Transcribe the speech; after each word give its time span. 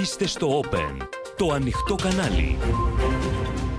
Είστε 0.00 0.26
στο 0.26 0.60
Open, 0.60 1.06
το 1.36 1.52
ανοιχτό 1.52 1.94
κανάλι. 1.94 2.58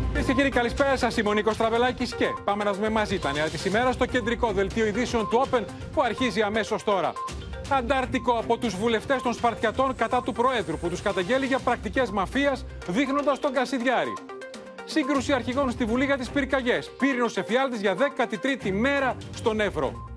Κυρίες 0.07 0.25
και 0.25 0.33
κύριοι, 0.33 0.49
καλησπέρα 0.49 0.97
σας. 0.97 1.17
Είμαι 1.17 1.29
ο 1.29 1.33
Νίκος 1.33 1.57
Τραβελάκης 1.57 2.15
και 2.15 2.25
πάμε 2.43 2.63
να 2.63 2.73
δούμε 2.73 2.89
μαζί 2.89 3.19
τα 3.19 3.31
νέα 3.31 3.49
της 3.49 3.65
ημέρας 3.65 3.93
στο 3.93 4.05
κεντρικό 4.05 4.51
δελτίο 4.51 4.85
ειδήσεων 4.85 5.29
του 5.29 5.45
Open 5.45 5.63
που 5.93 6.01
αρχίζει 6.01 6.41
αμέσως 6.41 6.83
τώρα. 6.83 7.13
Αντάρτικο 7.69 8.31
από 8.31 8.57
τους 8.57 8.75
βουλευτές 8.75 9.21
των 9.21 9.33
Σπαρτιατών 9.33 9.95
κατά 9.95 10.21
του 10.21 10.31
Προέδρου 10.31 10.77
που 10.77 10.89
τους 10.89 11.01
καταγγέλει 11.01 11.45
για 11.45 11.59
πρακτικές 11.59 12.11
μαφίας 12.11 12.65
δείχνοντας 12.87 13.39
τον 13.39 13.53
Κασιδιάρη. 13.53 14.13
Σύγκρουση 14.85 15.33
αρχηγών 15.33 15.71
στη 15.71 15.85
Βουλή 15.85 16.05
για 16.05 16.17
τις 16.17 16.29
πυρκαγιές. 16.29 16.91
Πύρινος 16.99 17.37
εφιάλτης 17.37 17.81
για 17.81 17.95
13η 17.95 18.71
μέρα 18.71 19.15
στον 19.35 19.59
Εύρο. 19.59 20.14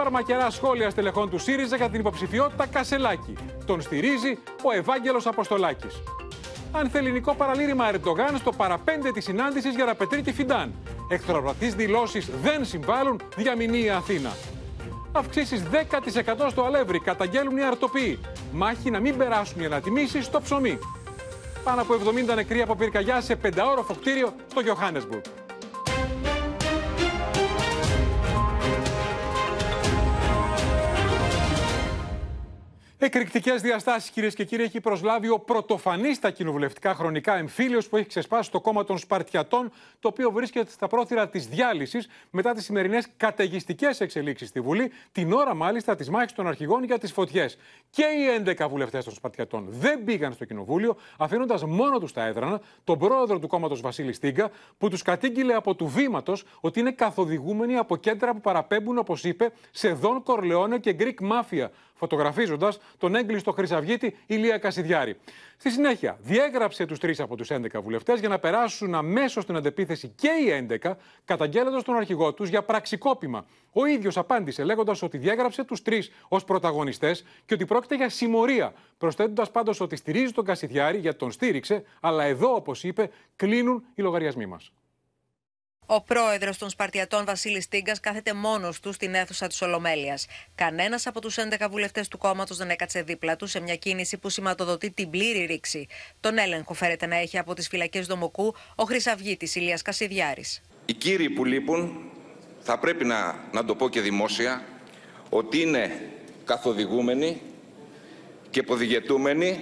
Φαρμακερά 0.00 0.50
σχόλια 0.50 0.90
στελεχών 0.90 1.30
του 1.30 1.38
ΣΥΡΙΖΑ 1.38 1.76
για 1.76 1.90
την 1.90 2.00
υποψηφιότητα 2.00 2.66
Κασελάκη. 2.66 3.36
Τον 3.66 3.80
στηρίζει 3.80 4.38
ο 4.62 4.72
Ευάγγελος 4.72 5.26
Αποστολάκης. 5.26 6.02
Ανθεληνικό 6.72 7.34
παραλήρημα 7.34 7.88
Ερντογάν 7.88 8.36
στο 8.36 8.52
παραπέντε 8.52 9.10
της 9.10 9.24
συνάντησης 9.24 9.74
για 9.74 9.84
να 9.84 9.94
πετρεί 9.94 10.22
τη 10.22 10.32
Φιντάν. 10.32 10.74
Εχθροπρατεί 11.08 11.68
δηλώσεις 11.68 12.30
δεν 12.42 12.64
συμβάλλουν, 12.64 13.20
διαμηνεί 13.36 13.84
η 13.84 13.90
Αθήνα. 13.90 14.30
Αυξήσεις 15.12 15.62
10% 15.62 16.48
στο 16.50 16.64
αλεύρι, 16.64 17.00
καταγγέλνουν 17.00 17.56
οι 17.56 17.62
αρτοποί. 17.62 18.18
Μάχη 18.52 18.90
να 18.90 19.00
μην 19.00 19.16
περάσουν 19.16 19.62
οι 19.62 19.64
ανατιμήσεις 19.64 20.24
στο 20.24 20.40
ψωμί. 20.40 20.78
Πάνω 21.64 21.80
από 21.82 21.94
70 22.30 22.34
νεκροί 22.34 22.62
από 22.62 22.74
πυρκαγιά 22.74 23.20
σε 23.20 23.36
πενταόροφο 23.36 23.94
κτίριο 23.94 24.34
στο 24.50 24.60
Johannesburg. 24.64 25.47
Εκρηκτικές 33.00 33.62
διαστάσεις, 33.62 34.10
κυρίες 34.10 34.34
και 34.34 34.44
κύριοι, 34.44 34.62
έχει 34.62 34.80
προσλάβει 34.80 35.28
ο 35.28 35.38
πρωτοφανής 35.38 36.16
στα 36.16 36.30
κοινοβουλευτικά 36.30 36.94
χρονικά 36.94 37.36
εμφύλιος 37.36 37.88
που 37.88 37.96
έχει 37.96 38.06
ξεσπάσει 38.06 38.50
το 38.50 38.60
κόμμα 38.60 38.84
των 38.84 38.98
Σπαρτιατών, 38.98 39.72
το 40.00 40.08
οποίο 40.08 40.30
βρίσκεται 40.30 40.70
στα 40.70 40.86
πρόθυρα 40.86 41.28
της 41.28 41.46
διάλυσης 41.46 42.08
μετά 42.30 42.54
τις 42.54 42.64
σημερινές 42.64 43.08
καταιγιστικές 43.16 44.00
εξελίξεις 44.00 44.48
στη 44.48 44.60
Βουλή, 44.60 44.92
την 45.12 45.32
ώρα 45.32 45.54
μάλιστα 45.54 45.94
της 45.94 46.10
μάχης 46.10 46.32
των 46.32 46.46
αρχηγών 46.46 46.84
για 46.84 46.98
τις 46.98 47.12
φωτιές. 47.12 47.58
Και 47.90 48.02
οι 48.02 48.54
11 48.58 48.68
βουλευτές 48.68 49.04
των 49.04 49.14
Σπαρτιατών 49.14 49.66
δεν 49.68 50.04
πήγαν 50.04 50.32
στο 50.32 50.44
κοινοβούλιο, 50.44 50.96
αφήνοντας 51.18 51.64
μόνο 51.64 51.98
τους 51.98 52.12
τα 52.12 52.24
έδρανα 52.24 52.60
τον 52.84 52.98
πρόεδρο 52.98 53.38
του 53.38 53.46
κόμματος 53.46 53.80
Βασίλη 53.80 54.12
Στίγκα, 54.12 54.50
που 54.78 54.88
τους 54.88 55.02
κατήγγειλε 55.02 55.54
από 55.54 55.74
του 55.74 55.86
βήματος 55.86 56.44
ότι 56.60 56.80
είναι 56.80 56.90
καθοδηγούμενοι 56.90 57.76
από 57.76 57.96
κέντρα 57.96 58.32
που 58.32 58.40
παραπέμπουν, 58.40 58.98
όπως 58.98 59.24
είπε, 59.24 59.52
σε 59.70 59.92
Δον 59.92 60.22
Κορλεόνε 60.22 60.78
και 60.78 60.96
Greek 60.98 61.30
Mafia, 61.30 61.66
φωτογραφίζοντας 61.98 62.78
τον 62.98 63.14
έγκλειστο 63.14 63.52
Χρυσαυγίτη 63.52 64.16
Ηλία 64.26 64.58
Κασιδιάρη. 64.58 65.16
Στη 65.56 65.70
συνέχεια, 65.70 66.18
διέγραψε 66.20 66.86
τους 66.86 66.98
τρεις 66.98 67.20
από 67.20 67.36
τους 67.36 67.50
11 67.50 67.80
βουλευτές 67.82 68.20
για 68.20 68.28
να 68.28 68.38
περάσουν 68.38 68.94
αμέσως 68.94 69.42
στην 69.42 69.56
αντεπίθεση 69.56 70.12
και 70.16 70.28
οι 70.28 70.66
11, 70.82 70.96
καταγγέλλοντας 71.24 71.82
τον 71.82 71.96
αρχηγό 71.96 72.32
τους 72.34 72.48
για 72.48 72.62
πραξικόπημα. 72.62 73.46
Ο 73.72 73.86
ίδιος 73.86 74.16
απάντησε 74.16 74.64
λέγοντας 74.64 75.02
ότι 75.02 75.18
διέγραψε 75.18 75.64
τους 75.64 75.82
τρεις 75.82 76.10
ως 76.28 76.44
πρωταγωνιστές 76.44 77.24
και 77.46 77.54
ότι 77.54 77.64
πρόκειται 77.64 77.96
για 77.96 78.08
συμμορία, 78.08 78.72
προσθέτοντας 78.98 79.50
πάντως 79.50 79.80
ότι 79.80 79.96
στηρίζει 79.96 80.32
τον 80.32 80.44
Κασιδιάρη 80.44 80.98
γιατί 80.98 81.18
τον 81.18 81.30
στήριξε, 81.30 81.84
αλλά 82.00 82.24
εδώ, 82.24 82.54
όπως 82.54 82.84
είπε, 82.84 83.10
κλείνουν 83.36 83.84
οι 83.94 84.02
λογαριασμοί 84.02 84.46
μας. 84.46 84.72
Ο 85.90 86.02
πρόεδρος 86.02 86.58
των 86.58 86.70
Σπαρτιατών 86.70 87.24
Βασίλης 87.24 87.68
Τίγκα 87.68 87.98
κάθεται 88.00 88.32
μόνος 88.32 88.80
του 88.80 88.92
στην 88.92 89.14
αίθουσα 89.14 89.46
της 89.46 89.62
Ολομέλειας. 89.62 90.26
Κανένας 90.54 91.06
από 91.06 91.20
τους 91.20 91.36
11 91.38 91.68
βουλευτές 91.70 92.08
του 92.08 92.18
κόμματος 92.18 92.56
δεν 92.56 92.70
έκατσε 92.70 93.02
δίπλα 93.02 93.36
του 93.36 93.46
σε 93.46 93.60
μια 93.60 93.76
κίνηση 93.76 94.18
που 94.18 94.28
σηματοδοτεί 94.28 94.90
την 94.90 95.10
πλήρη 95.10 95.44
ρήξη. 95.44 95.86
Τον 96.20 96.38
έλεγχο 96.38 96.74
φέρεται 96.74 97.06
να 97.06 97.16
έχει 97.16 97.38
από 97.38 97.54
τις 97.54 97.68
φυλακές 97.68 98.06
Δομοκού 98.06 98.54
ο 98.74 98.84
Χρυσαυγήτη 98.84 99.58
Ηλίας 99.58 99.82
Κασιδιάρης. 99.82 100.62
Οι 100.86 100.92
κύριοι 100.92 101.30
που 101.30 101.44
λείπουν, 101.44 102.10
θα 102.60 102.78
πρέπει 102.78 103.04
να, 103.04 103.48
να 103.52 103.64
το 103.64 103.74
πω 103.74 103.88
και 103.88 104.00
δημόσια, 104.00 104.64
ότι 105.28 105.60
είναι 105.60 106.10
καθοδηγούμενοι 106.44 107.42
και 108.50 108.60
υποδηγετούμενοι 108.60 109.60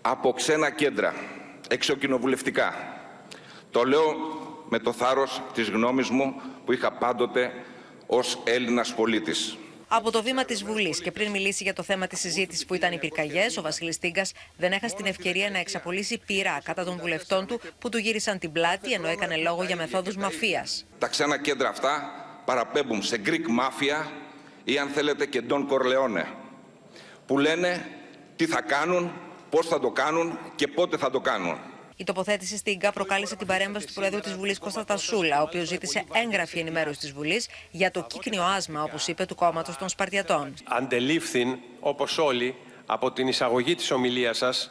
από 0.00 0.32
ξένα 0.32 0.70
κέντρα 0.70 1.14
εξοκοινοβουλευτικά. 1.68 2.74
Το 3.70 3.84
λέω 3.84 4.16
με 4.68 4.78
το 4.78 4.92
θάρρος 4.92 5.42
της 5.54 5.68
γνώμης 5.68 6.08
μου 6.08 6.40
που 6.64 6.72
είχα 6.72 6.92
πάντοτε 6.92 7.52
ως 8.06 8.38
Έλληνας 8.44 8.94
πολίτης. 8.94 9.56
Από 9.88 10.10
το 10.10 10.22
βήμα 10.22 10.44
της 10.44 10.64
Βουλής 10.64 11.00
και 11.00 11.10
πριν 11.10 11.30
μιλήσει 11.30 11.62
για 11.62 11.72
το 11.72 11.82
θέμα 11.82 12.06
της 12.06 12.20
συζήτησης 12.20 12.66
που 12.66 12.74
ήταν 12.74 12.92
οι 12.92 12.98
πυρκαγιές, 12.98 13.56
ο 13.56 13.62
Βασίλης 13.62 13.98
Τίγκας 13.98 14.32
δεν 14.56 14.72
έχασε 14.72 14.94
την 14.94 15.06
ευκαιρία 15.06 15.50
να 15.50 15.58
εξαπολύσει 15.58 16.20
πειρά 16.26 16.60
κατά 16.64 16.84
των 16.84 16.98
βουλευτών 17.00 17.46
του 17.46 17.60
που 17.78 17.88
του 17.88 17.98
γύρισαν 17.98 18.38
την 18.38 18.52
πλάτη 18.52 18.92
ενώ 18.92 19.08
έκανε 19.08 19.36
λόγο 19.36 19.64
για 19.64 19.76
μεθόδους 19.76 20.16
μαφίας. 20.16 20.86
Τα 20.98 21.06
ξένα 21.06 21.38
κέντρα 21.38 21.68
αυτά 21.68 22.10
παραπέμπουν 22.44 23.02
σε 23.02 23.20
Greek 23.26 23.30
Mafia 23.60 24.06
ή 24.64 24.78
αν 24.78 24.88
θέλετε 24.88 25.26
και 25.26 25.42
Don 25.48 25.66
Corleone 25.68 26.24
που 27.26 27.38
λένε 27.38 27.88
τι 28.36 28.46
θα 28.46 28.60
κάνουν 28.60 29.12
πώς 29.56 29.66
θα 29.66 29.80
το 29.80 29.90
κάνουν 29.90 30.38
και 30.54 30.68
πότε 30.68 30.96
θα 30.96 31.10
το 31.10 31.20
κάνουν. 31.20 31.56
Η 31.96 32.04
τοποθέτηση 32.04 32.56
στην 32.56 32.78
ΚΑ 32.78 32.92
προκάλεσε 32.92 33.36
την 33.36 33.46
παρέμβαση 33.46 33.86
του 33.86 33.92
Προέδρου 33.92 34.20
της 34.20 34.34
Βουλής 34.34 34.58
Κώστα 34.58 34.84
Τασούλα, 34.84 35.40
ο 35.40 35.42
οποίος 35.42 35.66
ζήτησε 35.68 36.04
έγγραφη 36.12 36.58
ενημέρωση 36.58 36.98
της 36.98 37.12
Βουλής 37.12 37.48
για 37.70 37.90
το 37.90 38.06
κύκνιο 38.08 38.42
άσμα, 38.42 38.82
όπως 38.82 39.08
είπε, 39.08 39.24
του 39.24 39.34
κόμματος 39.34 39.76
των 39.76 39.88
Σπαρτιατών. 39.88 40.54
Αντελήφθην, 40.64 41.58
όπως 41.80 42.18
όλοι, 42.18 42.54
από 42.86 43.12
την 43.12 43.28
εισαγωγή 43.28 43.74
της 43.74 43.90
ομιλίας 43.90 44.36
σας, 44.36 44.70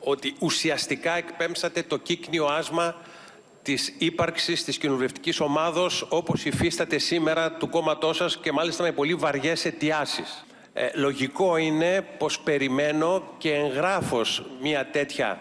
ότι 0.00 0.34
ουσιαστικά 0.38 1.16
εκπέμψατε 1.16 1.82
το 1.82 1.96
κύκνιο 1.96 2.46
άσμα 2.46 2.96
της 3.62 3.94
ύπαρξης 3.98 4.64
της 4.64 4.78
κοινοβουλευτικής 4.78 5.40
ομάδος 5.40 6.06
όπως 6.08 6.44
υφίσταται 6.44 6.98
σήμερα 6.98 7.52
του 7.52 7.68
κόμματός 7.68 8.16
σας 8.16 8.38
και 8.38 8.52
μάλιστα 8.52 8.82
με 8.82 8.92
πολύ 8.92 9.14
βαριές 9.14 9.64
αιτιάσεις. 9.64 10.44
Ε, 10.72 10.88
λογικό 10.94 11.56
είναι 11.56 12.06
πως 12.18 12.40
περιμένω 12.40 13.34
και 13.38 13.54
εγγράφως 13.54 14.44
μια 14.60 14.86
τέτοια 14.86 15.38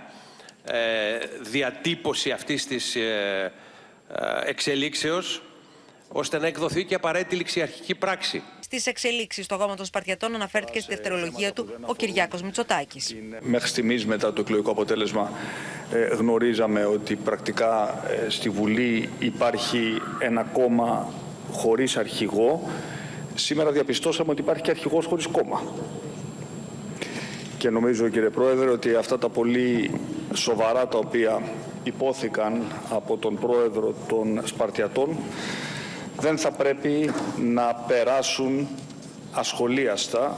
ε, 0.70 1.18
διατύπωση 1.42 2.32
αυτής 2.32 2.68
της 2.68 2.96
ε, 2.96 3.52
ε, 4.12 4.50
εξελίξεως 4.50 5.42
ώστε 6.08 6.40
να 6.40 6.48
εκδοθεί 6.48 6.86
και 6.86 6.96
απαραίτητη 6.96 7.36
ληξιαρχική 7.36 7.96
πράξη. 7.96 8.44
Στις 8.60 8.86
εξελίξεις 8.86 9.46
στο 9.46 9.58
κόμμα 9.58 9.76
των 9.76 9.86
Σπαρτιατών 9.86 10.36
αναφέρθηκε 10.36 10.80
στη 10.80 10.96
δευτερολογία 10.96 11.54
του 11.54 11.70
ο 11.82 11.96
Κυριάκος 11.96 12.42
Μητσοτάκης. 12.42 13.16
Μέχρι 13.42 13.68
στιγμής, 13.68 14.06
μετά 14.06 14.34
το 14.34 14.42
εκλογικό 14.42 14.72
αποτέλεσμα, 14.72 15.32
γνωρίζαμε 16.18 16.86
ότι 16.86 17.16
πρακτικά 17.16 18.04
στη 18.28 18.50
Βουλή 18.50 19.10
υπάρχει 19.20 20.02
ένα 20.20 20.44
κόμμα 20.44 21.14
χωρίς 21.52 21.98
αρχηγό 21.98 22.70
Σήμερα 23.40 23.72
διαπιστώσαμε 23.72 24.31
ότι 24.31 24.42
υπάρχει 24.42 24.62
και 24.62 24.72
αρχηγός 24.72 25.06
χωρίς 25.06 25.28
κόμμα. 25.28 25.62
Και 27.58 27.70
νομίζω 27.70 28.09
κύριε 28.09 28.30
Πρόεδρε 28.30 28.70
ότι 28.70 28.96
αυτά 28.96 29.18
τα 29.18 29.30
πολύ 29.30 29.92
σοβαρά 30.34 30.88
τα 30.88 30.98
οποία 30.98 31.42
υπόθηκαν 31.84 32.62
από 32.90 33.18
τον 33.18 33.38
Πρόεδρο 33.38 33.94
των 34.08 34.42
Σπαρτιατών 34.44 35.18
δεν 36.20 36.38
θα 36.38 36.52
πρέπει 36.52 37.12
να 37.38 37.74
περάσουν 37.88 38.68
ασχολίαστα 39.31 40.38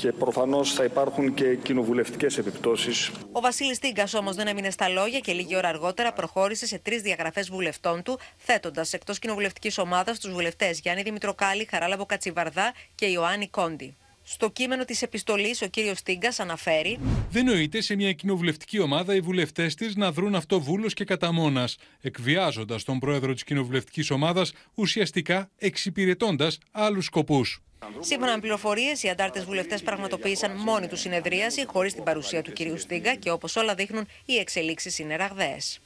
και 0.00 0.12
προφανώς 0.12 0.72
θα 0.72 0.84
υπάρχουν 0.84 1.34
και 1.34 1.56
κοινοβουλευτικές 1.56 2.38
επιπτώσεις. 2.38 3.10
Ο 3.32 3.40
Βασίλης 3.40 3.78
Τίγκα 3.78 4.08
όμως 4.14 4.36
δεν 4.36 4.46
έμεινε 4.46 4.70
στα 4.70 4.88
λόγια 4.88 5.18
και 5.18 5.32
λίγη 5.32 5.56
ώρα 5.56 5.68
αργότερα 5.68 6.12
προχώρησε 6.12 6.66
σε 6.66 6.78
τρεις 6.78 7.02
διαγραφές 7.02 7.50
βουλευτών 7.50 8.02
του, 8.02 8.18
θέτοντας 8.36 8.92
εκτός 8.92 9.18
κοινοβουλευτικής 9.18 9.78
ομάδας 9.78 10.18
τους 10.18 10.32
βουλευτές 10.32 10.80
Γιάννη 10.80 11.02
Δημητροκάλη, 11.02 11.68
Χαράλαμπο 11.70 12.06
Κατσιβαρδά 12.06 12.72
και 12.94 13.06
Ιωάννη 13.06 13.48
Κόντι. 13.48 13.96
Στο 14.22 14.50
κείμενο 14.50 14.84
της 14.84 15.02
επιστολής, 15.02 15.62
ο 15.62 15.66
κύριος 15.66 16.02
Τίγκα 16.02 16.32
αναφέρει: 16.38 16.98
Δεν 17.30 17.44
νοείται 17.44 17.80
σε 17.80 17.94
μια 17.94 18.12
κοινοβουλευτική 18.12 18.78
ομάδα 18.78 19.14
οι 19.14 19.20
βουλευτές 19.20 19.74
της 19.74 19.96
να 19.96 20.12
δρουν 20.12 20.34
αυτό 20.34 20.60
βούλο 20.60 20.86
και 20.86 21.04
κατά 21.04 21.32
μόνα, 21.32 21.68
εκβιάζοντας 22.00 22.84
τον 22.84 22.98
πρόεδρο 22.98 23.32
της 23.32 23.44
κοινοβουλευτικής 23.44 24.10
ομάδας, 24.10 24.52
ουσιαστικά 24.74 25.50
εξυπηρετώντας 25.58 26.58
άλλους 26.70 27.04
σκοπούς. 27.04 27.62
Σύμφωνα 28.00 28.34
με 28.34 28.40
πληροφορίες, 28.40 29.02
οι 29.02 29.08
αντάρτες 29.08 29.44
βουλευτές 29.44 29.82
πραγματοποίησαν 29.82 30.50
μόνοι 30.56 30.86
τους 30.86 31.00
συνεδρίαση 31.00 31.66
χωρίς 31.66 31.94
την 31.94 32.02
παρουσία 32.02 32.42
του 32.42 32.52
κυρίου 32.52 32.78
Στίγκα 32.78 33.14
και 33.14 33.30
όπως 33.30 33.56
όλα 33.56 33.74
δείχνουν, 33.74 34.06
οι 34.24 34.36
εξελίξεις 34.36 34.98
είναι 34.98 35.16
ραγδαίες. 35.16 35.80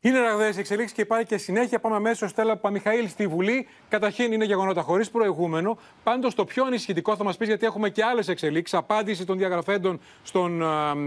Είναι 0.00 0.18
ραγδαίες 0.20 0.56
εξελίξεις 0.56 0.96
και 0.96 1.00
υπάρχει 1.00 1.26
και 1.26 1.36
συνέχεια. 1.36 1.80
Πάμε 1.80 1.96
αμέσως, 1.96 2.30
Στέλλα 2.30 2.56
Παμιχαήλ, 2.56 3.08
στη 3.08 3.26
Βουλή. 3.26 3.66
Καταρχήν 3.88 4.32
είναι 4.32 4.44
γεγονότα 4.44 4.82
χωρίς 4.82 5.10
προηγούμενο. 5.10 5.78
Πάντως 6.02 6.34
το 6.34 6.44
πιο 6.44 6.64
ανησυχητικό 6.64 7.16
θα 7.16 7.24
μας 7.24 7.36
πεις, 7.36 7.48
γιατί 7.48 7.66
έχουμε 7.66 7.88
και 7.88 8.04
άλλες 8.04 8.28
εξελίξεις. 8.28 8.78
Απάντηση 8.78 9.24
των 9.24 9.38
διαγραφέντων 9.38 10.00
στον 10.22 10.62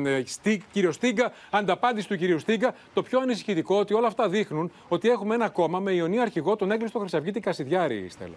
ε, 0.06 0.24
Στί, 0.26 0.64
κύριο 0.72 0.92
Στίγκα, 0.92 1.32
ανταπάντηση 1.50 2.08
του 2.08 2.18
κυρίου 2.18 2.40
Στίγκα. 2.40 2.76
Το 2.94 3.04
πιο 3.04 3.20
ανησυχητικό 3.20 3.80
ότι 3.80 3.94
όλα 3.94 4.08
αυτά 4.08 4.30
δείχνουν 4.30 4.72
ότι 4.88 5.10
έχουμε 5.10 5.36
ένα 5.36 5.50
κόμμα 5.50 5.80
με 5.80 5.92
ιονή 5.92 6.20
αρχηγό 6.20 6.56
τον 6.56 6.72
έγκλειστο 6.72 7.00
Χρυσαυγίτη 7.00 7.40
Κασιδιάρη, 7.40 8.10
Στέλλα. 8.10 8.36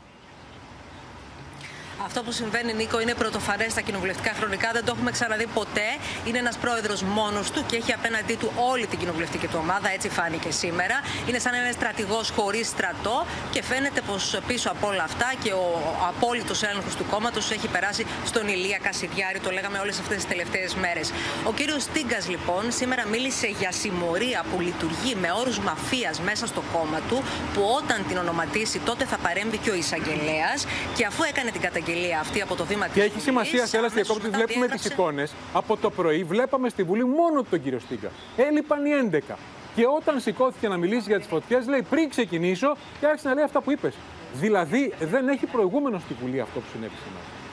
Αυτό 2.04 2.22
που 2.22 2.32
συμβαίνει, 2.32 2.72
Νίκο, 2.72 3.00
είναι 3.00 3.14
πρωτοφανές 3.14 3.70
στα 3.72 3.80
κοινοβουλευτικά 3.80 4.32
χρονικά. 4.38 4.70
Δεν 4.72 4.84
το 4.84 4.92
έχουμε 4.94 5.10
ξαναδεί 5.10 5.46
ποτέ. 5.46 5.88
Είναι 6.24 6.38
ένας 6.38 6.56
πρόεδρος 6.56 7.02
μόνος 7.02 7.50
του 7.50 7.64
και 7.66 7.76
έχει 7.76 7.92
απέναντί 7.92 8.34
του 8.34 8.52
όλη 8.70 8.86
την 8.86 8.98
κοινοβουλευτική 8.98 9.46
του 9.46 9.58
ομάδα. 9.60 9.88
Έτσι 9.92 10.08
φάνηκε 10.08 10.50
σήμερα. 10.50 11.00
Είναι 11.28 11.38
σαν 11.38 11.54
ένα 11.54 11.72
στρατηγός 11.72 12.30
χωρίς 12.30 12.66
στρατό 12.68 13.26
και 13.50 13.62
φαίνεται 13.62 14.00
πως 14.00 14.38
πίσω 14.46 14.70
από 14.70 14.86
όλα 14.86 15.02
αυτά 15.02 15.32
και 15.42 15.52
ο 15.52 15.66
απόλυτος 16.08 16.62
έλεγχος 16.62 16.94
του 16.94 17.04
κόμματος 17.10 17.50
έχει 17.50 17.68
περάσει 17.68 18.06
στον 18.24 18.48
Ηλία 18.48 18.78
Κασιδιάρη. 18.82 19.40
Το 19.40 19.50
λέγαμε 19.50 19.78
όλες 19.78 19.98
αυτές 19.98 20.16
τις 20.16 20.26
τελευταίες 20.26 20.74
μέρες. 20.74 21.12
Ο 21.44 21.52
κύριος 21.52 21.82
Στίγκας, 21.82 22.28
λοιπόν, 22.28 22.72
σήμερα 22.72 23.06
μίλησε 23.06 23.46
για 23.46 23.72
συμμορία 23.72 24.44
που 24.50 24.60
λειτουργεί 24.60 25.14
με 25.14 25.32
όρους 25.40 25.58
μαφίας 25.58 26.20
μέσα 26.20 26.46
στο 26.46 26.62
κόμμα 26.72 27.00
του, 27.08 27.22
που 27.54 27.62
όταν 27.78 28.04
την 28.08 28.16
ονοματίσει 28.16 28.78
τότε 28.78 29.04
θα 29.04 29.16
παρέμβει 29.16 29.58
και 29.58 29.70
ο 29.70 29.74
εισαγγελέας. 29.74 30.66
Και 30.96 31.06
αφού 31.06 31.22
έκανε 31.22 31.50
την 31.50 31.60
καταγγελία 31.60 31.92
αυτή 32.20 32.40
από 32.40 32.54
το 32.54 32.64
βήμα 32.64 32.84
της 32.84 32.94
Και 32.94 33.02
έχει 33.02 33.20
σημασία, 33.20 33.66
σε 33.66 33.76
ένα 33.76 33.88
διακόπτη, 33.88 34.28
βλέπουμε 34.28 34.68
τις 34.68 34.84
εικόνες. 34.84 35.34
Από 35.52 35.76
το 35.76 35.90
πρωί 35.90 36.24
βλέπαμε 36.24 36.68
στη 36.68 36.82
Βουλή 36.82 37.04
μόνο 37.04 37.42
τον 37.50 37.62
κύριο 37.62 37.78
Στίγκα. 37.78 38.10
Έλειπαν 38.36 38.84
οι 38.84 38.90
11. 39.30 39.36
Και 39.74 39.86
όταν 39.96 40.20
σηκώθηκε 40.20 40.68
να 40.68 40.76
μιλήσει 40.76 41.04
για 41.06 41.18
τις 41.18 41.26
φωτιές, 41.26 41.66
λέει 41.66 41.82
πριν 41.90 42.08
ξεκινήσω 42.08 42.76
και 43.00 43.06
άρχισε 43.06 43.28
να 43.28 43.34
λέει 43.34 43.44
αυτά 43.44 43.60
που 43.60 43.70
είπες. 43.70 43.94
Δηλαδή 44.34 44.92
δεν 45.00 45.28
έχει 45.28 45.46
προηγούμενο 45.46 45.98
στη 45.98 46.14
Βουλή 46.20 46.40
αυτό 46.40 46.60
που 46.60 46.66
συνέβη 46.72 46.94
σήμερα. 47.04 47.43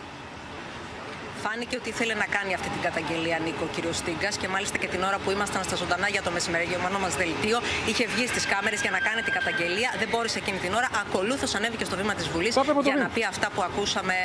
Φάνηκε 1.44 1.76
ότι 1.82 1.90
ήθελε 1.90 2.14
να 2.14 2.28
κάνει 2.36 2.54
αυτή 2.54 2.70
την 2.76 2.82
καταγγελία 2.88 3.38
Νίκο, 3.46 3.64
ο 3.70 3.74
κύριος 3.76 3.98
Στίγκας 4.02 4.36
και 4.42 4.48
μάλιστα 4.48 4.78
και 4.82 4.88
την 4.94 5.02
ώρα 5.10 5.18
που 5.24 5.30
ήμασταν 5.32 5.64
στα 5.64 5.76
ζωντανά 5.76 6.08
για 6.16 6.22
το 6.22 6.32
μεσημεριανό 6.32 7.00
μα 7.06 7.10
δελτίο, 7.22 7.58
είχε 7.90 8.06
βγει 8.14 8.26
στις 8.28 8.46
κάμερες 8.46 8.82
για 8.82 8.92
να 8.92 9.00
κάνει 9.08 9.22
την 9.28 9.34
καταγγελία. 9.40 9.90
Δεν 10.02 10.08
μπόρεσε 10.12 10.38
εκείνη 10.44 10.58
την 10.66 10.74
ώρα. 10.80 10.88
Ακολούθως 11.04 11.56
ανέβηκε 11.56 11.86
στο 11.90 11.96
βήμα 11.96 12.14
της 12.20 12.28
Βουλής 12.34 12.54
για 12.84 12.96
να 13.04 13.08
πει 13.14 13.22
αυτά 13.34 13.48
που 13.54 13.62
ακούσαμε 13.70 14.16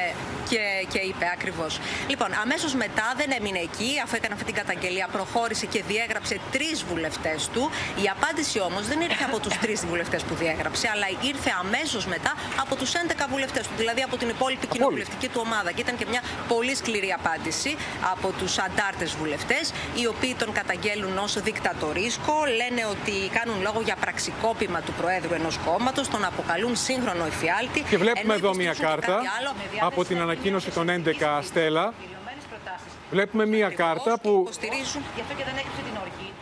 και, 0.50 0.62
και 0.92 0.98
είπε 0.98 1.26
ακριβώς. 1.36 1.72
Λοιπόν, 2.08 2.30
αμέσως 2.42 2.72
μετά 2.74 3.06
δεν 3.20 3.28
έμεινε 3.38 3.60
εκεί, 3.68 3.90
αφού 4.04 4.14
έκανε 4.16 4.34
αυτή 4.34 4.46
την 4.50 4.54
καταγγελία, 4.62 5.06
προχώρησε 5.12 5.66
και 5.66 5.80
διέγραψε 5.90 6.34
τρεις 6.54 6.84
βουλευτές 6.90 7.48
του. 7.52 7.70
Η 8.04 8.06
απάντηση 8.16 8.58
όμως 8.68 8.82
δεν 8.90 9.00
ήρθε 9.00 9.24
από 9.28 9.38
τους 9.44 9.54
τρεις 9.64 9.86
βουλευτές 9.86 10.22
που 10.22 10.34
διέγραψε, 10.34 10.86
αλλά 10.94 11.06
ήρθε 11.30 11.50
αμέσως 11.62 12.06
μετά 12.06 12.32
από 12.60 12.74
τους 12.76 12.90
11 12.92 13.26
βουλευτές 13.30 13.66
του, 13.66 13.74
δηλαδή 13.76 14.02
από 14.02 14.16
την 14.16 14.28
υπόλοιπη 14.28 14.66
κοινοβουλευτική 14.66 15.28
του 15.28 15.40
ομάδα. 15.46 15.70
Και 15.72 15.80
ήταν 15.80 15.96
και 15.96 16.06
μια 16.12 16.22
πολύ 16.48 16.74
σκληρή 16.76 17.05
απάντηση 17.12 17.76
από 18.12 18.32
τους 18.38 18.58
αντάρτες 18.58 19.16
βουλευτές, 19.16 19.72
οι 19.94 20.06
οποίοι 20.06 20.34
τον 20.34 20.52
καταγγέλουν 20.52 21.18
ως 21.18 21.40
δικτατορίσκο, 21.40 22.34
λένε 22.56 22.82
ότι 22.90 23.28
κάνουν 23.38 23.62
λόγο 23.62 23.80
για 23.80 23.96
πραξικόπημα 24.00 24.80
του 24.80 24.92
Προέδρου 24.92 25.34
ενός 25.34 25.58
κόμματος, 25.64 26.08
τον 26.08 26.24
αποκαλούν 26.24 26.76
σύγχρονο 26.76 27.24
εφιάλτη. 27.24 27.80
Και 27.82 27.98
βλέπουμε 27.98 28.34
εδώ 28.34 28.54
μια 28.54 28.74
κάρτα 28.74 29.22
από 29.80 30.04
την 30.04 30.20
ανακοίνωση 30.20 30.70
των 30.70 30.88
11 30.88 31.42
Στέλλα. 31.42 31.92
Βλέπουμε 33.10 33.46
μια 33.46 33.68
κάρτα 33.68 34.18
που... 34.22 34.40
Υποστηρίζουν, 34.42 35.02
γι' 35.14 35.20
αυτό 35.20 35.34
και 35.34 35.44
δεν 35.44 35.56
έκρυψε 35.56 35.82
την 35.88 35.96
οργή 36.04 36.35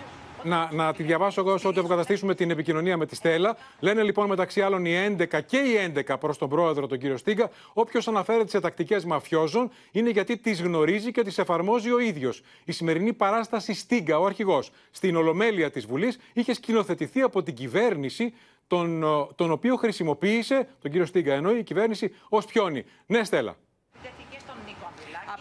να, 0.45 0.69
να 0.73 0.95
τη 0.95 1.03
διαβάσω 1.03 1.41
εγώ 1.41 1.53
όσο 1.53 1.69
αποκαταστήσουμε 1.69 2.35
την 2.35 2.51
επικοινωνία 2.51 2.97
με 2.97 3.07
τη 3.07 3.15
Στέλλα. 3.15 3.57
Λένε 3.81 4.03
λοιπόν 4.03 4.29
μεταξύ 4.29 4.61
άλλων 4.61 4.85
οι 4.85 5.17
11 5.19 5.41
και 5.47 5.57
οι 5.57 5.93
11 6.09 6.17
προς 6.21 6.39
τον 6.39 6.49
πρόεδρο, 6.49 6.87
τον 6.87 6.99
κύριο 6.99 7.17
Στίγκα. 7.17 7.51
Όποιος 7.73 8.09
αναφέρεται 8.09 8.49
σε 8.49 8.61
τακτικές 8.61 9.05
μαφιόζων 9.05 9.71
είναι 9.91 10.11
γιατί 10.11 10.37
τις 10.37 10.63
γνωρίζει 10.63 11.11
και 11.11 11.23
τις 11.23 11.39
εφαρμόζει 11.39 11.91
ο 11.91 11.99
ίδιος. 11.99 12.43
Η 12.65 12.73
σημερινή 12.73 13.13
παράσταση 13.13 13.75
Στίγκα, 13.75 14.19
ο 14.19 14.25
αρχηγός, 14.25 14.71
στην 14.91 15.17
Ολομέλεια 15.17 15.71
της 15.71 15.87
Βουλής, 15.87 16.19
είχε 16.33 16.55
σκηνοθετηθεί 16.55 17.21
από 17.21 17.43
την 17.43 17.55
κυβέρνηση, 17.55 18.35
τον, 18.67 19.05
τον 19.35 19.51
οποίο 19.51 19.77
χρησιμοποίησε, 19.77 20.69
τον 20.83 20.91
κύριο 20.91 21.07
Στίγκα 21.07 21.35
εννοεί, 21.35 21.59
η 21.59 21.63
κυβέρνηση 21.63 22.15
ως 22.29 22.45
πιόνι. 22.45 22.85
Ναι, 23.07 23.25
Στέλλα 23.25 23.57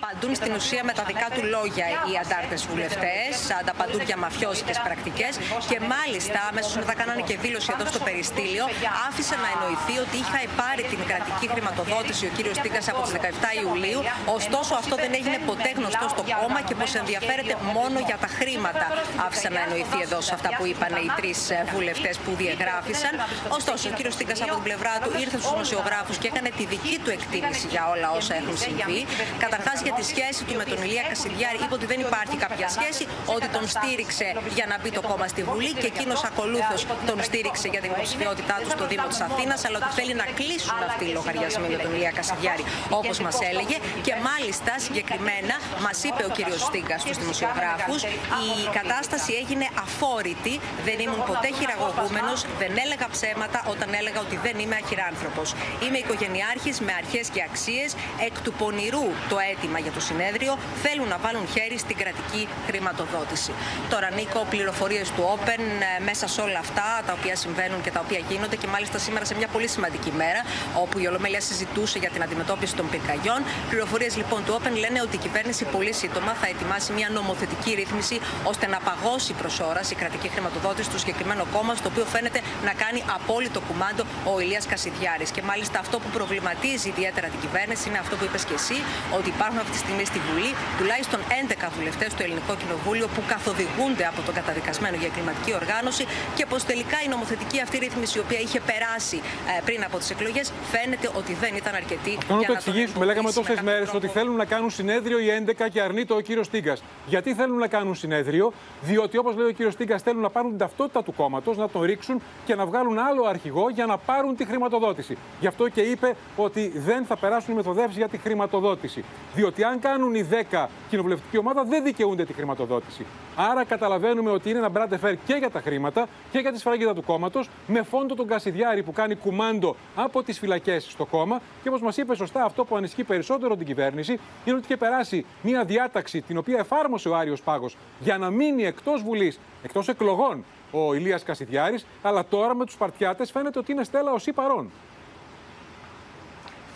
απαντούν 0.04 0.34
στην 0.40 0.52
ουσία 0.60 0.84
με 0.90 0.94
τα 1.00 1.04
δικά 1.10 1.28
του 1.36 1.44
λόγια 1.56 1.88
οι 2.10 2.14
αντάρτες 2.24 2.62
βουλευτές, 2.70 3.32
ανταπαντούν 3.62 4.02
για 4.10 4.18
μαφιόζικες 4.26 4.78
πρακτικές 4.88 5.34
και 5.70 5.78
μάλιστα 5.94 6.40
αμέσως 6.50 6.74
μετά 6.82 6.94
κάνανε 7.02 7.22
και 7.30 7.36
δήλωση 7.46 7.70
εδώ 7.76 7.86
στο 7.94 8.00
περιστήλιο, 8.08 8.64
άφησε 9.08 9.36
να 9.44 9.50
εννοηθεί 9.56 9.96
ότι 10.06 10.16
είχα 10.24 10.40
πάρει 10.62 10.84
την 10.94 11.00
κρατική 11.10 11.46
χρηματοδότηση 11.54 12.24
ο 12.30 12.32
κύριος 12.38 12.58
Τίγκα 12.64 12.82
από 12.92 13.00
τις 13.06 13.14
17 13.14 13.50
Ιουλίου, 13.64 14.02
ωστόσο 14.38 14.72
αυτό 14.82 14.94
δεν 15.04 15.12
έγινε 15.20 15.38
ποτέ 15.50 15.70
γνωστό 15.80 16.06
στο 16.14 16.24
κόμμα 16.42 16.60
και 16.68 16.76
πως 16.80 16.92
ενδιαφέρεται 17.02 17.54
μόνο 17.78 17.98
για 18.10 18.18
τα 18.24 18.30
χρήματα. 18.38 18.86
Άφησε 19.26 19.48
να 19.56 19.60
εννοηθεί 19.66 20.00
εδώ 20.08 20.20
σε 20.28 20.34
αυτά 20.38 20.50
που 20.58 20.64
είπαν 20.72 20.92
οι 21.04 21.10
τρεις 21.20 21.40
βουλευτές 21.76 22.16
που 22.24 22.32
διαγράφησαν. 22.42 23.14
Ωστόσο, 23.58 23.84
ο 23.92 23.94
κύριος 23.98 24.16
Τίγκα 24.20 24.36
από 24.44 24.54
την 24.60 24.66
πλευρά 24.70 24.94
του 25.04 25.10
ήρθε 25.24 25.38
στους 25.40 25.52
δημοσιογράφους 25.56 26.16
και 26.22 26.28
έκανε 26.32 26.50
τη 26.60 26.64
δική 26.74 26.96
του 27.04 27.10
εκτίμηση 27.18 27.66
για 27.74 27.84
όλα 27.94 28.08
όσα 28.20 28.34
έχουν 28.40 28.56
συμβεί. 28.66 29.02
Καταρχάς 29.46 29.78
για 29.86 29.93
τη 29.98 30.04
σχέση 30.12 30.42
του 30.48 30.54
με 30.62 30.66
τον 30.72 30.80
Ηλία 30.86 31.04
Κασιδιάρη 31.12 31.58
είπε 31.64 31.74
ότι 31.80 31.86
δεν 31.92 32.00
υπάρχει 32.08 32.36
κάποια 32.46 32.68
σχέση, 32.76 33.04
ότι 33.36 33.48
τον 33.56 33.66
στήριξε 33.76 34.28
για 34.58 34.66
να 34.72 34.76
μπει 34.80 34.92
το 34.98 35.02
κόμμα 35.10 35.28
στη 35.34 35.42
Βουλή 35.50 35.74
και 35.82 35.88
εκείνος 35.94 36.24
ακολούθως 36.30 36.82
τον 37.10 37.18
στήριξε 37.28 37.68
για 37.74 37.82
την 37.84 37.92
υποψηφιότητά 37.96 38.56
του 38.62 38.70
στο 38.76 38.86
Δήμο 38.92 39.08
της 39.14 39.20
Αθήνας, 39.28 39.60
αλλά 39.66 39.78
ότι 39.82 39.92
θέλει 40.00 40.14
να 40.22 40.28
κλείσουν 40.40 40.80
αυτοί 40.90 41.04
οι 41.10 41.14
λογαριασμοί 41.20 41.68
με 41.74 41.78
τον 41.84 41.92
Ηλία 41.96 42.12
Κασιδιάρη, 42.20 42.64
όπως 43.00 43.18
μας 43.26 43.38
έλεγε. 43.52 43.78
Και 44.06 44.14
μάλιστα 44.30 44.72
συγκεκριμένα 44.86 45.56
μας 45.86 45.98
είπε 46.08 46.24
ο 46.30 46.32
κύριος 46.38 46.62
Στίγκας 46.68 47.02
στους 47.02 47.18
δημοσιογράφους, 47.18 48.02
η 48.50 48.52
κατάσταση 48.80 49.32
έγινε 49.42 49.68
αφόρητη, 49.86 50.54
δεν 50.88 50.98
ήμουν 51.06 51.24
ποτέ 51.32 51.50
χειραγωγούμενος, 51.60 52.40
δεν 52.62 52.72
έλεγα 52.84 53.08
ψέματα 53.16 53.60
όταν 53.74 53.90
έλεγα 54.00 54.20
ότι 54.20 54.36
δεν 54.46 54.56
είμαι 54.62 54.76
αχυράνθρωπος. 54.84 55.48
Είμαι 55.84 55.98
οικογενειάρχης 56.04 56.80
με 56.80 56.94
αρχές 57.02 57.28
και 57.34 57.42
αξίες, 57.50 57.90
εκ 58.28 58.36
του 58.44 58.54
πονηρού 58.54 59.06
το 59.30 59.38
αίτημα 59.50 59.73
για 59.80 59.92
το 59.92 60.00
συνέδριο 60.00 60.58
θέλουν 60.84 61.08
να 61.08 61.18
βάλουν 61.18 61.48
χέρι 61.54 61.78
στην 61.78 61.96
κρατική 61.98 62.48
χρηματοδότηση. 62.68 63.52
Τώρα, 63.90 64.12
Νίκο, 64.12 64.46
πληροφορίες 64.50 65.12
του 65.12 65.24
Open 65.36 65.60
ε, 65.60 66.04
μέσα 66.04 66.28
σε 66.28 66.42
όλα 66.42 66.60
αυτά 66.60 66.88
τα 67.08 67.14
οποία 67.20 67.36
συμβαίνουν 67.36 67.82
και 67.82 67.92
τα 67.92 68.00
οποία 68.06 68.20
γίνονται 68.30 68.56
και 68.56 68.68
μάλιστα 68.68 68.98
σήμερα 68.98 69.26
σε 69.26 69.36
μια 69.36 69.48
πολύ 69.48 69.68
σημαντική 69.68 70.12
μέρα 70.22 70.42
όπου 70.84 71.00
η 71.00 71.08
Ολομέλεια 71.08 71.42
συζητούσε 71.42 71.98
για 72.00 72.10
την 72.10 72.24
αντιμετώπιση 72.24 72.76
των 72.76 72.90
πυρκαγιών. 72.90 73.40
Πληροφορίες 73.70 74.16
λοιπόν 74.18 74.44
του 74.46 74.54
Open 74.58 74.74
λένε 74.84 75.02
ότι 75.02 75.16
η 75.16 75.20
κυβέρνηση 75.20 75.64
πολύ 75.66 75.94
σύντομα 75.94 76.34
θα 76.42 76.48
ετοιμάσει 76.48 76.92
μια 76.94 77.10
νομοθετική 77.10 77.74
ρύθμιση 77.74 78.20
ώστε 78.44 78.68
να 78.68 78.80
παγώσει 78.80 79.34
προς 79.34 79.60
ώρας 79.60 79.92
η 79.92 79.96
κρατική 79.96 80.28
χρηματοδότηση 80.30 80.90
του 80.90 81.00
συγκεκριμένου 81.00 81.46
κόμμα, 81.54 81.76
στο 81.76 81.88
οποίο 81.92 82.06
φαίνεται 82.06 82.40
να 82.64 82.74
κάνει 82.74 83.04
απόλυτο 83.18 83.60
κουμάντο 83.68 84.04
ο 84.34 84.40
Ηλίας 84.40 84.66
Κασιδιάρης. 84.66 85.30
Και 85.32 85.42
μάλιστα 85.42 85.80
αυτό 85.80 86.00
που 86.00 86.10
προβληματίζει 86.18 86.88
ιδιαίτερα 86.90 87.28
την 87.28 87.40
κυβέρνηση 87.40 87.90
είναι 87.90 87.98
αυτό 87.98 88.16
που 88.16 88.24
είπες 88.24 88.44
και 88.44 88.54
εσύ, 88.54 88.78
ότι 89.18 89.28
υπάρχουν 89.30 89.60
αυτή 89.64 89.72
τη 89.76 89.82
στιγμή 89.86 90.06
στη 90.12 90.20
Βουλή 90.28 90.52
τουλάχιστον 90.80 91.20
11 91.20 91.70
βουλευτές 91.78 92.10
του 92.16 92.22
Ελληνικό 92.26 92.54
Κοινοβούλιο 92.62 93.08
που 93.16 93.22
καθοδηγούνται 93.34 94.06
από 94.12 94.22
τον 94.28 94.34
καταδικασμένο 94.40 94.96
για 95.04 95.10
κλιματική 95.16 95.52
οργάνωση 95.62 96.04
και 96.38 96.46
πως 96.52 96.62
τελικά 96.72 96.98
η 97.06 97.08
νομοθετική 97.16 97.58
αυτή 97.66 97.76
ρύθμιση, 97.86 98.14
η 98.20 98.22
οποία 98.26 98.40
είχε 98.46 98.60
περάσει 98.72 99.18
ε, 99.52 99.62
πριν 99.68 99.82
από 99.88 99.98
τις 100.02 100.10
εκλογές, 100.16 100.46
φαίνεται 100.74 101.08
ότι 101.20 101.32
δεν 101.44 101.52
ήταν 101.62 101.74
αρκετή. 101.82 102.14
Αυτό 102.20 102.34
να 102.36 102.46
το 102.52 102.54
εξηγήσουμε. 102.60 103.06
Λέγαμε 103.10 103.32
τόσες 103.32 103.62
μέρες 103.70 103.90
ότι 103.94 104.08
θέλουν 104.08 104.36
να 104.36 104.46
κάνουν 104.54 104.70
συνέδριο 104.80 105.18
οι 105.20 105.28
11 105.48 105.68
και 105.74 105.82
αρνείται 105.82 106.14
ο 106.14 106.20
κύριος 106.28 106.48
Τίγκα. 106.50 106.76
Γιατί 107.06 107.30
θέλουν 107.40 107.58
να 107.58 107.68
κάνουν 107.76 107.96
συνέδριο, 107.96 108.54
διότι 108.82 109.18
όπως 109.18 109.36
λέει 109.36 109.48
ο 109.48 109.52
κύριος 109.52 109.76
Τίγκα, 109.76 109.98
θέλουν 109.98 110.22
να 110.22 110.30
πάρουν 110.30 110.50
την 110.50 110.60
ταυτότητα 110.60 111.04
του 111.04 111.14
κόμματος, 111.14 111.58
να 111.58 111.70
τον 111.70 111.82
ρίξουν 111.82 112.22
και 112.46 112.56
να 112.56 112.66
βγάλουν 112.66 113.00
άλλο 113.00 113.24
αρχηγό 113.24 113.70
για 113.70 113.86
να 113.86 113.98
πάρουν 113.98 114.36
τη 114.36 114.46
χρηματοδότηση. 114.46 115.18
Γι' 115.40 115.48
αυτό 115.48 115.70
και 115.70 115.82
είπε 115.82 116.16
ότι 116.36 116.72
δεν 116.76 117.06
θα 117.06 117.18
περάσουν 117.18 117.54
οι 117.54 117.56
μεθοδεύσεις 117.56 117.98
για 117.98 118.08
τη 118.08 118.18
χρηματοδότηση. 118.18 119.04
Διότι 119.36 119.53
αν 119.62 119.80
κάνουν 119.80 120.16
οι 120.16 120.28
10 120.52 120.68
κοινοβουλευτική 120.90 121.38
ομάδα, 121.38 121.64
δεν 121.64 121.84
δικαιούνται 121.84 122.26
τη 122.26 122.34
χρηματοδότηση. 122.34 123.06
Άρα 123.36 123.66
καταλαβαίνουμε 123.66 124.30
ότι 124.30 124.50
είναι 124.50 124.58
ένα 124.58 124.70
μπράντε 124.70 124.98
φέρ 124.98 125.16
και 125.26 125.34
για 125.34 125.50
τα 125.50 125.62
χρήματα 125.62 126.08
και 126.32 126.40
για 126.40 126.52
τη 126.52 126.60
σφραγίδα 126.60 126.94
του 126.94 127.04
κόμματος, 127.04 127.50
με 127.68 127.84
φόντο 127.84 128.16
τον 128.16 128.28
Κασιδιάρη 128.28 128.84
που 128.84 128.92
κάνει 128.92 129.16
κουμάντο 129.16 129.76
από 129.96 130.24
τις 130.24 130.40
φυλακές 130.40 130.84
στο 130.84 131.06
κόμμα. 131.06 131.42
Και 131.64 131.70
όπως 131.70 131.82
μας 131.82 131.98
είπε 131.98 132.16
σωστά, 132.16 132.44
αυτό 132.44 132.66
που 132.66 132.76
ανισχύει 132.76 133.04
περισσότερο 133.04 133.56
την 133.56 133.66
κυβέρνηση 133.66 134.20
είναι 134.46 134.56
ότι 134.56 134.66
είχε 134.66 134.78
περάσει 134.78 135.26
μια 135.42 135.64
διάταξη 135.64 136.22
την 136.22 136.38
οποία 136.38 136.60
εφάρμοσε 136.60 137.10
ο 137.10 137.16
Άριος 137.16 137.42
Πάγος 137.42 137.78
για 138.00 138.18
να 138.18 138.30
μείνει 138.30 138.66
εκτός 138.66 139.02
Βουλής, 139.04 139.40
εκτός 139.64 139.88
εκλογών 139.88 140.44
ο 140.72 140.94
Ηλίας 140.94 141.24
Κασιδιάρης, 141.24 141.86
αλλά 142.02 142.26
τώρα 142.26 142.56
με 142.56 142.66
τους 142.66 142.74
Σπαρτιάτες 142.74 143.32
φαίνεται 143.32 143.60
ότι 143.60 143.72
είναι 143.72 143.84
στέλα 143.84 144.12
ως 144.12 144.28
ή 144.28 144.32
παρόν 144.32 144.72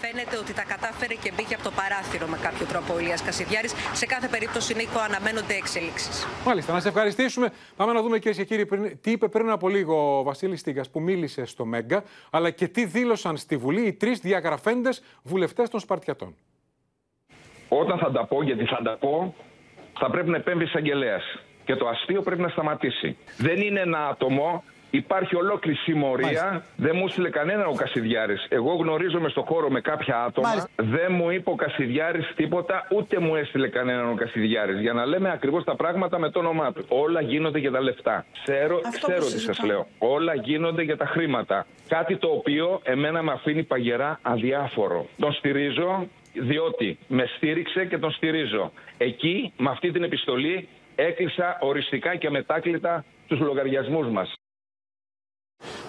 φαίνεται 0.02 0.36
ότι 0.38 0.54
τα 0.54 0.64
κατάφερε 0.74 1.14
και 1.24 1.32
μπήκε 1.36 1.54
από 1.58 1.64
το 1.64 1.72
παράθυρο 1.80 2.26
με 2.34 2.38
κάποιο 2.48 2.66
τρόπο 2.72 2.94
ο 2.94 3.00
Ηλίας 3.00 3.22
Κασιδιάρης. 3.28 3.74
Σε 4.02 4.06
κάθε 4.06 4.28
περίπτωση, 4.28 4.72
Νίκο, 4.80 5.00
αναμένονται 5.08 5.56
εξελίξεις. 5.64 6.16
Μάλιστα, 6.46 6.74
να 6.74 6.80
σε 6.80 6.88
ευχαριστήσουμε. 6.88 7.48
Πάμε 7.76 7.92
να 7.94 8.02
δούμε, 8.02 8.20
κυρίες 8.20 8.38
και 8.38 8.46
κύριοι, 8.46 8.66
πριν, 8.66 9.00
τι 9.02 9.12
είπε 9.12 9.28
πριν 9.28 9.50
από 9.50 9.70
λίγο 9.70 10.20
ο 10.20 10.24
Βασίλης 10.24 10.60
Στίγκας 10.60 10.90
που 10.90 11.00
μίλησε 11.02 11.46
στο 11.46 11.66
Μέγκα, 11.66 12.04
αλλά 12.30 12.50
και 12.50 12.68
τι 12.68 12.86
δήλωσαν 12.86 13.38
στη 13.38 13.58
Βουλή 13.58 13.82
οι 13.88 13.94
τρεις 13.94 14.20
διαγραφέντες 14.20 15.04
βουλευτές 15.24 15.70
των 15.70 15.80
Σπαρτιατών. 15.80 16.36
Όταν 17.70 17.98
θα 17.98 18.12
τα 18.12 18.26
πω, 18.26 18.44
γιατί 18.44 18.66
θα 18.66 18.80
τα 18.84 18.98
πω, 18.98 19.36
θα 20.00 20.10
πρέπει 20.10 20.30
να 20.30 20.38
επέμβει 20.38 20.64
εισαγγελέας. 20.64 21.24
Και 21.66 21.76
το 21.76 21.88
αστείο 21.88 22.22
πρέπει 22.22 22.42
να 22.42 22.50
σταματήσει. 22.50 23.18
Δεν 23.38 23.62
είναι 23.62 23.80
ένα 23.80 24.08
άτομο 24.08 24.64
Υπάρχει 24.90 25.36
ολόκληρη 25.36 25.78
συμμορία. 25.78 26.64
Δεν 26.76 26.92
μου 26.96 27.06
έστειλε 27.08 27.30
κανένα 27.30 27.66
ο 27.68 27.74
Κασιδιάρης. 27.74 28.46
Εγώ 28.50 28.74
γνωρίζομαι 28.74 29.30
στο 29.30 29.42
χώρο 29.42 29.70
με 29.70 29.82
κάποια 29.82 30.24
άτομα. 30.24 30.48
Μάλιστα. 30.48 30.70
Δεν 30.76 31.12
μου 31.12 31.30
είπε 31.30 31.50
ο 31.50 31.56
Κασιδιάρης 31.56 32.32
τίποτα, 32.36 32.88
ούτε 32.96 33.20
μου 33.20 33.36
έστειλε 33.36 33.68
κανέναν 33.68 34.10
ο 34.10 34.16
Κασιδιάρης. 34.16 34.80
Για 34.80 34.94
να 34.94 35.06
λέμε 35.06 35.32
ακριβώς 35.32 35.64
τα 35.64 35.76
πράγματα 35.76 36.20
με 36.20 36.30
το 36.30 36.40
όνομά 36.40 36.74
του. 36.74 36.86
Όλα 36.88 37.22
γίνονται 37.22 37.60
για 37.60 37.72
τα 37.72 37.82
λεφτά. 37.82 38.26
Ξέρω, 38.44 38.82
Αυτό 38.86 39.08
ξέρω 39.08 39.20
που 39.20 39.26
τι 39.26 39.32
σας 39.32 39.42
συζητάμε. 39.42 39.74
λέω. 39.74 39.88
Όλα 39.98 40.34
γίνονται 40.36 40.82
για 40.82 40.98
τα 40.98 41.06
χρήματα. 41.06 41.66
Κάτι 41.88 42.18
το 42.18 42.28
οποίο 42.28 42.80
εμένα 42.84 43.22
με 43.24 43.32
αφήνει 43.32 43.64
παγερά 43.64 44.20
αδιάφορο. 44.22 45.08
Τον 45.20 45.34
στηρίζω 45.34 46.08
διότι 46.34 46.98
με 47.08 47.26
στήριξε 47.36 47.86
και 47.86 47.98
τον 47.98 48.12
στηρίζω. 48.12 48.72
Εκεί, 48.98 49.54
με 49.58 49.70
αυτή 49.70 49.92
την 49.92 50.04
επιστολή, 50.04 50.68
έκλεισα 50.96 51.58
οριστικά 51.62 52.16
και 52.16 52.28
αμετάκλητα 52.28 53.06
τους 53.28 53.40
λογαριασμούς 53.40 54.08
μας. 54.08 54.34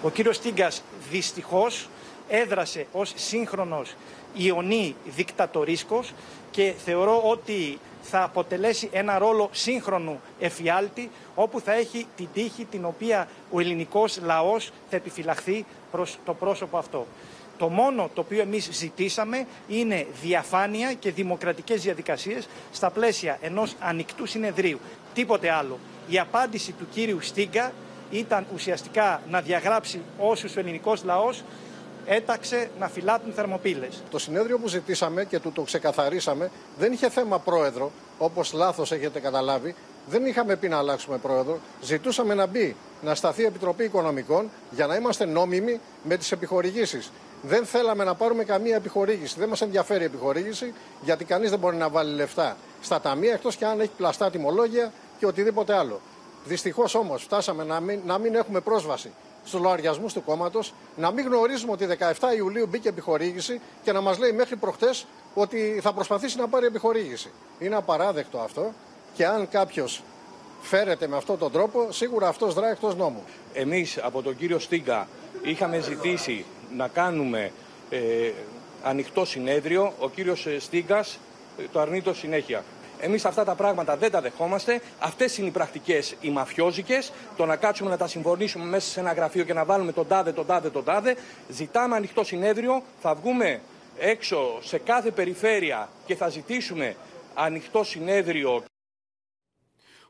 Ο 0.01 0.09
κύριος 0.09 0.35
Στίγκας 0.35 0.83
δυστυχώς 1.11 1.89
έδρασε 2.29 2.87
ως 2.91 3.13
σύγχρονος 3.15 3.93
ιονή 4.33 4.95
δικτατορίσκος 5.05 6.13
και 6.51 6.73
θεωρώ 6.85 7.21
ότι 7.21 7.79
θα 8.01 8.23
αποτελέσει 8.23 8.89
ένα 8.91 9.17
ρόλο 9.17 9.49
σύγχρονου 9.51 10.21
εφιάλτη 10.39 11.09
όπου 11.35 11.59
θα 11.59 11.73
έχει 11.73 12.07
την 12.15 12.27
τύχη 12.33 12.65
την 12.65 12.85
οποία 12.85 13.27
ο 13.51 13.59
ελληνικός 13.59 14.19
λαός 14.23 14.71
θα 14.89 14.95
επιφυλαχθεί 14.95 15.65
προς 15.91 16.17
το 16.25 16.33
πρόσωπο 16.33 16.77
αυτό. 16.77 17.07
Το 17.57 17.69
μόνο 17.69 18.09
το 18.13 18.21
οποίο 18.21 18.41
εμείς 18.41 18.69
ζητήσαμε 18.71 19.47
είναι 19.67 20.07
διαφάνεια 20.21 20.93
και 20.93 21.11
δημοκρατικές 21.11 21.81
διαδικασίες 21.81 22.47
στα 22.71 22.89
πλαίσια 22.89 23.37
ενός 23.41 23.75
ανοιχτού 23.79 24.25
συνεδρίου. 24.25 24.79
Τίποτε 25.13 25.51
άλλο. 25.51 25.79
Η 26.09 26.19
απάντηση 26.19 26.71
του 26.71 26.87
κύριου 26.91 27.21
Στίγκα 27.21 27.73
ήταν 28.09 28.45
ουσιαστικά 28.53 29.21
να 29.29 29.41
διαγράψει 29.41 30.01
όσους 30.17 30.55
ο 30.55 30.59
ελληνικός 30.59 31.03
λαός 31.03 31.43
έταξε 32.05 32.69
να 32.79 32.87
φυλάτουν 32.87 33.33
θερμοπύλες. 33.33 34.03
Το 34.09 34.19
συνέδριο 34.19 34.59
που 34.59 34.67
ζητήσαμε 34.67 35.25
και 35.25 35.39
του 35.39 35.51
το 35.51 35.61
ξεκαθαρίσαμε 35.61 36.51
δεν 36.77 36.91
είχε 36.91 37.09
θέμα 37.09 37.39
πρόεδρο, 37.39 37.91
όπως 38.17 38.53
λάθος 38.53 38.91
έχετε 38.91 39.19
καταλάβει. 39.19 39.75
Δεν 40.09 40.25
είχαμε 40.25 40.55
πει 40.55 40.67
να 40.67 40.77
αλλάξουμε 40.77 41.17
πρόεδρο. 41.17 41.59
Ζητούσαμε 41.81 42.33
να 42.33 42.45
μπει, 42.45 42.75
να 43.01 43.15
σταθεί 43.15 43.41
η 43.41 43.45
Επιτροπή 43.45 43.83
Οικονομικών 43.83 44.49
για 44.71 44.87
να 44.87 44.95
είμαστε 44.95 45.25
νόμιμοι 45.25 45.79
με 46.03 46.17
τις 46.17 46.31
επιχορηγήσεις. 46.31 47.11
Δεν 47.41 47.65
θέλαμε 47.65 48.03
να 48.03 48.15
πάρουμε 48.15 48.43
καμία 48.43 48.75
επιχορήγηση. 48.75 49.39
Δεν 49.39 49.49
μας 49.49 49.61
ενδιαφέρει 49.61 50.01
η 50.01 50.05
επιχορήγηση, 50.05 50.73
γιατί 51.01 51.25
κανείς 51.25 51.49
δεν 51.49 51.59
μπορεί 51.59 51.75
να 51.75 51.89
βάλει 51.89 52.15
λεφτά 52.15 52.57
στα 52.81 53.01
ταμεία 53.01 53.33
εκτός 53.33 53.55
και 53.55 53.65
αν 53.65 53.79
έχει 53.79 53.91
πλαστά 53.97 54.29
τιμολόγια 54.29 54.91
και 55.19 55.25
οτιδήποτε 55.25 55.75
άλλο. 55.75 56.01
Δυστυχώς 56.45 56.95
όμως 56.95 57.23
φτάσαμε 57.23 57.63
να 57.63 57.79
μην, 57.79 57.99
να 58.05 58.17
μην 58.17 58.35
έχουμε 58.35 58.59
πρόσβαση 58.59 59.11
στους 59.45 59.59
λογαριασμούς 59.61 60.13
του 60.13 60.23
κόμματος, 60.23 60.73
να 60.95 61.11
μην 61.11 61.25
γνωρίζουμε 61.25 61.71
ότι 61.71 61.87
17 61.99 62.35
Ιουλίου 62.37 62.67
μπήκε 62.67 62.89
επιχορήγηση 62.89 63.61
και 63.83 63.91
να 63.91 64.01
μας 64.01 64.17
λέει 64.17 64.31
μέχρι 64.31 64.55
προχτές 64.55 65.05
ότι 65.33 65.79
θα 65.81 65.93
προσπαθήσει 65.93 66.37
να 66.37 66.47
πάρει 66.47 66.65
επιχορήγηση. 66.65 67.31
Είναι 67.59 67.75
απαράδεκτο 67.75 68.39
αυτό 68.39 68.73
και 69.13 69.25
αν 69.25 69.49
κάποιος 69.49 70.03
φέρεται 70.61 71.07
με 71.07 71.17
αυτόν 71.17 71.37
τον 71.37 71.51
τρόπο, 71.51 71.87
σίγουρα 71.91 72.27
αυτός 72.27 72.53
δράει 72.53 72.71
εκτός 72.71 72.95
νόμου. 72.95 73.23
Εμείς 73.53 73.97
από 74.01 74.21
τον 74.21 74.37
κύριο 74.37 74.59
Στίγκα 74.59 75.07
είχαμε 75.41 75.79
ζητήσει 75.79 76.45
να 76.75 76.87
κάνουμε 76.87 77.51
ε, 77.89 78.31
ανοιχτό 78.83 79.25
συνέδριο. 79.25 79.93
Ο 79.99 80.09
κύριος 80.09 80.45
ε, 80.45 80.59
Στίγκας 80.59 81.19
ε, 81.57 81.63
το 81.71 81.79
αρνείτο 81.79 82.13
συνέχεια. 82.13 82.63
Εμείς 83.01 83.25
αυτά 83.25 83.43
τα 83.43 83.55
πράγματα 83.55 83.97
δεν 83.97 84.11
τα 84.11 84.21
δεχόμαστε. 84.21 84.81
Αυτές 84.99 85.37
είναι 85.37 85.47
οι 85.47 85.51
πρακτικές 85.51 86.15
οι 86.21 86.29
μαφιόζικες. 86.29 87.11
Το 87.37 87.45
να 87.45 87.55
κάτσουμε 87.55 87.89
να 87.89 87.97
τα 87.97 88.07
συμφωνήσουμε 88.07 88.65
μέσα 88.65 88.89
σε 88.89 88.99
ένα 88.99 89.13
γραφείο 89.13 89.43
και 89.43 89.53
να 89.53 89.65
βάλουμε 89.65 89.91
τον 89.91 90.07
τάδε, 90.07 90.31
τον 90.31 90.45
τάδε, 90.45 90.69
τον 90.69 90.83
τάδε. 90.83 91.15
Ζητάμε 91.49 91.95
ανοιχτό 91.95 92.23
συνέδριο. 92.23 92.83
Θα 93.01 93.15
βγούμε 93.15 93.61
έξω 93.97 94.59
σε 94.61 94.77
κάθε 94.77 95.11
περιφέρεια 95.11 95.89
και 96.05 96.15
θα 96.15 96.29
ζητήσουμε 96.29 96.95
ανοιχτό 97.33 97.83
συνέδριο 97.83 98.63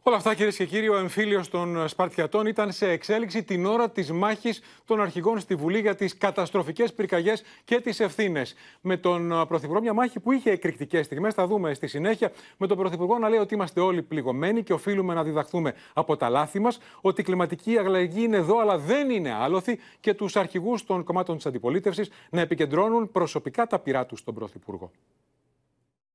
Όλα 0.04 0.18
αυτά, 0.18 0.36
κυρίες 0.36 0.56
και 0.56 0.66
κύριοι, 0.66 0.90
ο 0.90 0.98
εμφύλιος 0.98 1.50
των 1.50 1.88
Σπαρτιατών 1.88 2.46
ήταν 2.46 2.72
σε 2.72 2.90
εξέλιξη 2.90 3.44
την 3.44 3.66
ώρα 3.66 3.90
της 3.90 4.12
μάχης 4.12 4.62
των 4.86 5.02
αρχηγών 5.02 5.40
στη 5.40 5.56
Βουλή 5.56 5.80
για 5.80 5.96
τις 5.96 6.18
καταστροφικές 6.18 6.94
πυρκαγιές 6.94 7.44
και 7.64 7.80
τις 7.80 8.00
ευθύνες. 8.00 8.56
Με 8.82 8.98
τον 8.98 9.46
Πρωθυπουργό, 9.48 9.82
μια 9.82 9.94
μάχη 9.94 10.20
που 10.20 10.32
είχε 10.32 10.52
εκρηκτικές 10.52 11.06
στιγμές. 11.06 11.34
Θα 11.34 11.48
δούμε 11.48 11.74
στη 11.74 11.88
συνέχεια. 11.88 12.32
Με 12.58 12.68
τον 12.68 12.78
Πρωθυπουργό 12.78 13.18
να 13.18 13.30
λέει 13.30 13.40
ότι 13.40 13.54
είμαστε 13.54 13.80
όλοι 13.80 14.02
πληγωμένοι 14.02 14.64
και 14.64 14.74
οφείλουμε 14.74 15.14
να 15.14 15.24
διδαχθούμε 15.24 15.74
από 15.94 16.18
τα 16.18 16.30
λάθη 16.30 16.60
μας. 16.60 16.80
Ότι 17.02 17.22
η 17.22 17.24
κλιματική 17.24 17.78
αλλαγή 17.78 18.24
είναι 18.24 18.38
εδώ, 18.38 18.60
αλλά 18.60 18.78
δεν 18.78 19.10
είναι 19.10 19.34
άλοθη. 19.34 19.80
Και 20.00 20.14
τους 20.14 20.36
αρχηγούς 20.36 20.84
των 20.86 21.04
κομμάτων 21.04 21.36
της 21.36 21.46
αντιπολίτευσης 21.46 22.10
να 22.30 22.42
επικεντρώνουν 22.42 23.12
προσωπικά 23.12 23.68
τα 23.68 23.80
πειρά 23.80 24.06
τους 24.06 24.20
στον 24.20 24.34
Πρωθυπουργό. 24.34 24.92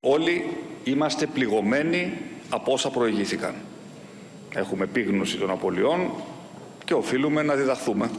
Όλοι 0.00 0.44
είμαστε 0.84 1.26
πληγωμένοι 1.26 2.12
από 2.50 2.72
όσα 2.72 2.90
προηγήθηκαν. 2.90 3.54
Έχουμε 4.54 4.84
επίγνωση 4.84 5.36
των 5.36 5.50
απολειών 5.50 6.10
και 6.84 6.94
οφείλουμε 6.94 7.42
να 7.42 7.54
διδαχθούμε 7.54 8.10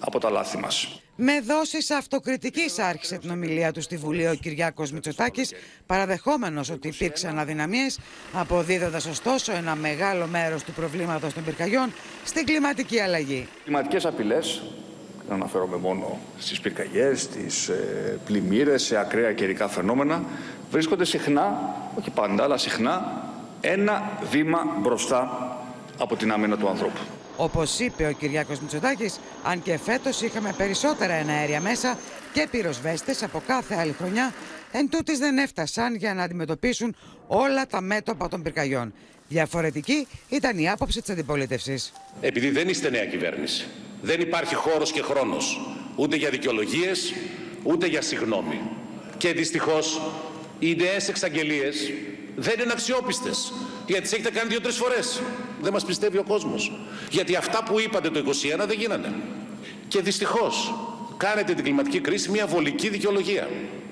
από 0.00 0.18
τα 0.18 0.30
λάθη 0.30 0.58
μας. 0.58 1.00
Με 1.16 1.40
δόσεις 1.40 1.90
αυτοκριτικής 1.90 2.78
άρχισε 2.78 3.18
την 3.18 3.30
ομιλία 3.30 3.72
του 3.72 3.80
στη 3.80 3.96
Βουλή 3.96 4.28
ο 4.28 4.34
Κυριάκος 4.34 4.92
Μητσοτάκης, 4.92 5.52
παραδεχόμενος 5.86 6.70
ότι 6.70 6.88
υπήρξαν 6.88 7.38
αδυναμίες, 7.38 7.98
αποδίδοντας 8.32 9.06
ωστόσο 9.06 9.52
ένα 9.52 9.74
μεγάλο 9.74 10.26
μέρος 10.26 10.62
του 10.62 10.72
προβλήματος 10.72 11.32
των 11.32 11.44
πυρκαγιών 11.44 11.92
στην 12.24 12.46
κλιματική 12.46 13.00
αλλαγή. 13.00 13.48
Κλιματικές 13.64 14.04
απειλές, 14.04 14.62
δεν 15.26 15.36
αναφέρομαι 15.36 15.76
μόνο 15.76 16.18
στις 16.38 16.60
πυρκαγιές, 16.60 17.20
στις 17.20 17.68
ε, 17.68 18.18
πλημμύρες, 18.24 18.82
σε 18.82 18.96
ακραία 18.96 19.32
καιρικά 19.32 19.68
φαινόμενα, 19.68 20.24
βρίσκονται 20.70 21.04
συχνά, 21.04 21.74
όχι 21.98 22.10
πάντα, 22.10 22.44
αλλά 22.44 22.56
συχνά, 22.56 23.22
ένα 23.60 24.18
βήμα 24.30 24.76
μπροστά 24.80 25.52
από 25.98 26.16
την 26.16 26.32
άμυνα 26.32 26.56
του 26.56 26.68
ανθρώπου. 26.68 27.00
Όπως 27.36 27.78
είπε 27.78 28.06
ο 28.06 28.12
Κυριάκος 28.12 28.60
Μητσοτάκης, 28.60 29.20
αν 29.44 29.62
και 29.62 29.78
φέτος 29.78 30.20
είχαμε 30.20 30.54
περισσότερα 30.56 31.12
εναέρια 31.12 31.60
μέσα 31.60 31.98
και 32.32 32.48
πυροσβέστες 32.50 33.22
από 33.22 33.42
κάθε 33.46 33.74
άλλη 33.74 33.92
χρονιά, 33.92 34.34
εν 34.72 34.88
τούτης 34.90 35.18
δεν 35.18 35.38
έφτασαν 35.38 35.94
για 35.94 36.14
να 36.14 36.22
αντιμετωπίσουν 36.22 36.96
όλα 37.26 37.66
τα 37.66 37.80
μέτωπα 37.80 38.28
των 38.28 38.42
πυρκαγιών. 38.42 38.92
Διαφορετική 39.28 40.06
ήταν 40.28 40.58
η 40.58 40.70
άποψη 40.70 41.00
της 41.00 41.10
αντιπολίτευσης. 41.10 41.92
Επειδή 42.20 42.50
δεν 42.50 42.68
είστε 42.68 42.90
νέα 42.90 43.04
κυβέρνηση, 43.06 43.66
δεν 44.02 44.20
υπάρχει 44.20 44.54
χώρος 44.54 44.92
και 44.92 45.02
χρόνος 45.02 45.60
ούτε 45.96 46.16
για 46.16 46.30
δικαιολογίες, 46.30 47.12
ούτε 47.62 47.86
για 47.86 48.02
συγνώμη. 48.02 48.60
Και 49.16 49.32
δυστυχώς 49.32 50.00
οι 50.58 50.74
νέες 50.74 51.08
εξαγγελίες 51.08 51.92
δεν 52.36 52.60
είναι 52.60 52.72
αξιόπιστες. 52.72 53.52
Γιατί 53.88 54.02
τις 54.02 54.12
έχετε 54.12 54.30
κάνει 54.30 54.48
δύο-τρεις 54.48 54.76
φορές. 54.76 55.20
Δεν 55.60 55.72
μας 55.72 55.84
πιστεύει 55.84 56.18
ο 56.18 56.22
κόσμος. 56.22 56.72
Γιατί 57.10 57.36
αυτά 57.36 57.62
που 57.62 57.80
είπατε 57.80 58.10
το 58.10 58.18
2021 58.18 58.66
δεν 58.66 58.78
γίνανε. 58.78 59.14
Και 59.88 60.00
δυστυχώς 60.00 60.74
κάνετε 61.16 61.54
την 61.54 61.64
κλιματική 61.64 62.00
κρίση 62.00 62.30
μια 62.30 62.46
βολική 62.46 62.88
δικαιολογία. 62.88 63.48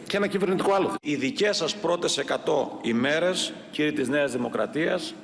Και 0.06 0.16
ένα 0.16 0.26
κυβερνητικό 0.26 0.74
άλλο. 0.74 0.94
Οι 1.00 1.14
δικές 1.14 1.56
σας 1.56 1.74
πρώτες 1.74 2.18
100 2.18 2.78
ημέρες, 2.82 3.52
κύριοι 3.70 3.92
της 3.92 4.08
Νέας 4.08 4.32
Δημοκρατίας, 4.32 5.14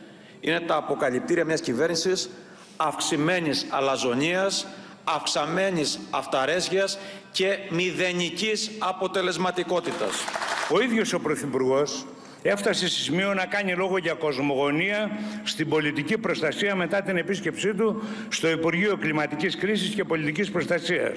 είναι 0.40 0.60
τα 0.60 0.76
αποκαλυπτήρια 0.76 1.44
μιας 1.44 1.60
κυβέρνησης 1.60 2.30
αυξημένης 2.76 3.66
αλαζονίας, 3.68 4.66
αυξαμένης 5.04 5.98
αυταρέσκειας 6.10 6.98
και 7.32 7.58
μηδενικής 7.70 8.70
αποτελεσματικότητας. 8.78 10.24
Ο 10.70 10.80
ίδιος 10.80 11.12
ο 11.12 11.20
Πρωθυπουργός 11.20 12.06
έφτασε 12.42 12.88
σε 12.88 13.02
σημείο 13.02 13.34
να 13.34 13.46
κάνει 13.46 13.74
λόγο 13.74 13.98
για 13.98 14.14
κοσμογονία 14.14 15.10
στην 15.42 15.68
πολιτική 15.68 16.18
προστασία 16.18 16.74
μετά 16.74 17.02
την 17.02 17.16
επίσκεψή 17.16 17.74
του 17.74 18.02
στο 18.28 18.50
Υπουργείο 18.50 18.96
Κλιματικής 18.96 19.56
Κρίσης 19.56 19.94
και 19.94 20.04
Πολιτικής 20.04 20.50
Προστασίας. 20.50 21.12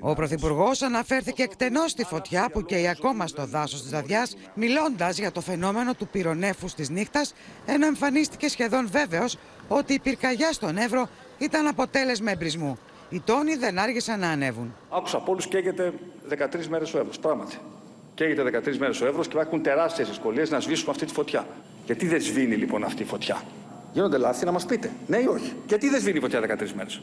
Ο 0.00 0.14
Πρωθυπουργός 0.14 0.82
αναφέρθηκε 0.82 1.42
εκτενώς 1.42 1.90
στη 1.90 2.04
φωτιά 2.04 2.50
που 2.52 2.62
καίει 2.62 2.88
ακόμα 2.88 3.26
στο 3.26 3.46
δάσος 3.46 3.82
της 3.82 3.90
Δαδιά, 3.90 4.28
μιλώντας 4.54 5.18
για 5.18 5.32
το 5.32 5.40
φαινόμενο 5.40 5.94
του 5.94 6.08
πυρονέφους 6.08 6.74
της 6.74 6.88
νύχτας, 6.90 7.34
ενώ 7.66 7.86
εμφανίστηκε 7.86 8.48
σχεδόν 8.48 8.88
βέβαιος 8.90 9.36
ότι 9.68 9.94
η 9.94 9.98
πυρκαγιά 9.98 10.52
στον 10.52 10.76
Εύρο 10.76 11.08
ήταν 11.38 11.66
αποτέλεσμα 11.66 12.30
εμπρισμού. 12.30 12.78
Οι 13.08 13.20
τόνοι 13.20 13.54
δεν 13.54 13.78
άργησαν 13.78 14.20
να 14.20 14.28
ανέβουν. 14.28 14.74
Άκουσα 14.90 15.16
από 15.16 15.32
όλους 15.32 15.46
καίγεται 15.48 15.92
13 16.28 16.66
μέρες 16.68 16.94
ο 16.94 16.98
Εύρος. 16.98 17.18
Πράγματι. 17.18 17.56
Καίγεται 18.18 18.60
13 18.64 18.76
μέρες 18.76 19.00
ο 19.00 19.06
Εύρο 19.06 19.22
και 19.22 19.28
υπάρχουν 19.32 19.62
τεράστιες 19.62 20.08
δυσκολίες 20.08 20.50
να 20.50 20.60
σβήσουμε 20.60 20.90
αυτή 20.90 21.06
τη 21.06 21.12
φωτιά. 21.12 21.46
Γιατί 21.86 22.06
δεν 22.06 22.20
σβήνει 22.22 22.54
λοιπόν 22.54 22.84
αυτή 22.84 23.02
η 23.02 23.04
φωτιά; 23.04 23.42
Γίνονται 23.92 24.18
λάθη 24.18 24.44
να 24.44 24.52
μας 24.52 24.66
πείτε. 24.66 24.90
Ναι 25.06 25.16
ή 25.16 25.26
όχι; 25.26 25.52
Γιατί 25.66 25.88
δεν 25.88 26.00
σβήνει 26.00 26.18
η 26.18 26.20
φωτιά 26.20 26.40
13 26.40 26.72
μέρες; 26.74 27.00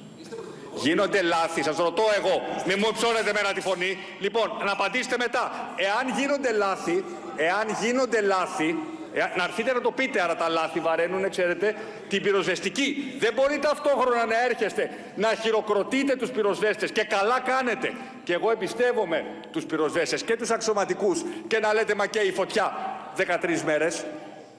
Γίνονται 0.76 1.22
λάθη, 1.22 1.64
σας 1.64 1.78
ρωτώ 1.78 2.04
εγώ. 2.18 2.42
Μην 2.68 2.78
μου 2.80 2.92
ψώνετε 2.94 3.32
μένα 3.34 3.54
τη 3.54 3.62
φωνή. 3.62 3.98
Λοιπόν, 4.20 4.52
να 4.66 4.72
απαντήσετε 4.72 5.16
μετά. 5.18 5.52
Εάν 5.76 6.20
γίνονται 6.20 6.52
λάθη, 6.52 7.04
εάν 7.36 7.66
γίνονται 7.82 8.22
λάθη, 8.22 8.78
Ε, 9.18 9.32
να 9.38 9.44
έρθετε 9.44 9.74
να 9.74 9.82
το 9.82 9.92
πείτε, 9.92 10.22
άρα 10.22 10.36
τα 10.36 10.50
λάθη 10.50 10.80
βαραίνουν, 10.80 11.30
ξέρετε, 11.30 11.76
την 12.08 12.22
πυροσβεστική. 12.22 13.16
Δεν 13.20 13.34
μπορείτε 13.34 13.68
ταυτόχρονα 13.68 14.26
να 14.26 14.44
έρχεστε 14.44 14.90
να 15.16 15.28
χειροκροτείτε 15.28 16.16
τους 16.16 16.30
πυροσβέστες 16.30 16.92
και 16.92 17.04
καλά 17.04 17.40
κάνετε. 17.40 17.94
Και 18.24 18.34
εγώ 18.34 18.52
εμπιστεύομαι 18.52 19.26
τους 19.52 19.66
πυροσβέστες 19.66 20.24
και 20.24 20.36
τους 20.36 20.52
αξιωματικούς 20.52 21.22
και 21.48 21.60
να 21.60 21.74
λέτε 21.74 21.96
μα 21.96 22.06
και 22.06 22.20
η 22.20 22.32
φωτιά 22.32 22.74
13 23.18 23.62
μέρες. 23.66 24.06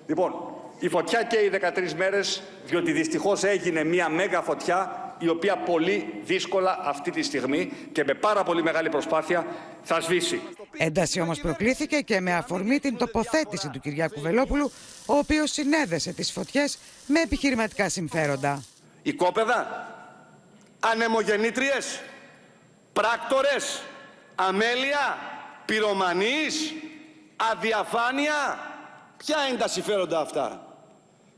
Λοιπόν, 0.07 0.35
η 0.79 0.89
φωτιά 0.89 1.23
και 1.23 1.37
οι 1.37 1.49
13 1.49 1.95
μέρες, 1.97 2.43
διότι 2.65 2.93
δυστυχώς 2.93 3.45
έγινε 3.45 3.85
μια 3.85 4.09
μέγα 4.09 4.41
φωτιά 4.41 5.06
η 5.19 5.29
οποία 5.29 5.57
πολύ 5.57 6.21
δύσκολα 6.25 6.79
αυτή 6.83 7.11
τη 7.11 7.23
στιγμή 7.23 7.73
και 7.93 8.05
με 8.05 8.15
πάρα 8.15 8.43
πολύ 8.43 8.63
μεγάλη 8.63 8.89
προσπάθεια 8.89 9.47
θα 9.83 10.01
σβήσει. 10.01 10.41
Ένταση 10.77 11.21
όμως 11.21 11.41
προκλήθηκε 11.41 12.01
και 12.01 12.21
με 12.21 12.35
αφορμή 12.35 12.79
την 12.79 12.97
τοποθέτηση 12.97 13.69
του 13.69 13.81
Κυριάκου 13.81 14.21
Βελόπουλου, 14.21 14.73
ο 15.07 15.17
οποίος 15.17 15.51
συνέδεσε 15.51 16.13
τις 16.13 16.33
φωτιές 16.33 16.79
με 17.07 17.21
επιχειρηματικά 17.21 17.89
συμφέροντα. 17.89 18.63
Οικόπεδα, 19.03 19.89
ανεμογεννήτριες, 20.81 22.01
πράκτορες, 22.93 23.83
αμέλεια, 24.35 25.19
πυρομανείς, 25.65 26.73
αδιαφάνεια. 27.37 28.59
Ποια 29.17 29.37
είναι 29.49 29.59
τα 29.59 29.69
συμφέροντα 29.69 30.21
αυτά; 30.21 30.67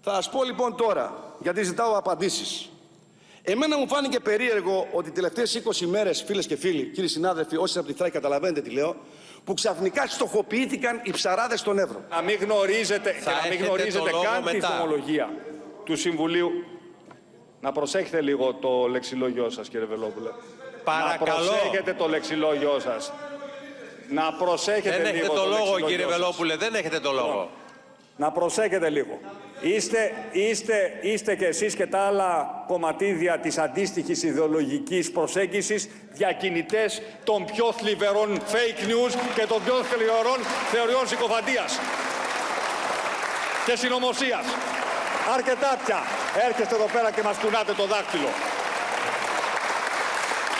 Θα 0.01 0.15
σας 0.15 0.31
πω 0.31 0.45
λοιπόν 0.45 0.77
τώρα, 0.77 1.35
γιατί 1.41 1.63
ζητάω 1.63 1.97
απαντήσεις. 1.97 2.71
Εμένα 3.50 3.78
μου 3.78 3.88
φάνηκε 3.88 4.21
περίεργο 4.21 4.88
ότι 4.93 5.09
οι 5.09 5.12
τελευταίες 5.12 5.62
20 5.64 5.87
μέρες, 5.87 6.23
φίλες 6.23 6.47
και 6.47 6.57
φίλοι, 6.57 6.85
κύριοι 6.85 7.09
συνάδελφοι, 7.09 7.57
όσοι 7.57 7.78
από 7.78 7.87
τη 7.87 7.93
Θράκη 7.93 8.12
καταλαβαίνετε 8.12 8.61
τι 8.61 8.71
λέω, 8.71 8.97
που 9.45 9.55
ξαφνικά 9.55 10.07
στοχοποιήθηκαν 10.07 11.00
οι 11.02 11.11
ψαράδες 11.11 11.61
στον 11.61 11.78
Εύρο. 11.78 12.05
Να 12.11 12.23
μην 12.23 12.38
γνωρίζετε, 12.40 13.12
και 13.12 13.31
να 13.31 13.49
μην 13.49 13.64
γνωρίζετε 13.64 14.11
καν 14.23 14.45
τη 14.45 14.61
θυμολογία 14.61 15.31
του 15.85 15.97
Συμβουλίου. 15.97 16.50
Να 17.61 17.73
προσέχετε 17.73 18.21
λίγο 18.21 18.55
το 18.55 18.87
λεξιλόγιο 18.87 19.50
σας, 19.50 19.69
κύριε 19.69 19.87
Βελόπουλε. 19.87 20.31
Παρακαλώ. 20.85 21.45
Να 21.45 21.49
προσέχετε 21.49 21.93
το 21.93 22.09
λεξιλόγιο 22.09 22.78
σας. 22.81 23.12
Να 24.11 24.33
προσέχετε 24.33 24.90
Δεν 24.90 25.00
λίγο 25.00 25.17
έχετε 25.17 25.26
το 25.26 25.35
λόγο, 25.35 25.50
λεξιλόγιο 25.50 25.87
κύριε 25.87 26.05
σας. 26.05 26.17
Βελόπουλε, 26.17 26.57
δεν 26.57 26.75
έχετε 26.75 27.00
το 27.00 27.12
λόγο. 27.12 27.50
Να 28.17 28.33
προσέχετε 28.33 28.90
λίγο. 28.90 29.19
Είστε, 29.61 30.12
είστε, 30.33 30.99
είστε 31.00 31.35
και 31.35 31.47
εσείς 31.47 31.75
και 31.75 31.87
τα 31.87 31.99
άλλα 31.99 32.65
κομματίδια 32.67 33.38
της 33.38 33.59
αντίστοιχης 33.59 34.23
ιδεολογικής 34.23 35.11
προσέγγισης 35.11 35.88
διακινητές 36.12 37.03
των 37.25 37.45
πιο 37.45 37.73
θλιβερών 37.73 38.41
fake 38.53 38.81
news 38.91 39.12
και 39.35 39.47
των 39.47 39.65
πιο 39.65 39.83
θλιβερών 39.83 40.38
θεωριών 40.73 41.09
συκοφαντίας 41.09 41.79
και 43.67 43.77
συνωμοσίας. 43.77 44.45
Αρκετά 45.35 45.71
πια. 45.85 46.00
Έρχεστε 46.49 46.75
εδώ 46.75 46.88
πέρα 46.95 47.11
και 47.11 47.23
μας 47.23 47.37
κουνάτε 47.43 47.73
το 47.73 47.85
δάχτυλο. 47.87 48.31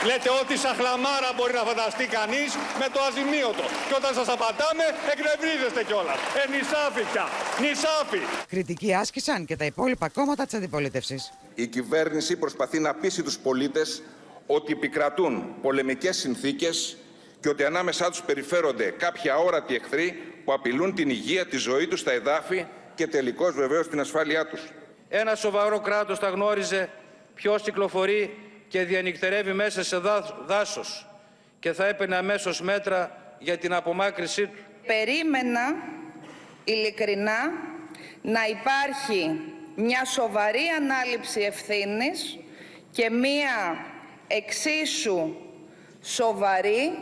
Λέτε 0.09 0.31
ό,τι 0.40 0.55
σαχλαμάρα 0.64 1.31
μπορεί 1.37 1.52
να 1.61 1.64
φανταστεί 1.71 2.07
κανείς 2.19 2.50
με 2.81 2.87
το 2.95 3.00
αζημίωτο. 3.09 3.64
Και 3.88 3.95
όταν 4.00 4.12
σας 4.19 4.28
απαντάμε, 4.35 4.85
εκνευρίζεστε 5.12 5.81
κιόλας. 5.88 6.19
Ε, 6.40 6.43
νησάφι 6.52 7.02
πια. 7.12 7.26
Νησάφι. 7.61 8.19
Κριτική 8.49 8.95
άσκησαν 8.95 9.45
και 9.45 9.57
τα 9.57 9.65
υπόλοιπα 9.65 10.09
κόμματα 10.09 10.45
της 10.45 10.55
αντιπολίτευσης. 10.55 11.33
Η 11.55 11.67
κυβέρνηση 11.67 12.37
προσπαθεί 12.37 12.79
να 12.79 12.95
πείσει 12.95 13.23
τους 13.23 13.38
πολίτες 13.38 14.03
ότι 14.47 14.73
επικρατούν 14.73 15.55
πολεμικές 15.62 16.17
συνθήκες 16.17 16.97
και 17.41 17.49
ότι 17.49 17.65
ανάμεσά 17.65 18.11
τους 18.11 18.23
περιφέρονται 18.23 18.91
κάποιοι 18.91 19.31
αόρατοι 19.31 19.75
εχθροί 19.75 20.23
που 20.45 20.53
απειλούν 20.53 20.95
την 20.95 21.11
υγεία, 21.11 21.47
τη 21.47 21.57
ζωή 21.57 21.87
τους 21.87 22.00
στα 22.00 22.12
εδάφη 22.12 22.67
και 22.95 23.07
τελικώς 23.07 23.55
βεβαίως 23.55 23.88
την 23.88 24.00
ασφάλειά 24.00 24.47
τους. 24.47 24.61
Ένα 25.09 25.35
σοβαρό 25.35 25.81
κράτος 25.81 26.19
θα 26.19 26.29
γνώριζε 26.29 26.91
ποιος 27.35 27.62
κυκλοφορεί 27.62 28.37
και 28.69 28.83
διανυκτερεύει 28.85 29.53
μέσα 29.53 29.83
σε 29.85 29.97
δά- 29.99 30.37
δάσος 30.47 31.07
και 31.61 31.73
θα 31.73 31.87
έπαιρνε 31.87 32.17
αμέσως 32.17 32.61
μέτρα 32.62 33.17
για 33.38 33.59
την 33.59 33.73
απομάκρυσή 33.75 34.47
του. 34.47 34.59
Περίμενα 34.87 35.61
ειλικρινά 36.69 37.53
να 38.23 38.47
υπάρχει 38.47 39.41
μια 39.75 40.04
σοβαρή 40.04 40.67
ανάληψη 40.76 41.41
ευθύνης 41.41 42.39
και 42.91 43.11
μια 43.11 43.87
εξίσου 44.26 45.35
σοβαρή 46.02 46.99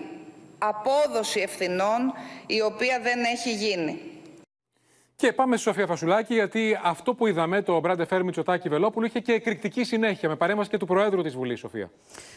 απόδοση 0.58 1.40
ευθυνών 1.40 2.12
η 2.46 2.60
οποία 2.60 3.00
δεν 3.00 3.24
έχει 3.24 3.52
γίνει. 3.52 4.15
Και 5.18 5.32
πάμε 5.32 5.56
στη 5.56 5.64
Σοφία 5.64 5.86
Φασουλάκη, 5.86 6.34
γιατί 6.34 6.78
αυτό 6.82 7.14
που 7.14 7.26
είδαμε 7.26 7.62
το 7.62 7.80
Μπράντε 7.80 8.06
Φέρ 8.06 8.24
Μητσοτάκη 8.24 8.68
Βελόπουλου 8.68 9.06
είχε 9.06 9.20
και 9.20 9.32
εκρηκτική 9.32 9.84
συνέχεια 9.84 10.28
με 10.28 10.36
παρέμβαση 10.36 10.70
και 10.70 10.76
του 10.76 10.86
Προέδρου 10.86 11.22
της 11.22 11.34
Βουλής, 11.34 11.58
Σοφία. 11.58 11.90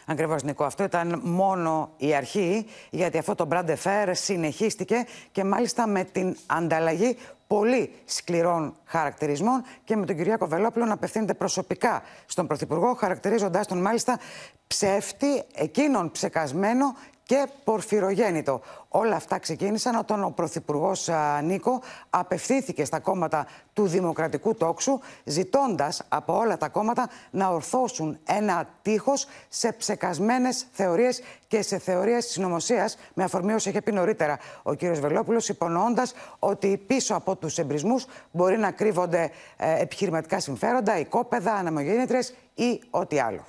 Ακριβώς, 0.06 0.44
Νικό. 0.44 0.64
Αυτό 0.64 0.84
ήταν 0.84 1.22
μόνο 1.24 1.92
η 1.98 2.16
αρχή, 2.16 2.66
γιατί 2.90 3.18
αυτό 3.18 3.36
το 3.36 3.48
Brand 3.52 3.70
Fair 3.84 4.10
συνεχίστηκε 4.12 5.06
και 5.32 5.44
μάλιστα 5.44 5.88
με 5.88 6.04
την 6.04 6.38
ανταλλαγή 6.46 7.18
πολύ 7.48 7.94
σκληρών 8.06 8.76
χαρακτηρισμών 8.86 9.64
και 9.84 9.96
με 9.96 10.06
τον 10.06 10.16
Κυριάκο 10.16 10.48
Βελόπουλο 10.48 10.86
να 10.86 10.94
απευθύνεται 10.94 11.34
προσωπικά 11.34 12.04
στον 12.26 12.48
Πρωθυπουργό, 12.48 12.94
χαρακτηρίζοντάς 12.94 13.68
τον 13.68 13.82
μάλιστα 13.82 14.20
ψεύτη, 14.68 15.44
εκείνον 15.56 16.12
ψεκασμένο 16.12 16.96
και 17.30 17.48
πορφυρογέννητο. 17.64 18.62
Όλα 18.90 19.16
αυτά 19.16 19.40
ξεκίνησαν 19.40 19.96
όταν 19.96 20.24
ο 20.24 20.30
Πρωθυπουργός 20.36 21.10
Νίκο 21.44 21.82
απευθύνθηκε 22.10 22.86
στα 22.86 23.00
κόμματα 23.00 23.48
του 23.74 23.88
Δημοκρατικού 23.88 24.56
Τόξου, 24.56 25.00
ζητώντας 25.24 26.02
από 26.08 26.38
όλα 26.38 26.58
τα 26.58 26.70
κόμματα 26.70 27.10
να 27.32 27.50
ορθώσουν 27.50 28.20
ένα 28.26 28.68
τείχος 28.82 29.28
σε 29.50 29.72
ψεκασμένες 29.72 30.66
θεωρίες 30.72 31.22
και 31.48 31.62
σε 31.62 31.78
θεωρίες 31.78 32.26
συνωμοσία, 32.26 32.90
με 33.14 33.24
αφορμή 33.24 33.54
όσο 33.54 33.70
είχε 33.70 33.82
πει 33.82 33.92
νωρίτερα 33.92 34.40
ο 34.64 34.76
κ. 34.76 34.86
Βελόπουλος, 34.86 35.50
υπονοώντας 35.50 36.14
ότι 36.40 36.84
πίσω 36.88 37.16
από 37.16 37.36
τους 37.36 37.58
εμπρισμούς 37.58 38.06
μπορεί 38.32 38.58
να 38.58 38.72
κρύβονται 38.72 39.32
ε, 39.58 39.82
επιχειρηματικά 39.82 40.40
συμφέροντα, 40.40 41.00
οικόπεδα, 41.00 41.54
αναμογέννητρε 41.54 42.20
ή 42.56 42.82
ό,τι 42.90 43.20
άλλο. 43.20 43.44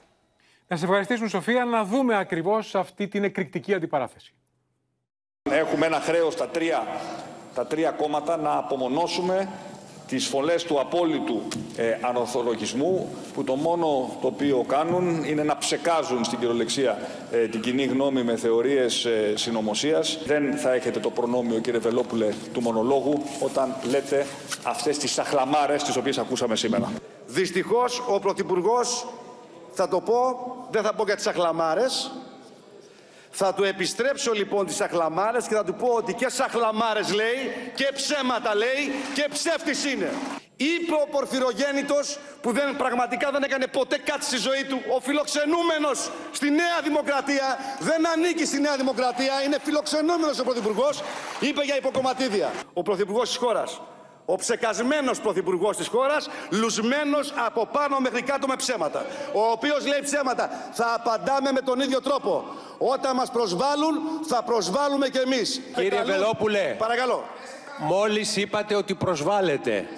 Να 0.73 0.77
σε 0.77 0.85
ευχαριστήσουμε, 0.85 1.29
Σοφία, 1.29 1.65
να 1.65 1.85
δούμε 1.85 2.17
ακριβώς 2.17 2.75
αυτή 2.75 3.09
την 3.09 3.25
εκρηκτική 3.25 3.75
αντιπαράθεση. 3.75 4.35
Έχουμε 5.51 5.87
ένα 5.87 6.01
χρέος 6.01 6.37
τα 6.37 6.49
τρία, 6.49 6.87
τα 7.55 7.67
τρία 7.67 7.91
κόμματα 7.91 8.37
να 8.37 8.57
απομονώσουμε 8.57 9.49
τις 10.07 10.27
φωλές 10.27 10.65
του 10.65 10.81
απόλυτου 10.81 11.43
ε, 11.77 11.99
ανορθολογισμού 12.01 13.15
που 13.35 13.45
το 13.45 13.55
μόνο 13.55 14.19
το 14.21 14.27
οποίο 14.27 14.65
κάνουν 14.69 15.25
είναι 15.25 15.43
να 15.43 15.57
ψεκάζουν 15.57 16.25
στην 16.25 16.39
κυριολεξία 16.39 16.99
ε, 17.31 17.47
την 17.47 17.61
κοινή 17.61 17.85
γνώμη 17.85 18.23
με 18.23 18.37
θεωρίες 18.37 19.05
ε, 19.05 19.33
συνωμοσίας. 19.37 20.23
Δεν 20.27 20.57
θα 20.57 20.73
έχετε 20.73 21.01
το 21.01 21.11
προνόμιο 21.11 21.59
κύριε 21.59 21.81
Βελόπουλε 21.81 22.29
του 22.53 22.61
μονολόγου 22.61 23.23
όταν 23.41 23.75
λέτε 23.91 24.27
αυτές 24.63 24.99
τις 24.99 25.13
σαχλαμάρες 25.13 25.83
τις 25.83 25.97
οποίες 25.97 26.19
ακούσαμε 26.19 26.57
σήμερα. 26.57 26.93
Δυστυχώς 27.27 28.03
ο 28.09 28.19
Πρωθυπουργός, 28.19 29.07
θα 29.73 29.89
το 29.89 30.01
πω, 30.01 30.37
δεν 30.71 30.83
θα 30.83 30.95
πω 30.95 31.05
για 31.05 31.17
τις 31.17 31.27
αχλαμάρες, 31.27 32.11
θα 33.31 33.55
του 33.55 33.65
επιστρέψω 33.65 34.33
λοιπόν 34.33 34.67
τις 34.67 34.81
αχλαμάρες 34.81 35.47
και 35.47 35.55
θα 35.55 35.65
του 35.65 35.75
πω 35.75 35.89
ότι 35.89 36.15
και 36.15 36.29
σαχλαμάρες 36.29 37.13
λέει 37.13 37.73
και 37.75 37.91
ψέματα 37.95 38.55
λέει 38.55 38.93
και 39.15 39.29
ψεύτης 39.33 39.85
είναι. 39.85 40.11
Είπε 40.57 40.93
ο 40.93 41.07
Πορφυρογέννητος 41.11 42.19
που 42.43 42.53
δεν, 42.53 42.77
πραγματικά 42.77 43.31
δεν 43.31 43.43
έκανε 43.43 43.67
ποτέ 43.67 43.99
κάτι 43.99 44.25
στη 44.25 44.37
ζωή 44.37 44.65
του, 44.65 44.81
ο 44.97 45.01
φιλοξενούμενος 45.01 46.11
στη 46.33 46.51
Νέα 46.51 46.81
Δημοκρατία, 46.85 47.59
δεν 47.79 48.09
ανήκει 48.09 48.45
στη 48.45 48.61
Νέα 48.61 48.77
Δημοκρατία, 48.77 49.43
είναι 49.45 49.59
φιλοξενούμενος 49.63 50.39
ο 50.39 50.45
Πρωθυπουργός, 50.45 51.03
είπε 51.41 51.63
για 51.65 51.77
υποκομματίδια. 51.77 52.51
Ο 52.73 52.83
Πρωθυπουργός 52.83 53.29
της 53.29 53.37
χώρας 53.37 53.81
ο 54.33 54.37
ψεκασμένος 54.37 55.21
πρωθυπουργός 55.21 55.77
της 55.77 55.87
χώρας, 55.87 56.29
λουσμένος 56.51 57.33
από 57.47 57.67
πάνω 57.67 57.99
μέχρι 57.99 58.23
κάτω 58.23 58.47
με 58.47 58.57
ψέματα. 58.57 59.05
Ο 59.33 59.51
οποίος 59.51 59.87
λέει 59.87 60.01
ψέματα. 60.03 60.51
Θα 60.73 60.95
απαντάμε 60.95 61.53
με 61.53 61.61
τον 61.61 61.81
ίδιο 61.81 62.01
τρόπο. 62.01 62.45
Όταν 62.79 63.17
μας 63.17 63.31
προσβάλλουν, 63.31 63.95
θα 64.27 64.43
προσβάλλουμε 64.43 65.09
κι 65.09 65.19
εμείς. 65.19 65.61
Κύριε 65.75 65.89
Καλούν- 65.91 66.07
Βελόπουλε. 66.07 66.75
Παρακαλώ. 66.79 67.25
Μόλις 67.79 68.37
είπατε 68.37 68.75
ότι 68.75 68.95
προσβάλλετε. 68.95 69.89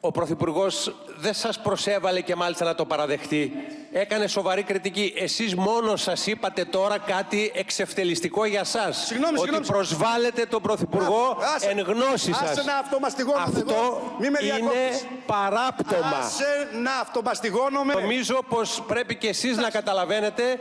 Ο 0.00 0.10
Πρωθυπουργός 0.12 0.94
δεν 1.18 1.34
σας 1.34 1.58
προσέβαλε 1.60 2.20
και 2.20 2.34
μάλιστα 2.34 2.64
να 2.64 2.74
το 2.74 2.84
παραδεχτεί. 2.84 3.52
Έκανε 3.92 4.26
σοβαρή 4.26 4.62
κριτική. 4.62 5.12
Εσείς 5.16 5.54
μόνος 5.54 6.02
σας 6.02 6.26
είπατε 6.26 6.64
τώρα 6.64 6.98
κάτι 6.98 7.50
εξευτελιστικό 7.54 8.44
για 8.44 8.64
σας. 8.64 8.96
Συγγνώμη, 9.06 9.32
ότι 9.32 9.40
συγγνώμη. 9.42 9.66
προσβάλλετε 9.66 10.46
τον 10.46 10.62
Πρωθυπουργό 10.62 11.38
Άσε- 11.56 11.70
εν 11.70 11.78
γνώση 11.80 12.32
σας. 12.32 12.50
Άσε 12.50 12.62
να 12.62 12.74
αυτομαστιγώνομαι 12.76 13.44
Αυτό 13.58 13.74
εγώ. 13.74 14.16
Μη 14.18 14.30
με 14.30 14.38
είναι 14.42 14.52
διακόπτεις. 14.52 15.06
παράπτωμα. 15.26 16.16
Άσε 16.24 16.68
να 16.82 16.94
αυτομαστιγώνομαι. 17.00 17.94
Νομίζω 17.94 18.38
πως 18.48 18.82
πρέπει 18.86 19.14
και 19.16 19.28
εσείς 19.28 19.56
να 19.56 19.70
καταλαβαίνετε 19.70 20.58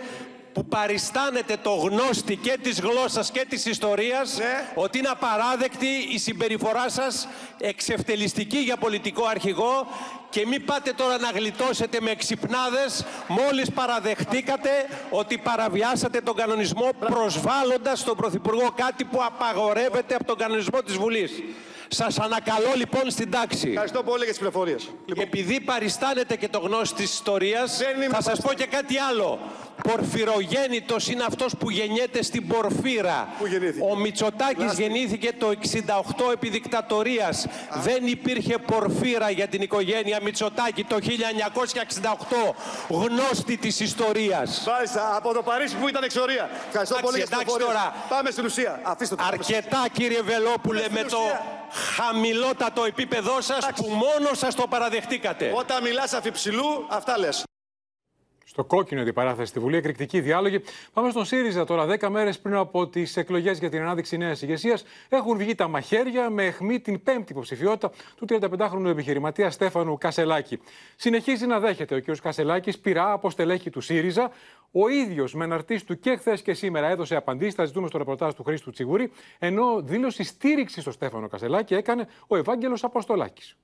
που 0.57 0.65
παριστάνετε 0.65 1.57
το 1.61 1.69
γνώστη 1.69 2.35
και 2.35 2.57
της 2.61 2.79
γλώσσας 2.79 3.31
και 3.31 3.45
της 3.49 3.65
ιστορίας 3.65 4.37
ότι 4.75 4.97
είναι 4.97 5.07
απαράδεκτη 5.07 5.87
η 5.87 6.17
συμπεριφορά 6.17 6.89
σας 6.89 7.27
εξευτελιστική 7.57 8.57
για 8.57 8.77
πολιτικό 8.77 9.25
αρχηγό. 9.25 9.87
Και 10.29 10.45
μην 10.47 10.65
πάτε 10.65 10.93
τώρα 10.93 11.17
να 11.17 11.29
γλιτώσετε 11.29 11.97
με 12.01 12.11
εξυπνάδες 12.11 13.05
μόλις 13.27 13.71
παραδεχτήκατε 13.71 14.69
ότι 15.09 15.37
παραβιάσατε 15.37 16.21
τον 16.21 16.35
κανονισμό 16.35 16.89
προσβάλλοντας 16.99 18.03
τον 18.03 18.15
Πρωθυπουργό 18.15 18.71
κάτι 18.75 19.03
που 19.03 19.23
απαγορεύεται 19.23 20.15
από 20.15 20.23
τον 20.23 20.37
κανονισμό 20.37 20.81
της 20.81 20.95
Βουλής. 20.95 21.31
Σας 21.87 22.19
ανακαλώ 22.19 22.73
λοιπόν 22.75 23.09
στην 23.09 23.31
τάξη. 23.31 23.69
Ευχαριστώ 23.69 24.03
πολύ 24.03 24.17
για 24.23 24.27
τις 24.27 24.37
πληροφορίες. 24.37 24.89
Επειδή 25.15 25.59
παριστάνετε 25.61 26.35
και 26.35 26.47
το 26.47 26.59
γνώση 26.59 26.93
της 26.93 27.13
ιστορίας, 27.13 27.79
θα 28.11 28.21
σας 28.21 28.39
πω 28.41 28.53
και 28.53 28.65
κάτι 28.65 28.97
άλλο. 28.99 29.39
Πορφυρογέννητος 29.83 31.07
είναι 31.09 31.23
αυτός 31.27 31.55
που 31.59 31.69
γεννιέται 31.69 32.23
στην 32.23 32.47
Πορφύρα. 32.47 33.27
Ο 33.91 33.95
Μητσοτάκης 33.95 34.73
γεννήθηκε 34.73 35.33
το 35.37 35.49
68 35.49 36.31
επί 36.33 36.49
δικτατορίας. 36.49 37.47
Δεν 37.83 38.07
υπήρχε 38.07 38.57
Πορφύρα 38.57 39.29
για 39.29 39.47
την 39.47 39.61
οικογένεια 39.61 40.19
Μητσοτάκη 40.23 40.83
το 40.83 40.97
1968. 41.01 42.55
Γνώστη 42.89 43.57
της 43.57 43.79
ιστορίας. 43.79 44.63
Μάλιστα, 44.67 45.15
από 45.15 45.33
το 45.33 45.41
Παρίσι 45.41 45.75
που 45.75 45.87
ήταν 45.87 46.03
εξορία. 46.03 46.49
Ευχαριστώ 46.67 46.95
Εντάξει, 46.95 47.01
πολύ 47.03 47.17
για 47.17 47.25
τις 47.25 47.35
εντάξει 47.35 47.55
πληροφορίες. 47.55 47.81
τώρα. 47.83 48.05
Πάμε 48.09 48.29
στην 48.31 48.45
ουσία. 48.45 48.79
Αφήστε 48.83 49.15
το. 49.15 49.23
Αρκετά 49.31 49.85
κύριε 49.93 50.21
Βελόπουλε 50.21 50.83
με 50.89 51.03
το 51.03 51.17
χαμηλότατο 51.71 52.83
επίπεδό 52.83 53.41
σας 53.41 53.65
που 53.75 53.87
μόνο 53.87 54.33
σας 54.33 54.55
το 54.55 54.67
παραδεχτήκατε. 54.69 55.51
Όταν 55.55 55.83
μιλάς 55.83 56.13
αφιψηλού, 56.13 56.85
αυτά 56.89 57.17
λες. 57.17 57.43
Στο 58.57 58.65
κόκκινο 58.65 59.01
αντιπαράθεση 59.01 59.49
στη 59.49 59.59
Βουλή, 59.59 59.77
εκρηκτική 59.77 60.21
διάλογη. 60.21 60.61
Πάμε 60.93 61.09
στον 61.09 61.25
ΣΥΡΙΖΑ 61.25 61.65
τώρα. 61.65 61.85
Δέκα 61.85 62.09
μέρες 62.09 62.39
πριν 62.39 62.55
από 62.55 62.87
τις 62.87 63.17
εκλογές 63.17 63.59
για 63.59 63.69
την 63.69 63.81
ανάδειξη 63.81 64.17
νέας 64.17 64.41
ηγεσίας, 64.41 64.83
έχουν 65.09 65.37
βγει 65.37 65.55
τα 65.55 65.67
μαχαίρια 65.67 66.29
με 66.29 66.45
αιχμή 66.45 66.79
την 66.79 67.03
πέμπτη 67.03 67.31
υποψηφιότητα 67.31 67.91
του 68.15 68.25
35χρονου 68.29 68.85
επιχειρηματίας 68.85 69.53
Στέφανου 69.53 69.97
Κασελάκη. 69.97 70.59
Συνεχίζει 70.95 71.45
να 71.45 71.59
δέχεται 71.59 71.95
ο 71.95 72.01
κ. 72.01 72.17
Κασελάκης 72.21 72.79
πειρά 72.79 73.11
από 73.11 73.29
στελέχη 73.29 73.69
του 73.69 73.81
ΣΥΡΙΖΑ. 73.81 74.31
Ο 74.71 74.89
ίδιος 74.89 75.33
με 75.33 75.43
αναρτήσεις 75.43 75.83
του 75.83 75.99
και 75.99 76.15
χθες 76.15 76.41
και 76.41 76.53
σήμερα 76.53 76.87
έδωσε 76.87 77.15
απαντήσεις. 77.15 77.55
Τα 77.55 77.65
ζητούμε 77.65 77.87
στο 77.87 77.97
ρεπορτάζ 77.97 78.33
του 78.33 78.43
Χρήστου 78.43 78.71
Τσιγουρή. 78.71 79.11
Ενώ 79.39 79.81
δήλωση 79.81 80.23
στήριξης 80.23 80.81
στο 80.81 80.91
Στέφανο 80.91 81.27
Κασελάκη 81.27 81.73
έκανε 81.73 82.07
ο 82.27 82.35
Ευάγγελος 82.37 82.83
Αποστολάκης. 82.83 83.57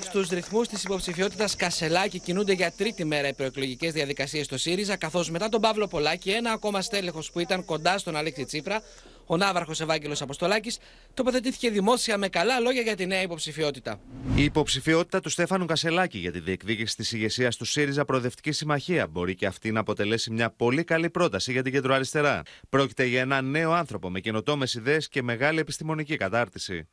Στους 0.00 0.28
ρυθμούς 0.28 0.68
της 0.68 0.84
υποψηφιότητας 0.84 1.56
Κασελάκη 1.56 2.18
κινούνται 2.18 2.52
για 2.52 2.72
τρίτη 2.72 3.04
μέρα 3.04 3.28
οι 3.28 3.34
προεκλογικές 3.34 3.92
διαδικασίες 3.92 4.46
στο 4.46 4.58
ΣΥΡΙΖΑ, 4.58 4.96
καθώς 4.96 5.30
μετά 5.30 5.48
τον 5.48 5.60
Παύλο 5.60 5.86
Πολάκη, 5.86 6.30
ένα 6.30 6.50
ακόμα 6.52 6.82
στέλεχος 6.82 7.30
που 7.30 7.40
ήταν 7.40 7.64
κοντά 7.64 7.98
στον 7.98 8.16
Αλέξη 8.16 8.44
Τσίπρα, 8.44 8.82
ο 9.26 9.36
Ναύαρχος 9.36 9.80
Ευάγγελος 9.80 10.22
Αποστολάκης, 10.22 10.78
τοποθετήθηκε 11.14 11.70
δημόσια 11.70 12.18
με 12.18 12.28
καλά 12.28 12.60
λόγια 12.60 12.82
για 12.82 12.96
τη 12.96 13.06
νέα 13.06 13.22
υποψηφιότητα. 13.22 14.00
Η 14.36 14.44
υποψηφιότητα 14.44 15.20
του 15.20 15.28
Στέφανου 15.28 15.64
Κασελάκη 15.66 16.18
για 16.18 16.32
τη 16.32 16.40
διεκδίκηση 16.40 16.96
της 16.96 17.12
ηγεσίας 17.12 17.56
του 17.56 17.64
ΣΥΡΙΖΑ 17.64 18.04
Προοδευτική 18.04 18.52
Συμμαχία 18.52 19.06
μπορεί 19.06 19.34
και 19.34 19.46
αυτή 19.46 19.72
να 19.72 19.80
αποτελέσει 19.80 20.30
μια 20.30 20.50
πολύ 20.50 20.84
καλή 20.84 21.10
πρόταση 21.10 21.52
για 21.52 21.62
την 21.62 21.72
κεντροαριστερά. 21.72 22.42
Πρόκειται 22.68 23.04
για 23.04 23.20
ένα 23.20 23.42
νέο 23.42 23.72
άνθρωπο 23.72 24.10
με 24.10 24.20
καινοτόμες 24.20 24.74
ιδέες 24.74 25.08
και 25.08 25.22
μεγάλη 25.22 25.58
επιστημονική 25.60 26.16
κατάρτιση. 26.16 26.88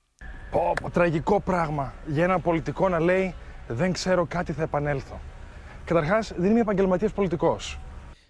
Πω, 0.54 0.74
πω, 0.82 0.90
τραγικό 0.90 1.40
πράγμα 1.40 1.94
για 2.06 2.24
έναν 2.24 2.42
πολιτικό 2.42 2.90
να 2.90 3.00
λέει 3.00 3.34
Δεν 3.68 3.92
ξέρω 3.92 4.26
κάτι, 4.26 4.54
θα 4.54 4.64
επανέλθω. 4.64 5.20
Καταρχάς, 5.86 6.34
δεν 6.38 6.52
είμαι 6.52 6.60
επαγγελματίας 6.60 7.12
πολιτικός. 7.12 7.80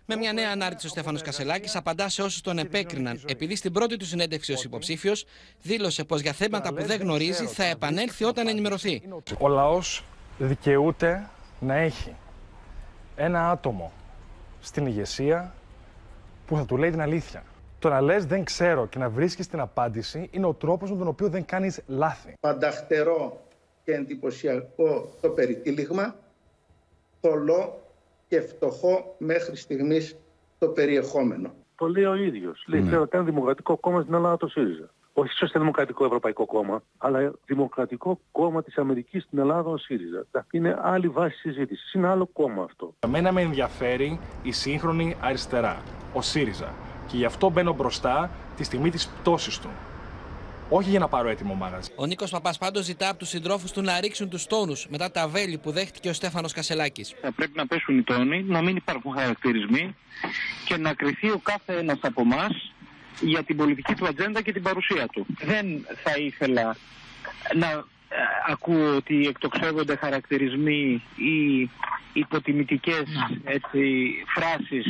Με 0.06 0.16
μια 0.16 0.34
νέα 0.34 0.52
ανάρτηση, 0.52 0.86
ο 0.86 0.90
Στέφανος 0.90 1.22
Κασελάκης 1.22 1.76
απαντά 1.76 2.10
σε 2.10 2.22
όσους 2.22 2.42
τον 2.42 2.58
επέκριναν, 2.58 3.22
επειδή 3.28 3.56
στην 3.56 3.72
πρώτη 3.72 3.98
του 3.98 4.06
συνέντευξη 4.06 4.54
ως 4.54 4.64
υποψήφιος 4.64 5.26
δήλωσε 5.62 6.04
πως 6.04 6.22
για 6.22 6.34
θέματα 6.34 6.74
που 6.74 6.84
δεν 6.84 7.00
γνωρίζει 7.02 7.46
θα 7.46 7.64
επανέλθει 7.64 8.24
όταν 8.24 8.48
ενημερωθεί. 8.48 9.02
Ο 9.40 9.48
λαός 9.48 10.04
δικαιούται 10.38 11.30
να 11.60 11.76
έχει 11.76 12.16
ένα 13.16 13.50
άτομο 13.50 13.92
στην 14.62 14.86
ηγεσία 14.86 15.54
που 16.48 16.58
θα 16.58 16.66
του 16.66 16.78
λέει 16.78 16.90
την 16.90 17.02
αλήθεια. 17.02 17.44
Το 17.84 17.90
να 17.90 18.02
λες 18.02 18.26
δεν 18.26 18.44
ξέρω 18.44 18.88
και 18.88 19.00
να 19.00 19.10
βρίσκεις 19.10 19.48
την 19.48 19.60
απάντηση 19.60 20.30
είναι 20.32 20.46
ο 20.46 20.54
τρόπος 20.54 20.92
με 20.92 20.98
τον 20.98 21.08
οποίο 21.08 21.30
δεν 21.30 21.46
κάνεις 21.46 21.82
λάθη. 21.88 22.34
Πανταχτερό 22.40 23.42
και 23.84 23.92
εντυπωσιακό 23.92 25.10
το 25.22 25.30
περιτύλιγμα, 25.30 26.16
θολό 27.22 27.82
και 28.28 28.42
φτωχό 28.42 29.16
μέχρι 29.18 29.56
στιγμής 29.56 30.18
το 30.60 30.68
περιεχόμενο. 30.68 31.54
Το 31.76 31.88
λέει 31.88 32.04
ο 32.04 32.16
ίδιος. 32.16 32.64
Λέει: 32.68 32.82
Ναι. 32.82 32.90
Θέλω 32.90 33.08
ένα 33.12 33.24
δημοκρατικό 33.24 33.78
κόμμα 33.78 34.02
στην 34.02 34.14
Ελλάδα 34.14 34.38
το 34.38 34.48
ΣΥΡΙΖΑ. 34.48 34.90
Όχι 35.14 35.34
σοσιαλδημοκρατικό 35.34 36.06
ευρωπαϊκό 36.06 36.46
κόμμα, 36.46 36.84
αλλά 36.98 37.34
δημοκρατικό 37.46 38.20
κόμμα 38.32 38.64
της 38.64 38.78
Αμερικής 38.78 39.24
στην 39.24 39.40
Ελλάδα 39.40 39.70
ο 39.70 39.78
ΣΥΡΙΖΑ. 39.78 40.26
Εντάξει, 40.28 40.58
Είναι 40.58 40.80
άλλη 40.82 41.08
βάση 41.08 41.38
συζήτησης. 41.38 41.94
Είναι 41.94 42.08
άλλο 42.08 42.26
κόμμα 42.34 42.64
αυτό. 42.64 42.94
Εμένα 43.00 43.32
με 43.32 43.42
ενδιαφέρει 43.42 44.20
η 44.44 44.52
σύγχρονη 44.52 45.18
αριστερά, 45.22 45.82
ο 46.14 46.22
ΣΥΡΙΖΑ. 46.22 46.74
Και 47.14 47.20
γι' 47.20 47.26
αυτό 47.26 47.50
μπαίνω 47.50 47.74
μπροστά 47.74 48.30
τη 48.58 48.64
στιγμή 48.64 48.90
της 48.90 49.08
πτώσης 49.08 49.60
του. 49.60 49.70
Όχι 50.70 50.90
για 50.90 51.00
να 51.00 51.08
πάρω 51.08 51.30
έτοιμο 51.30 51.54
μάγαζι. 51.54 51.90
Ο 51.96 52.06
Νίκος 52.06 52.32
Παπάς 52.32 52.58
πάντως 52.58 52.86
ζητά 52.86 53.10
από 53.10 53.18
τους 53.20 53.30
συντρόφους 53.30 53.72
του 53.72 53.82
να 53.82 54.00
ρίξουν 54.00 54.30
τους 54.30 54.46
τόνους 54.46 54.88
μετά 54.90 55.12
τα 55.12 55.28
βέλη 55.28 55.58
που 55.58 55.72
δέχτηκε 55.72 56.10
ο 56.10 56.14
Στέφανος 56.14 56.54
Κασελάκης. 56.54 57.16
Θα 57.22 57.32
πρέπει 57.32 57.52
να 57.56 57.68
πέσουν 57.68 57.98
οι 57.98 58.04
τόνοι, 58.04 58.44
να 58.44 58.62
μην 58.62 58.76
υπάρχουν 58.76 59.14
χαρακτηρισμοί 59.14 59.96
και 60.66 60.78
να 60.78 60.94
κριθεί 60.94 61.30
ο 61.30 61.40
κάθε 61.44 61.74
ένας 61.74 61.98
από 62.02 62.22
εμάς 62.22 62.72
για 63.22 63.44
την 63.44 63.58
πολιτική 63.58 63.94
του 63.94 64.08
ατζέντα 64.08 64.42
και 64.42 64.52
την 64.52 64.62
παρουσία 64.62 65.08
του. 65.08 65.26
Δεν 65.40 65.86
θα 66.04 66.18
ήθελα 66.18 66.76
να 67.56 67.68
ε, 67.68 67.84
ακούω 68.48 68.96
ότι 68.96 69.28
εκτοξεύονται 69.28 69.96
χαρακτηρισμοί 69.96 71.04
ή 71.16 71.70
υποτιμητικές 72.14 73.04
έτσι, 73.44 74.14
φράσεις 74.36 74.86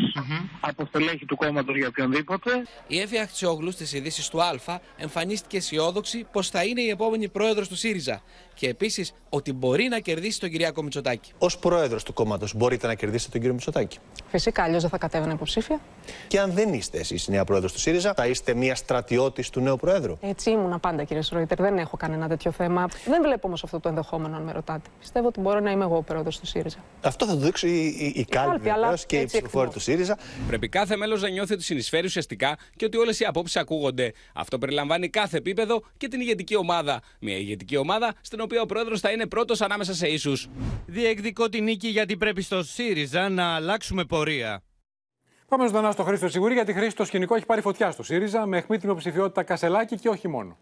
από 0.59 0.85
στελέχη 0.85 1.25
του 1.25 1.35
κόμματος 1.35 1.75
για 1.75 1.87
οποιονδήποτε. 1.87 2.51
Η 2.87 2.99
Εύη 2.99 3.19
Αχτσιόγλου 3.19 3.71
στις 3.71 3.93
ειδήσεις 3.93 4.29
του 4.29 4.43
Α 4.43 4.79
εμφανίστηκε 4.97 5.57
αισιόδοξη 5.57 6.27
πως 6.31 6.49
θα 6.49 6.63
είναι 6.63 6.81
η 6.81 6.89
επόμενη 6.89 7.29
πρόεδρος 7.29 7.67
του 7.67 7.75
ΣΥΡΙΖΑ 7.75 8.21
και 8.53 8.67
επίσης 8.67 9.13
ότι 9.29 9.53
μπορεί 9.53 9.87
να 9.87 9.99
κερδίσει 9.99 10.39
τον 10.39 10.49
Κυριάκο 10.49 10.83
Μητσοτάκη. 10.83 11.31
Ω 11.37 11.47
πρόεδρος 11.59 12.03
του 12.03 12.13
κόμματος, 12.13 12.53
μπορείτε 12.55 12.87
να 12.87 12.93
κερδίσετε 12.95 13.31
τον 13.31 13.39
κύριο 13.39 13.55
Μητσοτάκη. 13.55 13.97
Φυσικά, 14.27 14.63
αλλιώς 14.63 14.81
δεν 14.81 14.89
θα 14.89 14.97
κατέβαινα 14.97 15.33
υποψήφια. 15.33 15.79
Και 16.27 16.39
αν 16.39 16.51
δεν 16.51 16.73
είστε 16.73 16.97
εσείς 16.97 17.27
η 17.27 17.31
νέα 17.31 17.43
πρόεδρος 17.43 17.73
του 17.73 17.79
ΣΥΡΙΖΑ, 17.79 18.13
θα 18.13 18.27
είστε 18.27 18.53
μια 18.53 18.75
στρατιώτης 18.75 19.49
του 19.49 19.59
νέου 19.59 19.75
πρόεδρου. 19.75 20.17
Έτσι 20.21 20.49
ήμουνα 20.49 20.79
πάντα, 20.79 21.03
κύριε 21.03 21.21
Σρόιτερ. 21.21 21.57
Δεν 21.57 21.77
έχω 21.77 21.97
κανένα 21.97 22.27
τέτοιο 22.27 22.51
θέμα. 22.51 22.87
Δεν 23.05 23.21
βλέπω 23.21 23.47
όμως 23.47 23.63
αυτό 23.63 23.79
το 23.79 23.89
ενδεχόμενο, 23.89 24.35
αν 24.35 24.43
με 24.43 24.51
ρωτάτε. 24.51 24.89
Πιστεύω 24.99 25.27
ότι 25.27 25.39
μπορώ 25.39 25.59
να 25.59 25.71
είμαι 25.71 25.83
εγώ 25.83 25.97
ο 25.97 26.01
πρόεδρος 26.01 26.39
του 26.39 26.45
ΣΥΡΙΖΑ. 26.45 26.83
Αυτό 27.01 27.25
θα 27.25 27.33
το 27.33 27.39
δείξει 27.39 27.67
η, 27.67 27.85
η, 27.85 28.13
η 28.15 28.25
κάλπη 28.25 28.49
κάλπη, 28.49 28.69
αλλά 28.69 28.81
βεβαίως 28.81 29.05
και 29.05 29.15
οι 29.15 29.19
έτσι 29.19 29.35
ψηφοφόροι 29.35 29.67
εκτιμώ. 29.67 29.83
του 29.83 29.91
ΣΥΡΙΖΑ. 29.91 30.17
Πρέπει 30.47 30.69
κάθε 30.69 30.95
μέλος 30.95 31.21
να 31.21 31.29
νιώθει 31.29 31.53
ότι 31.53 31.63
συνεισφέρει 31.63 32.05
ουσιαστικά 32.05 32.57
και 32.75 32.85
ότι 32.85 32.97
όλες 32.97 33.19
οι 33.19 33.25
απόψεις 33.25 33.55
ακούγονται. 33.55 34.13
Αυτό 34.33 34.57
περιλαμβάνει 34.57 35.09
κάθε 35.09 35.37
επίπεδο 35.37 35.83
και 35.97 36.07
την 36.07 36.21
ηγετική 36.21 36.55
ομάδα. 36.55 37.01
Μια 37.19 37.37
ηγετική 37.37 37.77
ομάδα 37.77 38.13
στην 38.21 38.39
οποία 38.43 38.61
ο 38.61 38.65
πρόεδρος 38.65 38.99
θα 38.99 39.11
είναι 39.11 39.27
πρώτος 39.27 39.61
ανάμεσα 39.61 39.93
σε 39.93 40.07
ίσους. 40.07 40.49
Διεκδικώ 40.85 41.49
τη 41.49 41.61
νίκη 41.61 41.87
γιατί 41.87 42.17
πρέπει 42.17 42.41
στο 42.41 42.63
ΣΥΡΙΖΑ 42.63 43.29
να 43.29 43.55
αλλάξουμε 43.55 44.03
πορεία. 44.05 44.63
Πάμε 45.47 45.67
ζωντανά 45.67 45.91
στο 45.91 46.03
Χρήστο 46.03 46.29
Σιγουρή, 46.29 46.53
γιατί 46.53 46.73
Χρήστο 46.73 46.95
το 46.95 47.05
σκηνικό 47.05 47.35
έχει 47.35 47.45
πάρει 47.45 47.61
φωτιά 47.61 47.91
στο 47.91 48.03
ΣΥΡΙΖΑ 48.03 48.45
με 48.45 48.57
αιχμή 48.57 48.77
την 48.77 48.89
υποψηφιότητα 48.89 49.43
Κασελάκη 49.43 49.97
και 49.97 50.09
όχι 50.09 50.27
μόνο. 50.27 50.57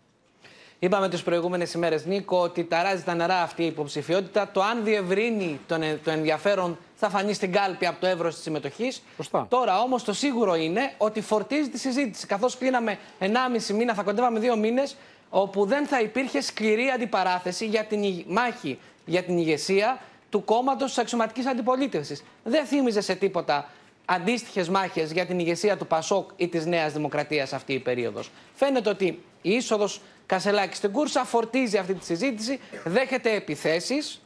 Είπαμε 0.83 1.09
τις 1.09 1.23
προηγούμενες 1.23 1.73
ημέρες, 1.73 2.05
Νίκο, 2.05 2.41
ότι 2.41 2.63
ταράζει 2.63 3.03
τα 3.03 3.13
νερά 3.13 3.41
αυτή 3.41 3.63
η 3.63 3.65
υποψηφιότητα. 3.65 4.51
Το 4.51 4.61
αν 4.61 4.83
διευρύνει 4.83 5.59
τον, 5.67 5.81
ε- 5.81 5.99
το 6.03 6.11
ενδιαφέρον 6.11 6.77
θα 6.95 7.09
φανεί 7.09 7.33
στην 7.33 7.51
κάλπη 7.51 7.85
από 7.85 7.99
το 7.99 8.07
εύρος 8.07 8.33
της 8.33 8.43
συμμετοχής. 8.43 9.03
Τώρα 9.47 9.79
όμως 9.79 10.03
το 10.03 10.13
σίγουρο 10.13 10.55
είναι 10.55 10.93
ότι 10.97 11.21
φορτίζει 11.21 11.69
τη 11.69 11.77
συζήτηση. 11.79 12.27
Καθώς 12.27 12.57
κλείναμε 12.57 12.97
1,5 13.19 13.73
μήνα, 13.73 13.93
θα 13.93 14.03
κοντεύαμε 14.03 14.39
δύο 14.39 14.57
μήνες, 14.57 14.95
όπου 15.33 15.65
δεν 15.65 15.85
θα 15.87 16.01
υπήρχε 16.01 16.41
σκληρή 16.41 16.89
αντιπαράθεση 16.89 17.65
για 17.65 17.85
την 17.85 18.03
ηγ- 18.03 18.25
μάχη 18.27 18.79
για 19.05 19.23
την 19.23 19.37
ηγεσία 19.37 19.99
του 20.29 20.43
κόμματος 20.43 20.87
της 20.89 20.97
αξιωματικής 20.97 21.45
αντιπολίτευσης. 21.45 22.23
Δεν 22.43 22.65
θύμιζε 22.65 23.01
σε 23.01 23.15
τίποτα 23.15 23.69
αντίστοιχες 24.05 24.69
μάχες 24.69 25.11
για 25.11 25.25
την 25.25 25.39
ηγεσία 25.39 25.77
του 25.77 25.87
Πασόκ 25.87 26.29
ή 26.35 26.47
της 26.47 26.65
Νέας 26.65 26.93
Δημοκρατίας 26.93 27.53
αυτή 27.53 27.73
η 27.73 27.79
περίοδος. 27.79 28.29
Φαίνεται 28.53 28.89
ότι 28.89 29.05
η 29.41 29.49
είσοδος 29.51 30.01
Κασελάκης 30.25 30.77
στην 30.77 30.91
Κούρσα 30.91 31.23
φορτίζει 31.23 31.77
αυτή 31.77 31.93
τη 31.93 32.05
συζήτηση, 32.05 32.59
δέχεται 32.83 33.33
επιθέσεις, 33.33 34.21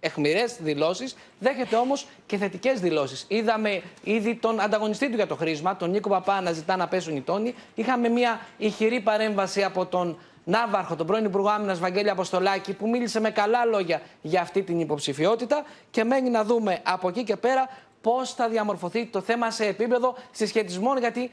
εχμηρές 0.00 0.56
δηλώσεις, 0.60 1.16
δέχεται 1.38 1.76
όμως 1.76 2.06
και 2.26 2.36
θετικές 2.36 2.80
δηλώσεις. 2.80 3.24
Είδαμε 3.28 3.82
ήδη 4.02 4.34
τον 4.34 4.60
ανταγωνιστή 4.60 5.08
του 5.08 5.14
για 5.16 5.26
το 5.26 5.36
χρήσμα, 5.36 5.76
τον 5.76 5.90
Νίκο 5.90 6.08
Παπά, 6.08 6.40
να 6.40 6.52
ζητά 6.52 6.76
να 6.76 6.88
πέσουν 6.88 7.16
οι 7.16 7.20
τόνοι. 7.20 7.54
Είχαμε 7.74 8.08
μια 8.08 8.40
ηχηρή 8.58 9.00
παρέμβαση 9.00 9.62
από 9.62 9.86
τον 9.86 10.18
Ναύαρχο, 10.48 10.96
τον 10.96 11.06
πρώην 11.06 11.24
Υπουργό 11.24 11.48
Άμυνας 11.48 11.78
Βαγγέλη 11.78 12.10
Αποστολάκη, 12.10 12.72
που 12.72 12.88
μίλησε 12.88 13.20
με 13.20 13.30
καλά 13.30 13.64
λόγια 13.64 14.00
για 14.20 14.40
αυτή 14.40 14.62
την 14.62 14.80
υποψηφιότητα. 14.80 15.64
Και 15.90 16.04
μένει 16.04 16.30
να 16.30 16.44
δούμε 16.44 16.80
από 16.82 17.08
εκεί 17.08 17.24
και 17.24 17.36
πέρα 17.36 17.68
πώς 18.00 18.32
θα 18.32 18.48
διαμορφωθεί 18.48 19.06
το 19.06 19.20
θέμα 19.20 19.50
σε 19.50 19.66
επίπεδο 19.66 20.14
συσχετισμών, 20.30 20.98
γιατί 20.98 21.30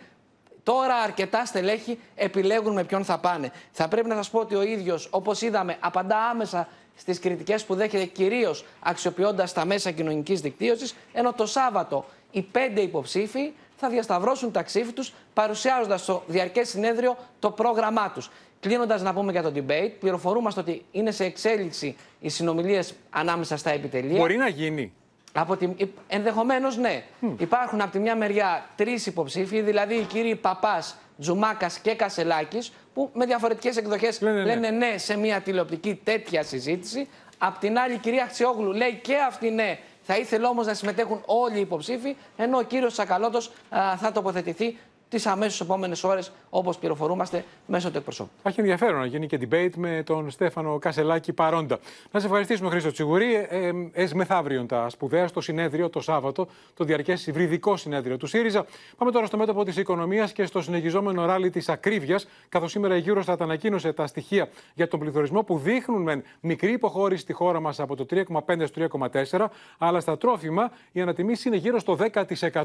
Τώρα 0.63 0.95
αρκετά 0.95 1.45
στελέχη 1.45 1.99
επιλέγουν 2.15 2.73
με 2.73 2.83
ποιον 2.83 3.03
θα 3.03 3.17
πάνε. 3.17 3.51
Θα 3.71 3.87
πρέπει 3.87 4.07
να 4.07 4.15
σας 4.15 4.29
πω 4.29 4.39
ότι 4.39 4.55
ο 4.55 4.61
ίδιος, 4.61 5.07
όπως 5.11 5.41
είδαμε, 5.41 5.77
απαντά 5.79 6.17
άμεσα 6.17 6.67
στις 6.95 7.19
κριτικές 7.19 7.65
που 7.65 7.75
δέχεται 7.75 8.05
κυρίως 8.05 8.65
αξιοποιώντας 8.79 9.53
τα 9.53 9.65
μέσα 9.65 9.91
κοινωνικής 9.91 10.41
δικτύωσης, 10.41 10.95
ενώ 11.13 11.33
το 11.33 11.45
Σάββατο 11.45 12.05
οι 12.31 12.41
πέντε 12.41 12.81
υποψήφοι 12.81 13.53
θα 13.75 13.89
διασταυρώσουν 13.89 14.51
τα 14.51 14.63
ξύφη 14.63 14.91
τους, 14.91 15.13
παρουσιάζοντας 15.33 16.01
στο 16.01 16.23
διαρκές 16.27 16.69
συνέδριο 16.69 17.17
το 17.39 17.51
πρόγραμμά 17.51 18.11
τους. 18.11 18.29
Κλείνοντας, 18.67 19.01
να 19.01 19.13
πούμε 19.13 19.31
για 19.31 19.41
το 19.41 19.51
debate, 19.55 19.91
πληροφορούμαστε 19.99 20.59
ότι 20.59 20.85
είναι 20.91 21.11
σε 21.11 21.23
εξέλιξη 21.23 21.95
οι 22.19 22.29
συνομιλίες 22.29 22.93
ανάμεσα 23.09 23.57
στα 23.57 23.69
επιτελεία. 23.69 24.17
Μπορεί 24.17 24.37
να 24.37 24.47
γίνει. 24.47 24.93
Από 25.33 25.57
τη... 25.57 25.69
Ενδεχομένως 26.07 26.77
ναι. 26.77 27.03
Υπάρχουν 27.37 27.81
από 27.81 27.91
τη 27.91 27.99
μια 27.99 28.15
μεριά 28.15 28.65
τρεις 28.75 29.05
υποψήφοι, 29.05 29.61
δηλαδή 29.61 29.95
οι 29.95 30.03
κύριοι 30.03 30.35
Παπάς, 30.35 30.97
Τζουμάκας 31.19 31.79
και 31.79 31.95
Κασελάκης, 31.95 32.73
που 32.93 33.09
με 33.13 33.25
διαφορετικές 33.25 33.77
εκδοχές 33.77 34.21
λένε, 34.21 34.43
λένε 34.43 34.69
ναι. 34.69 34.87
ναι 34.87 34.97
σε 34.97 35.17
μια 35.17 35.41
τηλεοπτική 35.41 36.01
τέτοια 36.03 36.43
συζήτηση. 36.43 37.07
Απ' 37.37 37.57
την 37.57 37.77
άλλη, 37.77 37.93
η 37.93 37.97
κυρία 37.97 38.23
Αξιόγλου 38.23 38.71
λέει 38.71 38.99
και 39.03 39.15
αυτή 39.27 39.49
ναι. 39.49 39.79
Θα 40.01 40.17
ήθελε 40.17 40.47
όμως 40.47 40.65
να 40.65 40.73
συμμετέχουν 40.73 41.21
όλοι 41.25 41.57
οι 41.57 41.61
υποψήφοι, 41.61 42.15
ενώ 42.37 42.57
ο 42.57 42.63
κύριος 42.63 42.93
Σακαλώτος 42.93 43.51
θα 43.97 44.11
τοποθετηθεί 44.13 44.77
τις 45.09 45.25
αμέσως 45.25 45.61
επόμενες 45.61 46.03
ώρες, 46.03 46.31
όπως 46.49 46.77
πληροφορούμαστε 46.77 47.45
μέσω 47.65 47.91
του 47.91 47.97
εκπροσώπου. 47.97 48.29
Θα 48.43 48.49
έχει 48.49 48.59
ενδιαφέρον 48.59 48.99
να 48.99 49.05
γίνει 49.05 49.27
και 49.27 49.39
debate 49.41 49.69
με 49.75 50.03
τον 50.05 50.31
Στέφανο 50.31 50.79
Κασελάκη 50.79 51.33
παρόντα. 51.33 51.79
Να 52.11 52.19
σε 52.19 52.25
ευχαριστήσουμε, 52.25 52.69
Χρήστο 52.69 52.91
Τσιγουρή. 52.91 53.47
Ε, 53.49 53.71
ες, 53.93 54.13
μεθαύριον 54.13 54.67
τα 54.67 54.89
σπουδαία 54.89 55.27
στο 55.27 55.41
συνέδριο 55.41 55.89
το 55.89 56.01
Σάββατο, 56.01 56.47
το 56.73 56.83
διαρκές 56.83 57.27
υβριδικό 57.27 57.77
συνέδριο 57.77 58.17
του 58.17 58.27
ΣΥΡΙΖΑ. 58.27 58.65
Πάμε 58.97 59.11
τώρα 59.11 59.25
στο 59.25 59.37
μέτωπο 59.37 59.63
της 59.63 59.77
οικονομίας 59.77 60.31
και 60.31 60.45
στο 60.45 60.61
συνεχιζόμενο 60.61 61.25
ράλι 61.25 61.49
της 61.49 61.69
ακρίβειας, 61.69 62.27
καθώς 62.49 62.71
σήμερα 62.71 62.95
η 62.97 63.03
Eurostat 63.07 63.35
ανακοίνωσε 63.39 63.93
τα 63.93 64.07
στοιχεία 64.07 64.49
για 64.73 64.87
τον 64.87 64.99
πληθωρισμό 64.99 65.43
που 65.43 65.57
δείχνουν 65.57 66.01
με 66.01 66.23
μικρή 66.39 66.71
υποχώρηση 66.71 67.21
στη 67.21 67.33
χώρα 67.33 67.59
μας 67.59 67.79
από 67.79 67.95
το 67.95 68.05
3,5 68.09 68.67
στο 68.67 68.87
3,4, 69.31 69.45
αλλά 69.77 69.99
στα 69.99 70.17
τρόφιμα 70.17 70.71
η 70.91 71.01
ανατιμήση 71.01 71.47
είναι 71.47 71.57
γύρω 71.57 71.79
στο 71.79 71.97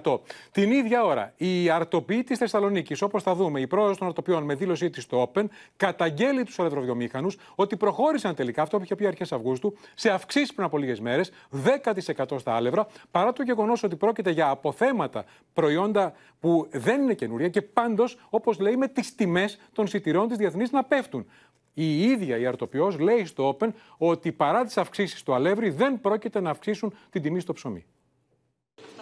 10%. 0.03 0.20
Την 0.53 0.70
ίδια 0.70 1.05
ώρα 1.05 1.33
η 1.37 1.70
αρτοποιή 1.70 2.22
της 2.31 2.38
Θεσσαλονίκης, 2.38 3.03
όπως 3.03 3.23
θα 3.23 3.35
δούμε, 3.35 3.61
η 3.61 3.66
πρόεδρος 3.66 3.99
των 3.99 4.07
αρτοπιών 4.07 4.43
με 4.43 4.55
δήλωσή 4.55 4.90
της 4.90 5.03
στο 5.03 5.31
Open 5.35 5.45
καταγγέλει 5.77 6.45
τους 6.45 6.59
αλευροβιομήχανους 6.59 7.37
ότι 7.55 7.77
προχώρησαν 7.77 8.35
τελικά 8.35 8.62
αυτό 8.62 8.77
που 8.77 8.85
είχε 8.85 8.95
πει 8.95 9.07
αρχές 9.07 9.33
Αυγούστου 9.33 9.77
σε 9.95 10.11
αυξήσεις 10.11 10.55
πριν 10.55 10.66
από 10.66 10.79
λίγες 10.79 11.01
μέρες, 11.01 11.31
10% 11.51 12.38
στα 12.38 12.55
άλευρα, 12.55 12.87
παρά 13.11 13.33
το 13.33 13.43
γεγονός 13.43 13.83
ότι 13.83 13.97
πρόκειται 13.97 14.31
για 14.31 14.49
αποθέματα 14.49 15.25
προϊόντα 15.53 16.12
που 16.40 16.66
δεν 16.71 17.03
είναι 17.03 17.14
καινούρια 17.14 17.49
και 17.49 17.62
πάντως, 17.62 18.19
όπως 18.31 18.59
λέει, 18.59 18.77
με 18.77 18.88
τις 18.88 19.14
τιμές 19.14 19.59
των 19.73 19.87
σιτηρών 19.87 20.29
της 20.29 20.37
διεθνής 20.37 20.71
να 20.71 20.85
πέφτουν. 20.85 21.27
Η 21.75 22.03
ίδια 22.03 22.38
η 22.38 22.47
αρτοπιό 22.47 22.97
λέει 23.01 23.25
στο 23.25 23.57
Open 23.57 23.69
ότι 23.99 24.33
παρά 24.33 24.64
τις 24.64 24.77
αυξήσεις 24.79 25.19
στο 25.19 25.35
αλεύρι 25.35 25.71
δεν 25.71 26.01
πρόκειται 26.01 26.40
να 26.40 26.51
αυξήσουν 26.51 26.95
την 27.11 27.23
τιμή 27.23 27.40
στο 27.40 27.53
ψωμί. 27.53 27.87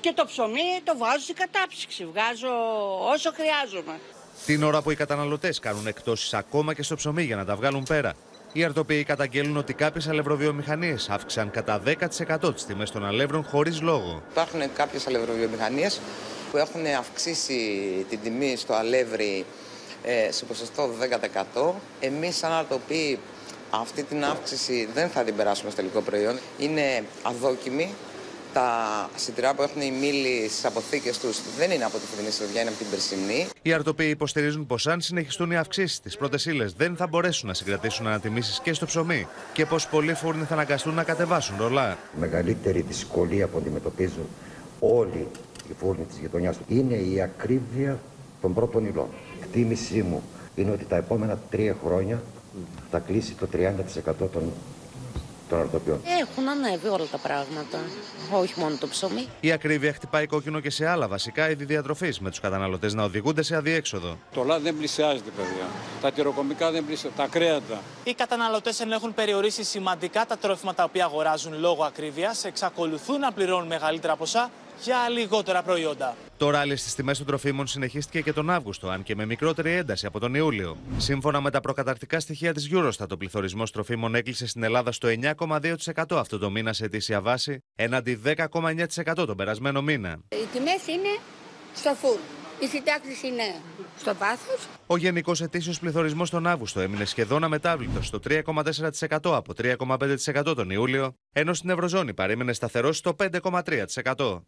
Και 0.00 0.12
το 0.14 0.24
ψωμί 0.24 0.80
το 0.84 0.96
βάζω 0.96 1.24
σε 1.24 1.32
κατάψυξη. 1.32 2.06
Βγάζω 2.12 2.48
όσο 3.12 3.32
χρειάζομαι. 3.32 4.00
Την 4.46 4.62
ώρα 4.62 4.82
που 4.82 4.90
οι 4.90 4.94
καταναλωτές 4.94 5.58
κάνουν 5.58 5.86
εκτόσει 5.86 6.36
ακόμα 6.36 6.74
και 6.74 6.82
στο 6.82 6.96
ψωμί 6.96 7.22
για 7.22 7.36
να 7.36 7.44
τα 7.44 7.56
βγάλουν 7.56 7.82
πέρα. 7.82 8.14
Οι 8.52 8.64
αρτοπίοι 8.64 9.04
καταγγέλνουν 9.04 9.56
ότι 9.56 9.74
κάποιες 9.74 10.08
αλευροβιομηχανίες 10.08 11.08
αύξησαν 11.10 11.50
κατά 11.50 11.82
10% 11.84 12.54
τις 12.54 12.64
τιμές 12.66 12.90
των 12.90 13.06
αλεύρων 13.06 13.44
χωρίς 13.44 13.80
λόγο. 13.80 14.22
Υπάρχουν 14.30 14.60
κάποιες 14.74 15.06
αλευροβιομηχανίες 15.06 16.00
που 16.50 16.56
έχουν 16.56 16.86
αυξήσει 16.98 17.60
την 18.08 18.18
τιμή 18.22 18.56
στο 18.56 18.74
αλεύρι 18.74 19.44
ε, 20.02 20.32
σε 20.32 20.44
ποσοστό 20.44 20.90
10%. 21.54 21.72
Εμείς, 22.00 22.36
σαν 22.36 22.52
αρτοπίοι, 22.52 23.18
αυτή 23.70 24.02
την 24.02 24.24
αύξηση 24.24 24.88
δεν 24.94 25.08
θα 25.08 25.22
την 25.22 25.36
περάσουμε 25.36 25.70
στο 25.70 25.80
τελικό 25.80 26.00
προϊόν. 26.00 26.38
Είναι 26.58 27.04
αδόκιμη 27.22 27.94
τα 28.58 29.10
σιτηρά 29.16 29.54
που 29.54 29.62
έχουν 29.62 29.80
οι 29.80 29.90
μήλοι 30.00 30.48
στις 30.48 30.64
αποθήκες 30.64 31.18
τους 31.18 31.38
δεν 31.58 31.70
είναι 31.70 31.84
από 31.84 31.98
τη 31.98 32.06
φετινή 32.06 32.30
σερβιά, 32.30 32.60
είναι 32.60 32.70
από 32.70 32.78
την 32.78 32.86
περσινή. 32.90 33.46
Οι 33.62 33.72
αρτοποί 33.72 34.04
υποστηρίζουν 34.04 34.66
πως 34.66 34.86
αν 34.86 35.00
συνεχιστούν 35.00 35.50
οι 35.50 35.56
αυξήσεις 35.56 35.96
στις 35.96 36.16
πρώτες 36.16 36.46
ύλες, 36.46 36.72
δεν 36.72 36.96
θα 36.96 37.06
μπορέσουν 37.06 37.48
να 37.48 37.54
συγκρατήσουν 37.54 38.06
ανατιμήσεις 38.06 38.60
και 38.60 38.72
στο 38.72 38.86
ψωμί 38.86 39.26
και 39.52 39.66
πως 39.66 39.88
πολλοί 39.88 40.14
φούρνοι 40.14 40.44
θα 40.44 40.54
αναγκαστούν 40.54 40.94
να 40.94 41.02
κατεβάσουν 41.02 41.56
ρολά. 41.58 41.98
Η 42.16 42.20
μεγαλύτερη 42.20 42.80
δυσκολία 42.80 43.46
που 43.46 43.58
αντιμετωπίζουν 43.58 44.26
όλοι 44.80 45.26
οι 45.70 45.74
φούρνοι 45.78 46.04
της 46.04 46.18
γειτονιάς 46.18 46.56
του 46.56 46.64
είναι 46.68 46.94
η 46.94 47.20
ακρίβεια 47.20 47.98
των 48.40 48.54
πρώτων 48.54 48.86
υλών. 48.86 49.08
Εκτίμησή 49.42 50.02
μου 50.02 50.22
είναι 50.54 50.70
ότι 50.70 50.84
τα 50.84 50.96
επόμενα 50.96 51.38
τρία 51.50 51.76
χρόνια 51.84 52.22
θα 52.90 52.98
κλείσει 52.98 53.34
το 53.34 53.48
30% 53.52 54.28
των 54.32 54.52
έχουν 56.20 56.48
ανέβει 56.48 56.88
όλα 56.88 57.04
τα 57.04 57.18
πράγματα. 57.18 57.78
Όχι 58.32 58.60
μόνο 58.60 58.76
το 58.80 58.88
ψωμί. 58.88 59.28
Η 59.40 59.52
ακρίβεια 59.52 59.92
χτυπάει 59.92 60.26
κόκκινο 60.26 60.60
και 60.60 60.70
σε 60.70 60.86
άλλα 60.86 61.08
βασικά 61.08 61.50
είδη 61.50 61.64
διατροφής, 61.64 62.20
με 62.20 62.30
τους 62.30 62.40
καταναλωτές 62.40 62.94
να 62.94 63.02
οδηγούνται 63.02 63.42
σε 63.42 63.56
αδιέξοδο. 63.56 64.18
Το 64.34 64.44
λάδι 64.44 64.62
δεν 64.62 64.76
πλησιάζεται, 64.76 65.30
παιδιά. 65.36 65.66
Τα 66.00 66.12
τυροκομικά 66.12 66.70
δεν 66.70 66.84
πλησιάζουν. 66.86 67.16
Τα 67.16 67.26
κρέατα. 67.26 67.80
Οι 68.04 68.14
καταναλωτές 68.14 68.80
ενώ 68.80 68.94
έχουν 68.94 69.14
περιορίσει 69.14 69.64
σημαντικά 69.64 70.26
τα 70.26 70.36
τρόφιμα 70.36 70.74
τα 70.74 70.84
οποία 70.84 71.04
αγοράζουν 71.04 71.58
λόγω 71.58 71.84
ακρίβειας, 71.84 72.44
εξακολουθούν 72.44 73.18
να 73.18 73.32
πληρώνουν 73.32 73.66
μεγαλύτερα 73.66 74.16
ποσά 74.16 74.50
για 74.82 75.08
λιγότερα 75.08 75.62
προϊόντα. 75.62 76.16
Το 76.36 76.50
ράλι 76.50 76.76
στις 76.76 76.94
τιμές 76.94 77.18
των 77.18 77.26
τροφίμων 77.26 77.66
συνεχίστηκε 77.66 78.20
και 78.20 78.32
τον 78.32 78.50
Αύγουστο, 78.50 78.88
αν 78.88 79.02
και 79.02 79.14
με 79.14 79.26
μικρότερη 79.26 79.70
ένταση 79.70 80.06
από 80.06 80.18
τον 80.18 80.34
Ιούλιο. 80.34 80.76
Σύμφωνα 80.96 81.40
με 81.40 81.50
τα 81.50 81.60
προκαταρκτικά 81.60 82.20
στοιχεία 82.20 82.52
της 82.54 82.68
Eurostat, 82.72 83.10
ο 83.10 83.16
πληθωρισμός 83.16 83.70
τροφίμων 83.72 84.14
έκλεισε 84.14 84.46
στην 84.46 84.62
Ελλάδα 84.62 84.92
στο 84.92 85.08
9,2% 85.08 86.04
αυτό 86.10 86.38
το 86.38 86.50
μήνα 86.50 86.72
σε 86.72 86.84
αιτήσια 86.84 87.20
βάση, 87.20 87.64
έναντι 87.74 88.20
10,9% 88.24 89.14
τον 89.14 89.36
περασμένο 89.36 89.82
μήνα. 89.82 90.18
Οι 90.28 90.46
τιμές 90.52 90.86
είναι 90.86 91.18
στο 91.74 91.94
φούρ. 91.94 92.18
Η 92.60 92.66
συντάξη 92.66 93.26
είναι 93.26 93.54
στο 93.98 94.14
βάθος. 94.14 94.66
Ο 94.86 94.96
γενικός 94.96 95.40
ετήσιος 95.40 95.78
πληθωρισμός 95.78 96.30
τον 96.30 96.46
Αύγουστο 96.46 96.80
έμεινε 96.80 97.04
σχεδόν 97.04 97.44
αμετάβλητος 97.44 98.06
στο 98.06 98.18
3,4% 98.28 99.18
από 99.22 99.52
3,5% 99.56 100.54
τον 100.56 100.70
Ιούλιο, 100.70 101.14
ενώ 101.32 101.54
στην 101.54 101.70
Ευρωζώνη 101.70 102.14
παρέμεινε 102.14 102.52
σταθερός 102.52 102.96
στο 102.96 103.16
5,3%. 103.18 104.42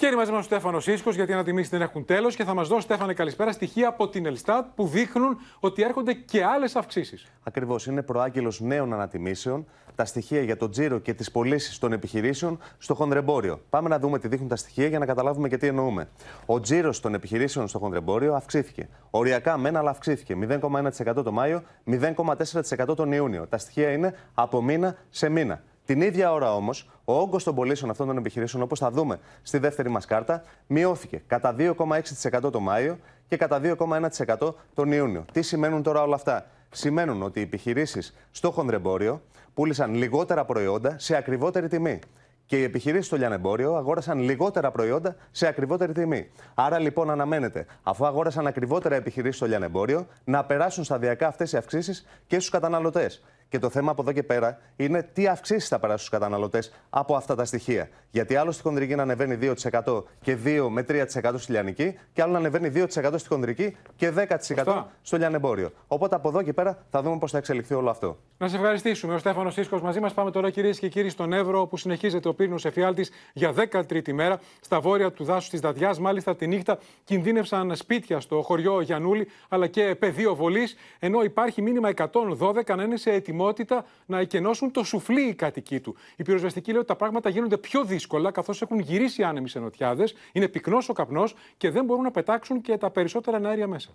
Και 0.00 0.06
είναι 0.06 0.16
μαζί 0.16 0.30
μας 0.30 0.40
ο 0.40 0.42
Στέφανος 0.42 0.84
Σίσκο, 0.84 1.10
γιατί 1.10 1.30
οι 1.30 1.34
ανατιμήσει 1.34 1.68
δεν 1.68 1.82
έχουν 1.82 2.04
τέλος 2.04 2.36
και 2.36 2.44
θα 2.44 2.54
μας 2.54 2.68
δώσει, 2.68 2.82
Στέφανε, 2.82 3.14
καλησπέρα, 3.14 3.52
στοιχεία 3.52 3.88
από 3.88 4.08
την 4.08 4.26
Ελστάτ 4.26 4.66
που 4.74 4.86
δείχνουν 4.86 5.38
ότι 5.60 5.82
έρχονται 5.82 6.12
και 6.12 6.44
άλλες 6.44 6.76
αυξήσεις. 6.76 7.26
Ακριβώς. 7.42 7.86
Είναι 7.86 8.02
προάγγελος 8.02 8.60
νέων 8.60 8.92
ανατιμήσεων 8.92 9.66
τα 9.94 10.04
στοιχεία 10.04 10.42
για 10.42 10.56
το 10.56 10.68
τζίρο 10.68 10.98
και 10.98 11.14
τις 11.14 11.30
πωλήσεις 11.30 11.78
των 11.78 11.92
επιχειρήσεων 11.92 12.58
στο 12.78 12.94
χονδρεμπόριο. 12.94 13.60
Πάμε 13.70 13.88
να 13.88 13.98
δούμε 13.98 14.18
τι 14.18 14.28
δείχνουν 14.28 14.48
τα 14.48 14.56
στοιχεία 14.56 14.86
για 14.86 14.98
να 14.98 15.06
καταλάβουμε 15.06 15.48
και 15.48 15.56
τι 15.56 15.66
εννοούμε. 15.66 16.08
Ο 16.46 16.60
τζίρος 16.60 17.00
των 17.00 17.14
επιχειρήσεων 17.14 17.68
στο 17.68 17.78
χονδρεμπόριο 17.78 18.34
αυξήθηκε. 18.34 18.88
Οριακά 19.10 19.58
μένα, 19.58 19.78
αλλά 19.78 19.90
αυξήθηκε. 19.90 20.36
0,1% 20.48 21.24
το 21.24 21.32
Μάιο, 21.32 21.62
0,4% 21.86 22.96
τον 22.96 23.12
Ιούνιο. 23.12 23.46
Τα 23.46 23.58
στοιχεία 23.58 23.92
είναι 23.92 24.14
από 24.34 24.62
μήνα 24.62 24.96
σε 25.10 25.28
μήνα. 25.28 25.62
Την 25.84 26.00
ίδια 26.00 26.32
ώρα 26.32 26.54
όμως, 26.54 26.90
ο 27.04 27.12
όγκος 27.12 27.44
των 27.44 27.54
πωλήσεων 27.54 27.90
αυτών 27.90 28.06
των 28.06 28.16
επιχειρήσεων, 28.16 28.62
όπως 28.62 28.78
θα 28.78 28.90
δούμε 28.90 29.18
στη 29.42 29.58
δεύτερη 29.58 29.88
μας 29.88 30.04
κάρτα, 30.04 30.42
μειώθηκε 30.66 31.22
κατά 31.26 31.54
2,6% 31.58 32.50
το 32.52 32.60
Μάιο 32.60 32.98
και 33.28 33.36
κατά 33.36 33.60
2,1% 33.62 34.54
τον 34.74 34.92
Ιούνιο. 34.92 35.24
Τι 35.32 35.42
σημαίνουν 35.42 35.82
τώρα 35.82 36.02
όλα 36.02 36.14
αυτά; 36.14 36.46
Σημαίνουν 36.72 37.22
ότι 37.22 37.38
οι 37.40 37.42
επιχειρήσεις 37.42 38.14
στο 38.30 38.50
χονδρεμπόριο 38.50 39.22
πούλησαν 39.54 39.94
λιγότερα 39.94 40.44
προϊόντα 40.44 40.98
σε 40.98 41.16
ακριβότερη 41.16 41.68
τιμή. 41.68 41.98
Και 42.46 42.58
οι 42.58 42.62
επιχειρήσεις 42.62 43.06
στο 43.06 43.16
λιανεμπόριο 43.16 43.74
αγόρασαν 43.74 44.18
λιγότερα 44.18 44.70
προϊόντα 44.70 45.16
σε 45.30 45.46
ακριβότερη 45.46 45.92
τιμή. 45.92 46.30
Άρα 46.54 46.78
λοιπόν 46.78 47.10
αναμένεται, 47.10 47.66
αφού 47.82 48.06
αγόρασαν 48.06 48.46
ακριβότερα 48.46 48.94
επιχειρήσεις 48.94 49.36
στο 49.36 49.46
λιανεμπόριο, 49.46 50.06
να 50.24 50.44
περάσουν 50.44 50.84
σταδιακά 50.84 51.26
αυτές 51.26 51.52
οι 51.52 51.56
αυξήσεις 51.56 52.06
και 52.26 52.36
στους 52.36 52.50
καταναλωτές. 52.50 53.22
Και 53.50 53.58
το 53.58 53.70
θέμα 53.70 53.90
από 53.90 54.02
εδώ 54.02 54.12
και 54.12 54.22
πέρα 54.22 54.58
είναι 54.76 55.02
τι 55.12 55.26
αυξήσεις 55.26 55.68
θα 55.68 55.78
περάσουν 55.78 56.06
στους 56.06 56.18
καταναλωτές 56.18 56.72
από 56.90 57.14
αυτά 57.14 57.34
τα 57.34 57.44
στοιχεία. 57.44 57.88
Γιατί 58.10 58.36
άλλο 58.36 58.50
στη 58.50 58.62
χονδρική 58.62 58.94
να 58.94 59.02
ανεβαίνει 59.02 59.54
2% 59.84 60.04
και 60.20 60.36
2 60.44 60.66
με 60.70 60.84
3% 60.88 61.04
στη 61.36 61.52
λιανική, 61.52 61.98
και 62.12 62.22
άλλο 62.22 62.32
να 62.32 62.38
ανεβαίνει 62.38 62.72
2% 62.74 63.14
στη 63.16 63.28
χονδρική 63.28 63.76
και 63.96 64.12
10% 64.56 64.84
στο 65.02 65.16
λιανεμπόριο. 65.16 65.70
Οπότε 65.86 66.14
από 66.14 66.28
εδώ 66.28 66.42
και 66.42 66.52
πέρα 66.52 66.78
θα 66.90 67.02
δούμε 67.02 67.18
πώς 67.18 67.30
θα 67.30 67.38
εξελιχθεί 67.38 67.74
όλο 67.74 67.90
αυτό. 67.90 68.18
Να 68.38 68.48
σε 68.48 68.56
ευχαριστήσουμε. 68.56 69.14
Ο 69.14 69.18
Στέφανος 69.18 69.54
Σίσκο 69.54 69.78
μαζί 69.82 70.00
μας. 70.00 70.14
Πάμε 70.14 70.30
τώρα, 70.30 70.50
κυρίες 70.50 70.78
και 70.78 70.88
κύριοι, 70.88 71.08
στον 71.08 71.32
Εύρο, 71.32 71.66
που 71.66 71.76
συνεχίζεται 71.76 72.28
ο 72.28 72.34
πύρινο 72.34 72.56
εφιάλτης 72.62 73.10
για 73.32 73.52
13η 73.52 74.12
μέρα 74.12 74.40
στα 74.60 74.80
βόρεια 74.80 75.12
του 75.12 75.24
δάσους 75.24 75.50
της 75.50 75.60
Δαδιάς. 75.60 75.98
Μάλιστα 75.98 76.36
τη 76.36 76.46
νύχτα 76.46 76.78
κινδύνευσαν 77.04 77.76
σπίτια 77.76 78.20
στο 78.20 78.42
χωριό 78.42 78.80
Γιανούλη, 78.80 79.28
αλλά 79.48 79.66
και 79.66 79.94
πεδίο 79.98 80.34
βολής, 80.34 80.76
ενώ 80.98 81.22
υπάρχει 81.22 81.62
μήνυμα 81.62 81.88
112 81.88 82.76
να 82.76 82.82
είναι 82.82 82.96
σε 82.96 83.10
ετοιμότητα 83.10 83.38
ετοιμότητα 83.48 83.84
να 84.06 84.18
εκενώσουν 84.18 84.70
το 84.70 84.84
σουφλί 84.84 85.28
οι 85.28 85.34
κατοικοί 85.34 85.80
του. 85.80 85.96
Η 86.16 86.22
πυροσβεστική 86.22 86.70
λέει 86.70 86.78
ότι 86.78 86.88
τα 86.88 86.96
πράγματα 86.96 87.28
γίνονται 87.28 87.56
πιο 87.56 87.84
δύσκολα 87.84 88.30
καθώς 88.30 88.62
έχουν 88.62 88.78
γυρίσει 88.78 89.22
άνεμοι 89.22 89.48
σε 89.48 89.58
νοτιάδες, 89.58 90.14
είναι 90.32 90.48
πυκνός 90.48 90.88
ο 90.88 90.92
καπνός 90.92 91.34
και 91.56 91.70
δεν 91.70 91.84
μπορούν 91.84 92.02
να 92.02 92.10
πετάξουν 92.10 92.60
και 92.60 92.76
τα 92.76 92.90
περισσότερα 92.90 93.48
αέρια 93.48 93.66
μέσα. 93.66 93.90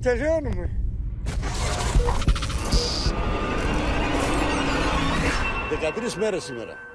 Τελειώνουμε. 0.00 0.76
13 5.70 6.14
μέρες 6.18 6.44
σήμερα. 6.44 6.91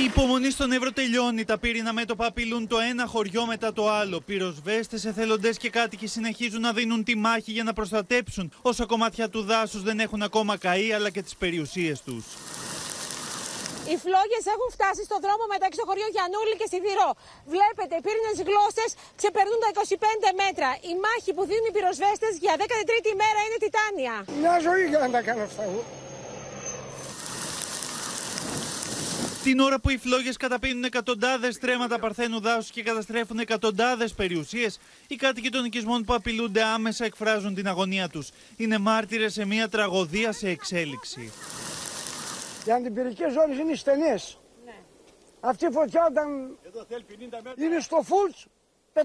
Η 0.00 0.04
υπομονή 0.04 0.50
στον 0.50 0.72
Εύρο 0.72 0.92
τελειώνει. 0.92 1.44
Τα 1.44 1.58
πύρινα 1.58 1.92
μέτωπα 1.92 2.26
απειλούν 2.26 2.66
το 2.72 2.78
ένα 2.90 3.04
χωριό 3.06 3.46
μετά 3.46 3.72
το 3.72 3.90
άλλο. 3.90 4.20
Πυροσβέστες, 4.20 5.04
εθελοντές 5.04 5.56
και 5.62 5.70
κάτοικοι 5.78 6.06
συνεχίζουν 6.06 6.60
να 6.60 6.72
δίνουν 6.78 7.00
τη 7.08 7.14
μάχη 7.16 7.50
για 7.56 7.64
να 7.68 7.72
προστατέψουν 7.78 8.46
όσα 8.70 8.84
κομμάτια 8.92 9.26
του 9.32 9.42
δάσους 9.50 9.82
δεν 9.82 9.96
έχουν 10.04 10.20
ακόμα 10.28 10.54
καεί, 10.64 10.88
αλλά 10.96 11.10
και 11.14 11.22
τις 11.22 11.34
περιουσίες 11.42 11.96
τους. 12.06 12.24
Οι 13.92 13.96
φλόγες 14.04 14.44
έχουν 14.54 14.68
φτάσει 14.76 15.02
στο 15.08 15.16
δρόμο 15.24 15.44
μεταξύ 15.54 15.78
του 15.80 15.86
χωριού 15.88 16.08
Γιαννούλη 16.16 16.54
και 16.60 16.68
Σιδηρό. 16.72 17.10
Βλέπετε, 17.54 17.94
οι 17.98 18.02
πύρινες 18.06 18.38
γλώσσες 18.48 18.90
ξεπερνούν 19.20 19.58
τα 19.64 19.68
25 19.74 20.28
μέτρα. 20.42 20.68
Η 20.90 20.94
μάχη 21.04 21.30
που 21.36 21.42
δίνουν 21.48 21.66
οι 21.70 21.74
πυροσβέστες 21.76 22.32
για 22.44 22.54
13η 22.62 23.12
μέρα 23.22 23.40
είναι 23.46 23.58
τιτάνια. 23.64 24.14
Μια 24.42 24.56
ζωή 24.66 24.84
για 24.92 25.00
να 25.04 25.08
τα 25.14 25.20
κάνω 25.28 25.42
αυτά. 25.50 25.64
Την 29.44 29.60
ώρα 29.60 29.78
που 29.80 29.90
οι 29.90 29.98
φλόγες 29.98 30.36
καταπίνουν 30.36 30.84
εκατοντάδες 30.84 31.58
τρέματα 31.58 31.98
παρθένου 31.98 32.40
δάσους 32.40 32.70
και 32.70 32.82
καταστρέφουν 32.82 33.38
εκατοντάδες 33.38 34.12
περιουσίες, 34.12 34.80
οι 35.08 35.16
κάτοικοι 35.16 35.50
των 35.50 35.64
οικισμών 35.64 36.04
που 36.04 36.14
απειλούνται 36.14 36.62
άμεσα 36.62 37.04
εκφράζουν 37.04 37.54
την 37.54 37.68
αγωνία 37.68 38.08
τους. 38.08 38.30
Είναι 38.56 38.78
μάρτυρες 38.78 39.32
σε 39.32 39.44
μια 39.44 39.68
τραγωδία 39.68 40.32
σε 40.32 40.48
εξέλιξη. 40.48 41.32
Οι 42.66 42.70
αντιπυρικές 42.70 43.32
ζώνες 43.32 43.58
είναι 43.58 43.74
στενές. 43.74 44.38
Αυτή 45.40 45.66
η 45.66 45.70
φωτιά 45.70 46.06
όταν 46.10 46.56
είναι 47.56 47.80
στο 47.80 48.02
φουλτς 48.04 48.46
500 48.92 49.00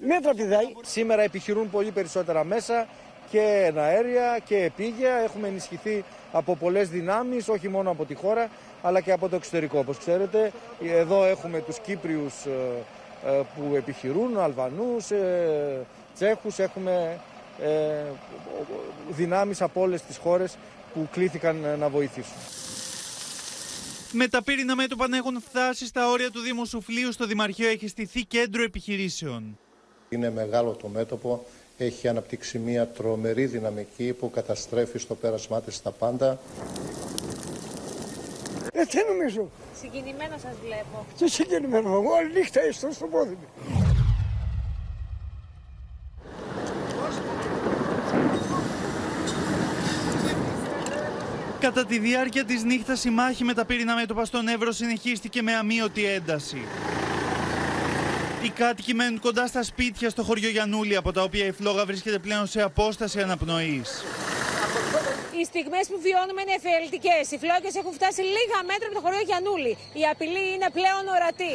μέτρα 0.00 0.34
πηδάει. 0.34 0.74
Σήμερα 0.82 1.22
επιχειρούν 1.22 1.70
πολύ 1.70 1.90
περισσότερα 1.90 2.44
μέσα 2.44 2.88
και 3.30 3.72
αέρια 3.76 4.38
και 4.44 4.56
επίγεια. 4.56 5.14
Έχουμε 5.14 5.48
ενισχυθεί 5.48 6.04
από 6.32 6.56
πολλές 6.56 6.88
δυνάμεις, 6.88 7.48
όχι 7.48 7.68
μόνο 7.68 7.90
από 7.90 8.04
τη 8.04 8.14
χώρα, 8.14 8.50
αλλά 8.82 9.00
και 9.00 9.12
από 9.12 9.28
το 9.28 9.36
εξωτερικό. 9.36 9.78
Όπως 9.78 9.98
ξέρετε, 9.98 10.52
εδώ 10.80 11.24
έχουμε 11.24 11.60
τους 11.60 11.78
Κύπριους 11.78 12.44
ε, 12.44 13.30
ε, 13.30 13.42
που 13.54 13.74
επιχειρούν, 13.74 14.38
Αλβανούς, 14.38 15.10
ε, 15.10 15.86
Τσέχους, 16.14 16.58
έχουμε 16.58 17.20
δυνάμεις 19.10 19.62
από 19.62 19.80
όλες 19.80 20.02
τις 20.02 20.16
χώρες 20.16 20.56
που 20.94 21.08
κλήθηκαν 21.12 21.56
να 21.78 21.88
βοηθήσουν. 21.88 22.36
Με 24.12 24.28
τα 24.28 24.42
πύρινα 24.42 24.74
μέτωπα 24.74 25.08
να 25.08 25.16
έχουν 25.16 25.40
φτάσει 25.48 25.86
στα 25.86 26.10
όρια 26.10 26.30
του 26.30 26.40
Δήμου 26.40 26.64
Σουφλίου, 26.64 27.12
στο 27.12 27.26
Δημαρχείο 27.26 27.68
έχει 27.68 27.88
στηθεί 27.88 28.24
κέντρο 28.24 28.62
επιχειρήσεων. 28.62 29.58
Είναι 30.08 30.30
μεγάλο 30.30 30.70
το 30.70 30.88
μέτωπο, 30.88 31.46
έχει 31.78 32.08
αναπτύξει 32.08 32.58
μια 32.58 32.86
τρομερή 32.86 33.46
δυναμική 33.46 34.12
που 34.12 34.30
καταστρέφει 34.30 34.98
στο 34.98 35.14
πέρασμά 35.14 35.60
της 35.60 35.82
τα 35.82 35.90
πάντα. 35.90 36.38
Ε, 38.80 38.84
τι 38.84 38.98
νομίζω. 39.08 39.50
Συγκινημένο 39.80 40.36
σας 40.42 40.56
βλέπω. 40.64 41.06
Τι 41.18 41.28
συγκινημένο, 41.28 41.88
εγώ 41.88 42.12
όλη 42.18 42.32
νύχτα 42.32 42.60
έστω 42.60 42.92
στο 42.92 43.06
πόδι 43.06 43.38
μου. 43.40 43.48
Κατά 51.60 51.86
τη 51.86 51.98
διάρκεια 51.98 52.44
της 52.44 52.62
νύχτας 52.62 53.04
η 53.04 53.10
μάχη 53.10 53.44
με 53.44 53.54
τα 53.54 53.64
πύρινα 53.64 53.94
μέτωπα 53.94 54.24
στον 54.24 54.48
Εύρο 54.48 54.72
συνεχίστηκε 54.72 55.42
με 55.42 55.54
αμύωτη 55.54 56.04
ένταση. 56.04 56.62
Οι 58.42 58.48
κάτοικοι 58.48 58.94
μένουν 58.94 59.20
κοντά 59.20 59.46
στα 59.46 59.62
σπίτια 59.62 60.10
στο 60.10 60.22
χωριό 60.22 60.48
Γιανούλη, 60.48 60.96
από 60.96 61.12
τα 61.12 61.22
οποία 61.22 61.44
η 61.44 61.52
φλόγα 61.52 61.84
βρίσκεται 61.84 62.18
πλέον 62.18 62.46
σε 62.46 62.62
απόσταση 62.62 63.20
αναπνοής. 63.20 64.04
Οι 65.38 65.44
στιγμές 65.44 65.84
που 65.90 65.98
βιώνουμε 66.06 66.40
είναι 66.44 66.54
εφιαλτικές. 66.60 67.24
Οι 67.32 67.38
φλόγες 67.42 67.74
έχουν 67.80 67.92
φτάσει 67.98 68.22
λίγα 68.36 68.58
μέτρα 68.70 68.86
από 68.88 68.94
το 68.98 69.02
χωριό 69.04 69.22
Γιανούλη. 69.28 69.72
Η 70.00 70.02
απειλή 70.12 70.44
είναι 70.54 70.68
πλέον 70.78 71.02
ορατή. 71.16 71.54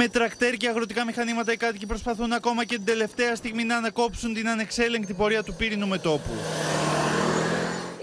Με 0.00 0.06
τρακτέρ 0.16 0.52
και 0.60 0.68
αγροτικά 0.72 1.02
μηχανήματα 1.04 1.50
οι 1.52 1.58
κάτοικοι 1.64 1.86
προσπαθούν 1.92 2.30
ακόμα 2.32 2.62
και 2.68 2.76
την 2.80 2.88
τελευταία 2.92 3.32
στιγμή 3.40 3.64
να 3.70 3.76
ανακόψουν 3.76 4.30
την 4.34 4.46
ανεξέλεγκτη 4.54 5.14
πορεία 5.20 5.42
του 5.46 5.54
πύρινου 5.58 5.88
μετόπου. 5.94 6.34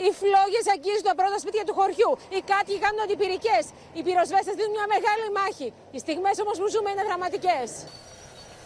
Οι 0.04 0.10
φλόγες 0.20 0.66
αγγίζουν 0.74 1.06
τα 1.10 1.16
πρώτα 1.20 1.38
σπίτια 1.44 1.64
του 1.68 1.74
χωριού. 1.80 2.12
Οι 2.36 2.42
κάτοικοι 2.52 2.80
κάνουν 2.86 3.00
αντιπυρικές. 3.06 3.64
Οι 3.96 4.02
πυροσβέστες 4.06 4.54
δίνουν 4.60 4.74
μια 4.78 4.88
μεγάλη 4.96 5.26
μάχη. 5.40 5.68
Οι 5.94 6.00
στιγμές 6.06 6.36
όμως 6.44 6.56
που 6.60 6.68
ζούμε 6.74 6.90
είναι 6.94 7.04
δραματικές. 7.10 7.70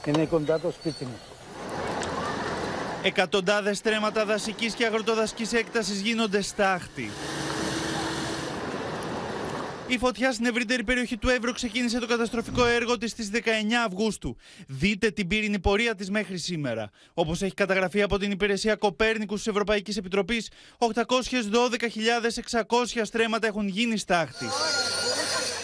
Είναι 0.07 0.25
κοντά 0.33 0.55
το 0.59 0.69
σπίτι 0.77 1.05
μου. 1.09 1.19
Εκατοντάδες 3.03 3.81
τρέματα 3.81 4.25
δασικής 4.25 4.73
και 4.73 4.85
αγροτοδασική 4.85 5.55
έκτασης 5.55 6.01
γίνονται 6.01 6.41
στάχτη. 6.41 7.09
Η 9.87 9.97
φωτιά 9.97 10.31
στην 10.31 10.45
ευρύτερη 10.45 10.83
περιοχή 10.83 11.17
του 11.17 11.29
Εύρου 11.29 11.51
ξεκίνησε 11.51 11.99
το 11.99 12.07
καταστροφικό 12.07 12.65
έργο 12.65 12.97
της 12.97 13.11
στις 13.11 13.29
19 13.33 13.37
Αυγούστου. 13.85 14.35
Δείτε 14.67 15.09
την 15.09 15.27
πύρινη 15.27 15.59
πορεία 15.59 15.95
της 15.95 16.09
μέχρι 16.09 16.37
σήμερα. 16.37 16.89
Όπως 17.13 17.41
έχει 17.41 17.53
καταγραφεί 17.53 18.01
από 18.01 18.17
την 18.17 18.31
υπηρεσία 18.31 18.75
Κοπέρνικους 18.75 19.37
της 19.37 19.47
Ευρωπαϊκής 19.47 19.97
Επιτροπής, 19.97 20.49
812.600 20.77 23.01
στρέμματα 23.03 23.47
έχουν 23.47 23.67
γίνει 23.67 23.97
στάχτη. 23.97 24.45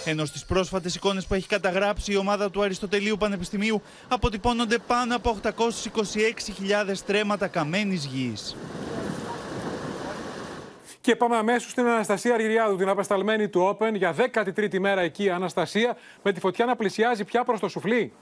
Ενώ 0.05 0.25
στις 0.25 0.45
πρόσφατες 0.45 0.95
εικόνες 0.95 1.25
που 1.25 1.33
έχει 1.33 1.47
καταγράψει 1.47 2.11
η 2.11 2.17
ομάδα 2.17 2.49
του 2.49 2.63
Αριστοτελείου 2.63 3.17
Πανεπιστημίου 3.17 3.81
αποτυπώνονται 4.07 4.77
πάνω 4.77 5.15
από 5.15 5.37
826.000 5.43 6.91
στρέμματα 6.93 7.47
καμένης 7.47 8.05
γης. 8.05 8.55
Και 11.01 11.15
πάμε 11.15 11.35
αμέσως 11.35 11.71
στην 11.71 11.85
Αναστασία 11.85 12.33
Αργυριάδου, 12.33 12.75
την 12.75 12.89
απεσταλμένη 12.89 13.49
του 13.49 13.77
Open 13.79 13.93
για 13.93 14.15
13η 14.33 14.79
μέρα 14.79 15.01
εκεί. 15.01 15.29
Αναστασία, 15.29 15.97
με 16.21 16.31
τη 16.31 16.39
φωτιά 16.39 16.65
να 16.65 16.75
πλησιάζει 16.75 17.23
πια 17.23 17.43
προς 17.43 17.59
το 17.59 17.67
σουφλί. 17.67 18.13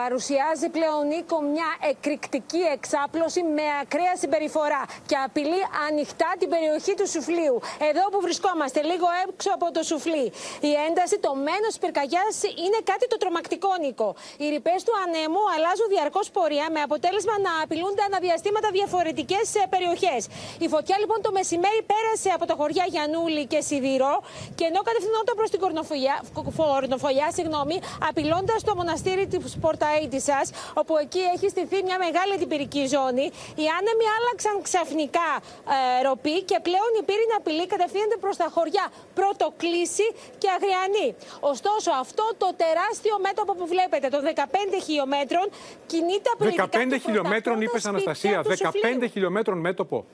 Παρουσιάζει 0.00 0.68
πλέον 0.76 1.02
Νίκο 1.12 1.36
μια 1.54 1.70
εκρηκτική 1.92 2.62
εξάπλωση 2.76 3.40
με 3.56 3.66
ακραία 3.82 4.14
συμπεριφορά 4.22 4.82
και 5.08 5.16
απειλεί 5.26 5.62
ανοιχτά 5.86 6.30
την 6.40 6.48
περιοχή 6.54 6.94
του 6.98 7.06
σουφλίου. 7.14 7.56
Εδώ 7.90 8.04
που 8.12 8.18
βρισκόμαστε, 8.26 8.78
λίγο 8.90 9.06
έξω 9.22 9.50
από 9.56 9.66
το 9.76 9.82
σουφλί. 9.90 10.26
Η 10.70 10.72
ένταση, 10.86 11.16
το 11.26 11.30
μένος 11.46 11.72
τη 11.74 11.78
πυρκαγιάς 11.82 12.34
είναι 12.64 12.78
κάτι 12.90 13.04
το 13.12 13.16
τρομακτικό, 13.22 13.70
Νίκο. 13.84 14.08
Οι 14.42 14.46
ρηπές 14.54 14.80
του 14.86 14.94
ανέμου 15.04 15.42
αλλάζουν 15.54 15.88
διαρκώς 15.94 16.26
πορεία 16.36 16.66
με 16.74 16.80
αποτέλεσμα 16.86 17.34
να 17.46 17.52
απειλούνται 17.64 18.02
αναδιαστήματα 18.08 18.68
διαφορετικές 18.78 19.44
περιοχές. 19.74 20.20
Η 20.64 20.66
φωτιά 20.74 20.96
λοιπόν 21.02 21.18
το 21.26 21.30
μεσημέρι 21.38 21.80
πέρασε 21.92 22.30
από 22.36 22.44
τα 22.50 22.54
χωριά 22.58 22.84
Γιανούλη 22.92 23.42
και 23.52 23.60
Σιδηρό 23.68 24.14
και 24.58 24.64
ενώ 24.70 24.80
κατευθυνόταν 24.88 25.34
προς 25.38 25.50
την 25.52 25.60
κορνοφολιά, 25.64 27.26
συγγνώμη, 27.36 27.76
απειλώντας 28.08 28.58
το 28.68 28.72
μοναστήρι 28.80 29.26
της 29.26 29.56
Πορτα 29.60 29.81
σας, 30.28 30.46
όπου 30.80 30.96
εκεί 31.04 31.22
έχει 31.34 31.46
στηθεί 31.54 31.78
μια 31.88 31.98
μεγάλη 32.06 32.32
αντιπυρική 32.36 32.82
ζώνη. 32.94 33.26
Οι 33.62 33.66
άνεμοι 33.78 34.06
άλλαξαν 34.16 34.54
ξαφνικά 34.68 35.30
ε, 35.74 36.02
ροπή 36.06 36.36
και 36.50 36.58
πλέον 36.66 36.90
η 37.00 37.02
πύρινη 37.08 37.34
απειλή 37.40 37.66
κατευθύνεται 37.74 38.16
προς 38.24 38.36
τα 38.42 38.48
χωριά 38.54 38.86
Πρωτοκλήση 39.18 40.06
και 40.40 40.48
Αγριανή. 40.56 41.08
Ωστόσο, 41.52 41.90
αυτό 42.04 42.24
το 42.42 42.48
τεράστιο 42.62 43.14
μέτωπο 43.26 43.52
που 43.58 43.66
βλέπετε, 43.72 44.06
των 44.14 44.22
15 44.34 44.38
χιλιόμετρων, 44.84 45.46
κινείται 45.86 46.28
απειλητικά. 46.34 46.68
15 46.72 46.98
χιλιόμετρων, 47.04 47.56
είπες 47.60 47.84
Αναστασία, 47.84 48.42
15 48.42 49.08
χιλιόμετρων 49.12 49.58
μέτωπο. 49.58 50.04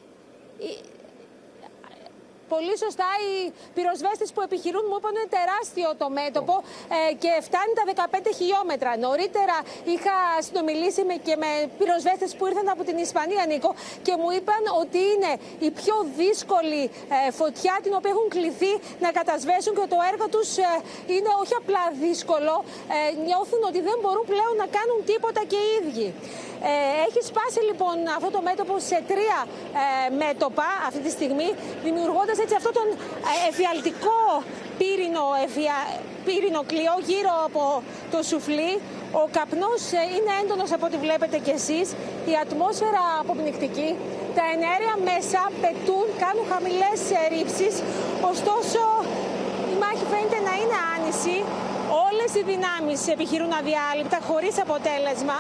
Πολύ 2.54 2.74
σωστά 2.84 3.08
οι 3.24 3.34
πυροσβέστες 3.76 4.28
που 4.34 4.40
επιχειρούν 4.48 4.84
μου 4.88 4.96
είπαν 4.98 5.12
είναι 5.16 5.28
τεράστιο 5.38 5.88
το 6.02 6.06
μέτωπο 6.18 6.54
ε, 6.96 7.00
και 7.22 7.32
φτάνει 7.46 7.72
τα 7.78 7.84
15 8.11 8.38
χιλιόμετρα. 8.38 8.90
Νωρίτερα 9.06 9.56
είχα 9.94 10.16
συνομιλήσει 10.46 11.02
με, 11.10 11.16
και 11.27 11.35
με 11.42 11.50
πυροσβέστες 11.79 12.31
που 12.37 12.44
ήρθαν 12.48 12.66
από 12.75 12.83
την 12.88 12.96
Ισπανία, 13.06 13.42
Νίκο, 13.50 13.70
και 14.06 14.14
μου 14.20 14.31
είπαν 14.37 14.62
ότι 14.83 15.00
είναι 15.12 15.33
η 15.68 15.70
πιο 15.81 15.96
δύσκολη 16.20 16.83
ε, 17.16 17.31
φωτιά 17.40 17.75
την 17.85 17.92
οποία 17.98 18.10
έχουν 18.14 18.29
κληθεί 18.37 18.73
να 19.04 19.08
κατασβέσουν 19.18 19.73
και 19.79 19.87
το 19.94 19.98
έργο 20.10 20.27
τους 20.35 20.48
ε, 20.56 20.70
είναι 21.14 21.31
όχι 21.42 21.54
απλά 21.62 21.85
δύσκολο, 22.04 22.54
ε, 22.96 22.98
νιώθουν 23.27 23.60
ότι 23.70 23.81
δεν 23.88 23.96
μπορούν 24.02 24.25
πλέον 24.33 24.54
να 24.62 24.66
κάνουν 24.77 24.98
τίποτα 25.10 25.40
και 25.50 25.58
οι 25.64 25.70
ίδιοι. 25.81 26.08
Ε, 26.63 26.71
έχει 27.06 27.21
σπάσει 27.31 27.61
λοιπόν 27.71 27.96
αυτό 28.17 28.29
το 28.37 28.40
μέτωπο 28.48 28.75
σε 28.90 28.98
τρία 29.11 29.38
ε, 29.83 30.11
μέτωπα 30.23 30.69
αυτή 30.88 31.00
τη 31.06 31.11
στιγμή, 31.17 31.48
δημιουργώντας 31.87 32.37
έτσι 32.44 32.54
αυτό 32.61 32.71
τον 32.79 32.88
ε, 33.31 33.48
εφιαλτικό 33.50 34.23
πύρινο, 34.79 35.25
εφια... 35.46 35.77
πύρινο 36.27 36.61
κλειό 36.71 36.94
γύρω 37.11 37.35
από 37.48 37.63
το 38.13 38.19
σουφλί. 38.29 38.73
Ο 39.23 39.25
καπνός 39.37 39.83
ε, 40.00 40.02
είναι 40.15 40.33
έντονος 40.42 40.71
από 40.77 40.85
ό,τι 40.88 40.98
βλέπετε 41.04 41.37
κι 41.44 41.54
εσείς, 41.59 41.87
η 42.31 42.33
ατμόσφαιρα 42.44 43.04
αποπνικτική, 43.23 43.90
τα 44.37 44.44
ενέργεια 44.54 44.94
μέσα 45.11 45.40
πετούν, 45.63 46.06
κάνουν 46.23 46.44
χαμηλές 46.52 47.00
ρήψεις, 47.33 47.75
ωστόσο 48.33 48.83
η 49.73 49.75
μάχη 49.83 50.04
φαίνεται 50.13 50.40
να 50.48 50.54
είναι 50.61 50.79
άνηση, 50.94 51.37
όλες 52.29 52.42
οι 52.42 52.50
δυνάμεις 52.54 53.00
επιχειρούν 53.14 53.52
αδιάλειπτα, 53.60 54.18
χωρίς 54.29 54.54
αποτέλεσμα. 54.66 55.38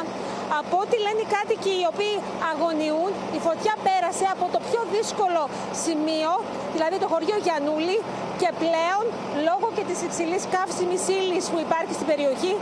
Από 0.60 0.76
ό,τι 0.82 0.96
λένε 1.04 1.20
οι 1.24 1.28
κάτοικοι 1.36 1.74
οι 1.80 1.86
οποίοι 1.92 2.16
αγωνιούν, 2.50 3.12
η 3.38 3.40
φωτιά 3.46 3.74
πέρασε 3.86 4.26
από 4.34 4.44
το 4.54 4.58
πιο 4.68 4.80
δύσκολο 4.96 5.42
σημείο, 5.84 6.30
δηλαδή 6.74 6.96
το 7.02 7.08
χωριό 7.12 7.36
Γιανούλη, 7.46 7.96
και 8.40 8.50
πλέον 8.62 9.04
λόγω 9.48 9.66
και 9.76 9.84
της 9.90 9.98
υψηλής 10.06 10.42
καύσιμης 10.54 11.02
ύλης 11.18 11.44
που 11.52 11.58
υπάρχει 11.66 11.92
στην 11.98 12.06
περιοχή, 12.12 12.52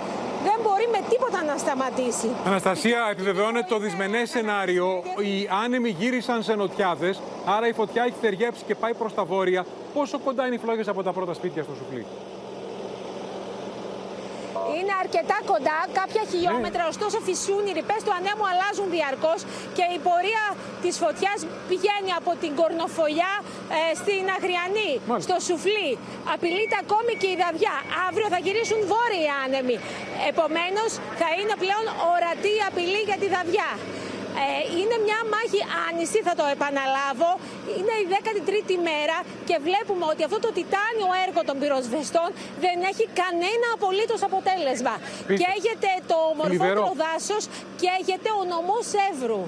δεν 0.46 0.56
μπορεί 0.64 0.86
με 0.96 1.00
τίποτα 1.12 1.38
να 1.50 1.54
σταματήσει. 1.64 2.28
Αναστασία, 2.50 3.00
επιβεβαιώνεται 3.14 3.68
το 3.74 3.78
δυσμενές 3.84 4.26
σενάριο. 4.34 4.88
Οι 5.28 5.36
άνεμοι 5.62 5.90
γύρισαν 6.00 6.38
σε 6.48 6.52
νοτιάδες, 6.60 7.14
άρα 7.54 7.66
η 7.72 7.74
φωτιά 7.80 8.02
έχει 8.08 8.18
θεριέψει 8.24 8.62
και 8.68 8.74
πάει 8.82 8.94
προς 9.00 9.12
τα 9.18 9.24
βόρεια. 9.32 9.62
Πόσο 9.96 10.16
κοντά 10.26 10.42
είναι 10.46 10.56
οι 10.58 10.62
φλόγες 10.64 10.88
από 10.88 11.02
τα 11.06 11.12
πρώτα 11.16 11.34
σπίτια 11.38 11.62
στο 11.62 11.74
Σουφλί. 11.78 12.04
Είναι 14.78 14.94
αρκετά 15.04 15.38
κοντά, 15.52 15.78
κάποια 16.00 16.22
χιλιόμετρα, 16.30 16.82
Ναι. 16.84 16.92
ωστόσο 16.92 17.18
φυσούν 17.28 17.62
οι 17.66 17.72
ρηπές 17.78 18.00
του 18.04 18.12
ανέμου 18.18 18.44
αλλάζουν 18.52 18.88
διαρκώς 18.96 19.40
και 19.76 19.84
η 19.96 19.98
πορεία 20.06 20.44
της 20.82 20.94
φωτιάς 21.02 21.38
πηγαίνει 21.70 22.10
από 22.20 22.30
την 22.42 22.52
Κορνοφολιά 22.60 23.32
ε, 23.76 23.80
στην 24.00 24.24
Αγριανή, 24.36 24.92
στο 25.26 25.36
Σουφλί. 25.46 25.90
Απειλείται 26.34 26.76
ακόμη 26.84 27.12
και 27.20 27.28
η 27.34 27.36
Δαδιά. 27.42 27.76
Αύριο 28.06 28.28
θα 28.34 28.38
γυρίσουν 28.44 28.80
βόρειοι 28.92 29.26
άνεμοι. 29.44 29.76
Επομένως 30.30 30.90
θα 31.20 31.28
είναι 31.38 31.54
πλέον 31.62 31.84
ορατή 32.14 32.52
η 32.60 32.62
απειλή 32.68 33.00
για 33.08 33.18
τη 33.22 33.26
Δαδιά. 33.36 33.70
Ε, 34.44 34.46
είναι 34.80 34.96
μια 35.06 35.20
μάχη 35.32 35.60
άνηση, 35.88 36.18
θα 36.28 36.34
το 36.40 36.44
επαναλάβω. 36.54 37.30
Είναι 37.76 37.94
η 38.02 38.06
13η 38.16 38.76
μέρα 38.90 39.16
και 39.48 39.56
βλέπουμε 39.66 40.04
ότι 40.12 40.22
αυτό 40.28 40.38
το 40.46 40.50
τιτάνιο 40.58 41.08
έργο 41.26 41.40
των 41.48 41.56
πυροσβεστών 41.60 42.28
δεν 42.64 42.76
έχει 42.90 43.04
κανένα 43.22 43.66
απολύτως 43.76 44.20
αποτέλεσμα. 44.28 44.94
Πίστε. 45.28 45.34
Καίγεται 45.42 45.90
το 46.12 46.18
μορφότερο 46.38 46.84
Θλιβερό. 46.86 46.92
δάσος, 47.02 47.44
καίγεται 47.82 48.30
ο 48.40 48.42
νομός 48.54 48.86
Εύρου. 49.10 49.42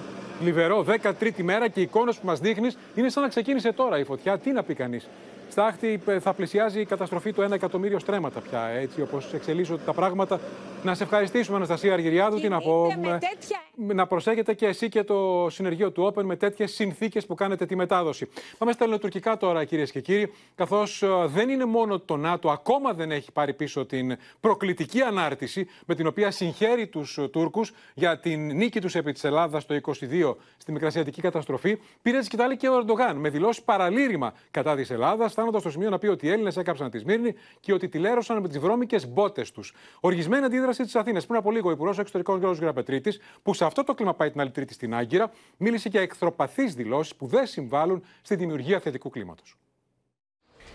Λιβερό, 0.47 0.78
13η 0.89 1.43
μέρα 1.51 1.66
και 1.68 1.80
η 1.80 1.86
εικόνα 1.89 2.12
που 2.12 2.26
μας 2.30 2.39
δείχνεις 2.47 2.72
είναι 2.95 3.09
σαν 3.14 3.22
να 3.22 3.28
ξεκίνησε 3.28 3.70
τώρα 3.72 3.99
η 3.99 4.05
φωτιά. 4.05 4.32
Τι 4.39 4.51
να 4.51 4.62
πει 4.62 4.74
κανείς. 4.74 5.05
Στάχτη 5.49 6.01
ε, 6.07 6.19
θα 6.19 6.33
πλησιάζει 6.33 6.81
η 6.81 6.85
καταστροφή 6.85 7.33
του 7.33 7.43
1 7.49 7.51
εκατομμύριο 7.51 7.99
στρέμματα 7.99 8.41
πια, 8.41 8.65
έτσι 8.65 9.01
όπως 9.03 9.33
εξελίσσονται 9.33 9.83
τα 9.85 9.93
πράγματα. 9.93 10.41
Να 10.83 10.95
σε 10.95 11.03
ευχαριστήσουμε, 11.03 11.57
Αναστασία 11.57 11.93
Αργυριάδου. 11.93 12.41
Τι 12.41 12.49
να 12.49 12.61
πω. 12.61 12.87
με 13.01 13.09
ε, 13.09 13.19
τέτοια 13.19 13.59
να 13.95 14.07
προσέχετε 14.07 14.55
και 14.55 14.67
εσύ 14.67 14.89
και 14.89 15.03
το 15.05 15.47
συνεργείο 15.51 15.91
του 15.91 16.13
Open 16.15 16.23
με 16.23 16.37
τέτοιες 16.37 16.73
συνθήκες 16.73 17.27
που 17.27 17.35
κάνετε 17.35 17.67
τη 17.67 17.77
μετάδοση. 17.77 18.29
Πάμε 18.59 18.73
στα 18.73 18.85
ελληνοτουρκικά 18.85 19.37
τώρα, 19.37 19.65
κυρίες 19.65 19.91
και 19.91 20.01
κύριοι, 20.01 20.33
καθώς 20.55 21.05
δεν 21.27 21.49
είναι 21.49 21.65
μόνο 21.65 21.99
το 22.01 22.17
ΝΑΤΟ, 22.17 22.51
ακόμα 22.51 22.93
δεν 22.93 23.11
έχει 23.11 23.33
πάρει 23.33 23.55
πίσω 23.55 23.87
την 23.87 24.17
προκλητική 24.41 25.01
ανάρτηση 25.03 25.69
με 25.87 25.95
την 25.95 26.07
οποία 26.07 26.31
συγχαίρει 26.31 26.87
τους 26.87 27.19
Τούρκους 27.33 27.73
για 27.95 28.19
την 28.19 28.47
νίκη 28.57 28.81
τους 28.81 28.95
επί 28.95 29.13
της 29.13 29.25
Ελλάδας 29.25 29.67
το 29.67 29.81
22 29.83 30.35
στη 30.57 30.73
Μικρασιατική 30.73 31.21
καταστροφή. 31.21 31.79
Πήρε 32.03 32.19
τη 32.19 32.25
σκητάλη 32.25 32.57
και 32.57 32.69
ο 32.69 32.75
Ερντογάν 32.79 33.17
με 33.17 33.29
δηλώσεις 33.29 33.63
παραλήρημα 33.63 34.33
κατά 34.51 34.77
της 34.77 34.91
Ελλάδας, 34.91 35.35
φτάνοντα 35.49 35.59
στο 35.59 35.71
σημείο 35.71 35.91
να 35.91 35.99
πει 35.99 36.07
ότι 36.07 36.27
οι 36.27 36.31
Έλληνες 36.31 36.57
έκαψαν 36.57 36.91
τη 36.91 36.99
Σμύρνη 36.99 37.35
και 37.61 37.73
ότι 37.73 37.89
τη 37.89 37.99
λέρωσαν 37.99 38.41
με 38.41 38.49
τις 38.49 38.59
βρώμικες 38.59 39.09
μπότες 39.09 39.51
τους. 39.51 39.75
Οργισμένη 40.01 40.45
αντίδραση 40.45 40.83
της 40.83 40.97
Αθήνας. 40.97 41.27
Πριν 41.27 41.39
από 41.39 41.51
λίγο, 41.51 41.69
ο 41.69 41.73
Υπουργός 41.73 41.99
Εξωτερικών 41.99 42.39
Γιώργος 42.39 42.59
Γραπετρίτης, 42.59 43.21
που 43.43 43.55
σε 43.55 43.65
αυτό 43.65 43.85
το 43.85 43.95
κλίμα 43.95 44.15
πάει 44.15 44.31
την 44.31 44.41
άλλη 44.41 44.51
Τρίτη 44.51 44.73
στην 44.73 44.95
Άγκυρα, 44.95 45.31
μίλησε 45.57 45.89
για 45.89 46.01
εχθροπαθεί 46.01 46.67
δηλώσεις 46.67 47.15
που 47.15 47.27
δεν 47.27 47.47
συμβάλλουν 47.47 48.05
στη 48.23 48.35
δημιουργία 48.35 48.81
θετικού 48.81 49.11
κλίματος. 49.11 49.57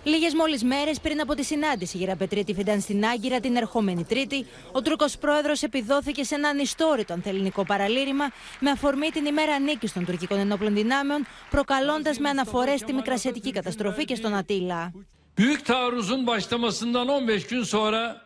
Λίγες 0.06 0.34
μόλις 0.34 0.64
μέρες 0.64 0.99
πριν 0.99 1.22
από 1.22 1.34
τη 1.36 1.43
συνάντηση 1.43 1.97
Γεραπετρίτη 1.97 2.54
Φιντάν 2.54 2.82
στην 2.82 3.06
Άγκυρα 3.06 3.39
την 3.39 3.56
ερχόμενη 3.56 4.04
Τρίτη, 4.04 4.45
ο 4.72 4.82
Τούρκος 4.82 5.18
πρόεδρος 5.18 5.64
επιδόθηκε 5.64 6.24
σε 6.24 6.36
ένα 6.36 6.49
ανιστόρητο 6.49 7.14
ανθελληνικό 7.14 7.66
παραλήρημα 7.66 8.26
με 8.60 8.70
αφορμή 8.70 9.10
την 9.10 9.26
ημέρα 9.26 9.60
νίκης 9.60 9.93
των 9.93 10.06
τουρκικών 10.06 10.39
ενόπλων 10.39 10.74
δυνάμεων, 10.74 11.26
προκαλώντας 11.49 12.18
με 12.18 12.30
αναφορές 12.30 12.80
στη 12.80 12.93
μικρασιατική 12.93 13.51
καταστροφή 13.51 14.06
και 14.06 14.16
στον 14.16 14.34
Ατήλα. 14.34 14.91
Büyük 15.38 15.66
taarruzun 15.66 16.28
başlamasından 16.28 17.08
15 17.08 17.47
gün 17.47 17.64
sonra 17.64 18.22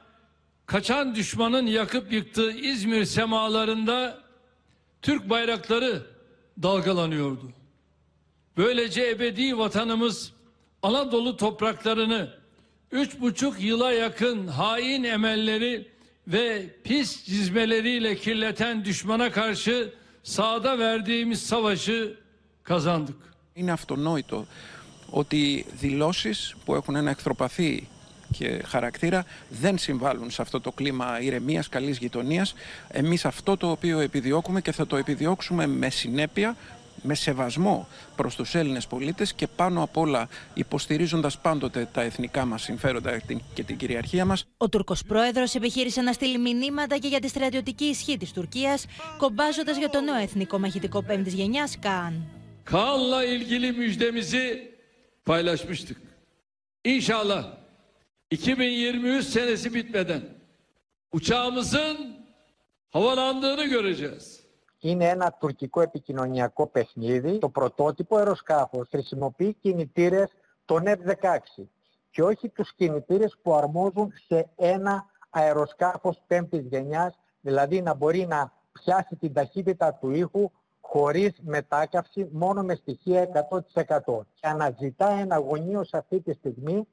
kaçan 0.66 1.16
düşmanın 1.16 1.66
yakıp 1.66 2.12
yıktığı 2.12 2.52
İzmir 2.52 3.06
semalarında 3.06 4.20
Türk 5.02 5.30
bayrakları 5.30 6.06
dalgalanıyordu. 6.62 7.52
Böylece 8.58 9.10
ebedi 9.10 9.58
vatanımız 9.58 10.37
Anadolu 10.88 11.38
topraklarını 11.38 12.30
üç 12.92 13.20
buçuk 13.20 13.62
yıla 13.62 13.92
yakın 13.92 14.48
hain 14.48 15.04
emelleri 15.04 15.88
ve 16.28 16.66
pis 16.84 17.26
cizmeleriyle 17.26 18.16
kirleten 18.16 18.86
düşmana 18.86 19.32
karşı 19.32 19.94
sahada 20.24 20.80
verdiğimiz 20.80 21.42
savaşı 21.42 22.18
kazandık. 22.64 23.16
Είναι 23.56 23.72
αυτονόητο 23.72 24.46
ότι 25.10 25.66
δηλώσεις 25.82 26.56
που 26.66 26.76
έχουν 26.76 26.96
ένα 26.96 27.10
εχθροπαθή 27.10 27.88
και 28.32 28.62
χαρακτήρα 28.66 29.26
δεν 29.50 29.78
συμβάλλουν 29.78 30.32
σε 30.32 30.42
αυτό 30.42 30.62
το 30.62 30.72
κλίμα 30.72 31.22
ηρεμίας, 31.22 31.70
καλής 31.70 31.98
γειτονίας. 31.98 32.54
Εμείς 32.88 33.26
αυτό 33.26 33.58
το 33.58 33.72
οποίο 33.72 34.00
επιδιώκουμε 34.00 34.62
και 34.62 34.72
θα 34.72 34.88
το 34.88 34.96
επιδιώξουμε 34.96 35.68
με 35.68 35.90
συνέπεια, 35.90 36.56
με 37.02 37.14
σεβασμό 37.16 37.88
προς 38.16 38.36
τους 38.36 38.56
Έλληνες 38.56 38.88
πολίτες 38.88 39.34
και 39.34 39.48
πάνω 39.48 39.84
απ' 39.84 39.98
όλα 39.98 40.28
υποστηρίζοντας 40.54 41.38
πάντοτε 41.38 41.88
τα 41.94 42.02
εθνικά 42.02 42.46
μας 42.46 42.62
συμφέροντα 42.62 43.12
την- 43.28 43.42
και 43.54 43.64
την 43.64 43.78
κυριαρχία 43.78 44.26
μας. 44.26 44.46
Ο 44.58 44.70
Τούρκος 44.70 45.04
πρόεδρος 45.04 45.56
επιχείρησε 45.56 46.02
να 46.02 46.14
στείλει 46.14 46.38
μηνύματα 46.38 46.98
και 46.98 47.08
για 47.08 47.20
τη 47.20 47.28
στρατιωτική 47.28 47.86
ισχύ 47.86 48.18
της 48.18 48.32
Τουρκίας, 48.32 48.86
κομπάζοντας 49.18 49.78
για 49.78 49.90
το 49.90 50.02
νέο 50.02 50.16
εθνικό 50.16 50.60
μαχητικό 50.60 51.04
πέμπτης 51.04 51.34
γενιάς 51.34 51.80
ΚΑΝ. 51.80 52.14
Kaan'la 52.72 53.24
ilgili 53.36 53.72
müjdemizi 53.72 54.72
paylaşmıştık. 55.24 55.98
İnşallah 56.84 57.48
2023 58.30 59.26
senesi 59.26 59.74
bitmeden 59.74 60.22
uçağımızın 61.12 61.98
havalandığını 62.90 63.66
göreceğiz. 63.66 64.40
Είναι 64.80 65.06
ένα 65.06 65.36
τουρκικό 65.40 65.82
επικοινωνιακό 65.82 66.68
παιχνίδι. 66.68 67.38
Το 67.38 67.50
πρωτότυπο 67.50 68.18
αεροσκάφος 68.18 68.88
χρησιμοποιεί 68.90 69.54
κινητήρες 69.54 70.30
των 70.66 70.84
F-16 70.86 71.64
και 72.10 72.24
όχι 72.24 72.50
τους 72.50 72.74
κινητήρες 72.76 73.38
που 73.42 73.54
αρμόζουν 73.54 74.14
σε 74.28 74.50
ένα 74.56 75.06
αεροσκάφος 75.30 76.22
πέμπτης 76.28 76.66
γενιάς, 76.66 77.20
δηλαδή 77.42 77.82
να 77.82 77.94
μπορεί 77.94 78.26
να 78.26 78.52
πιάσει 78.72 79.16
την 79.16 79.34
ταχύτητα 79.34 79.94
του 79.94 80.12
ήχου 80.12 80.52
χωρίς 80.82 81.40
μετάκαυση, 81.42 82.30
μόνο 82.32 82.64
με 82.64 82.76
στοιχεία 82.76 83.22
100%. 83.22 84.26
Και 84.34 84.48
αναζητά 84.48 85.10
εναγωνίως 85.10 85.94
αυτή 85.94 86.22
τη 86.22 86.34
στιγμή 86.34 86.88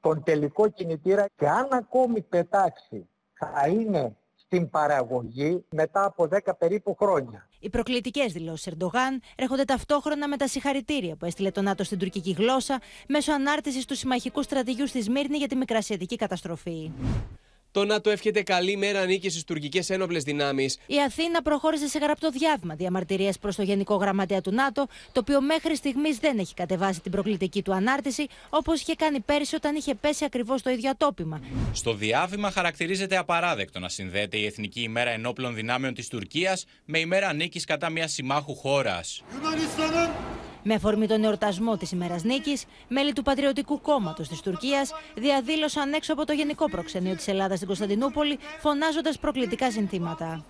τον 0.00 0.22
τελικό 0.22 0.68
κινητήρα 0.68 1.26
και 1.36 1.48
αν 1.48 1.68
ακόμη 1.72 2.20
πετάξει 2.20 3.08
θα 3.32 3.68
είναι 3.68 4.16
στην 4.54 4.70
παραγωγή 4.70 5.64
μετά 5.70 6.04
από 6.04 6.28
10 6.30 6.38
περίπου 6.58 6.94
χρόνια. 6.94 7.48
Οι 7.58 7.70
προκλητικές 7.70 8.32
δηλώσεις 8.32 8.66
Ερντογάν 8.66 9.20
έρχονται 9.36 9.64
ταυτόχρονα 9.64 10.28
με 10.28 10.36
τα 10.36 10.46
συγχαρητήρια 10.46 11.16
που 11.16 11.24
έστειλε 11.24 11.50
το 11.50 11.62
ΝΑΤΟ 11.62 11.84
στην 11.84 11.98
τουρκική 11.98 12.30
γλώσσα 12.38 12.80
μέσω 13.08 13.32
ανάρτησης 13.32 13.84
του 13.84 13.96
συμμαχικού 13.96 14.42
στρατηγιού 14.42 14.86
στη 14.86 15.02
Σμύρνη 15.02 15.36
για 15.36 15.48
τη 15.48 15.56
μικρασιατική 15.56 16.16
καταστροφή. 16.16 16.90
Το 17.74 17.84
ΝΑΤΟ 17.84 18.10
εύχεται 18.10 18.42
καλή 18.42 18.76
μέρα 18.76 19.04
νίκης 19.04 19.32
στις 19.32 19.44
τουρκικές 19.44 19.90
ένοπλες 19.90 20.22
δυνάμεις. 20.22 20.78
Η 20.86 21.02
Αθήνα 21.06 21.42
προχώρησε 21.42 21.88
σε 21.88 21.98
γραπτό 21.98 22.30
διάβημα 22.30 22.74
διαμαρτυρίας 22.74 23.38
προς 23.38 23.56
το 23.56 23.62
Γενικό 23.62 23.94
Γραμματέα 23.94 24.40
του 24.40 24.52
ΝΑΤΟ, 24.52 24.86
το 25.12 25.20
οποίο 25.20 25.40
μέχρι 25.40 25.76
στιγμής 25.76 26.18
δεν 26.18 26.38
έχει 26.38 26.54
κατεβάσει 26.54 27.00
την 27.00 27.10
προκλητική 27.10 27.62
του 27.62 27.74
ανάρτηση, 27.74 28.26
όπως 28.48 28.80
είχε 28.80 28.94
κάνει 28.94 29.20
πέρυσι 29.20 29.54
όταν 29.54 29.74
είχε 29.74 29.94
πέσει 29.94 30.24
ακριβώς 30.24 30.62
το 30.62 30.70
ίδιο 30.70 30.90
ατόπιμα. 30.90 31.40
Στο 31.72 31.94
διάβημα 31.94 32.50
χαρακτηρίζεται 32.50 33.16
απαράδεκτο 33.16 33.78
να 33.78 33.88
συνδέεται 33.88 34.36
η 34.36 34.44
Εθνική 34.46 34.80
ημέρα 34.80 35.10
ενόπλων 35.10 35.54
δυνάμεων 35.54 35.94
της 35.94 36.08
Τουρκίας 36.08 36.64
με 36.84 36.98
ημέρα 36.98 37.32
νίκης 37.32 37.64
κατά 37.64 37.90
μια 37.90 38.08
συμμάχου 38.08 38.54
χώρας. 38.54 39.22
Με 40.66 40.74
αφορμή 40.74 41.06
τον 41.06 41.24
εορτασμό 41.24 41.76
της 41.76 41.92
ημέρας 41.92 42.22
νίκης, 42.24 42.64
μέλη 42.88 43.12
του 43.12 43.22
Πατριωτικού 43.22 43.80
Κόμματος 43.80 44.28
της 44.28 44.40
Τουρκίας 44.40 44.92
διαδήλωσαν 45.14 45.92
έξω 45.92 46.12
από 46.12 46.24
το 46.24 46.32
Γενικό 46.32 46.70
Προξενείο 46.70 47.14
της 47.14 47.28
Ελλάδας 47.28 47.56
στην 47.56 47.66
Κωνσταντινούπολη, 47.66 48.38
φωνάζοντας 48.58 49.18
προκλητικά 49.18 49.70
συνθήματα. 49.70 50.44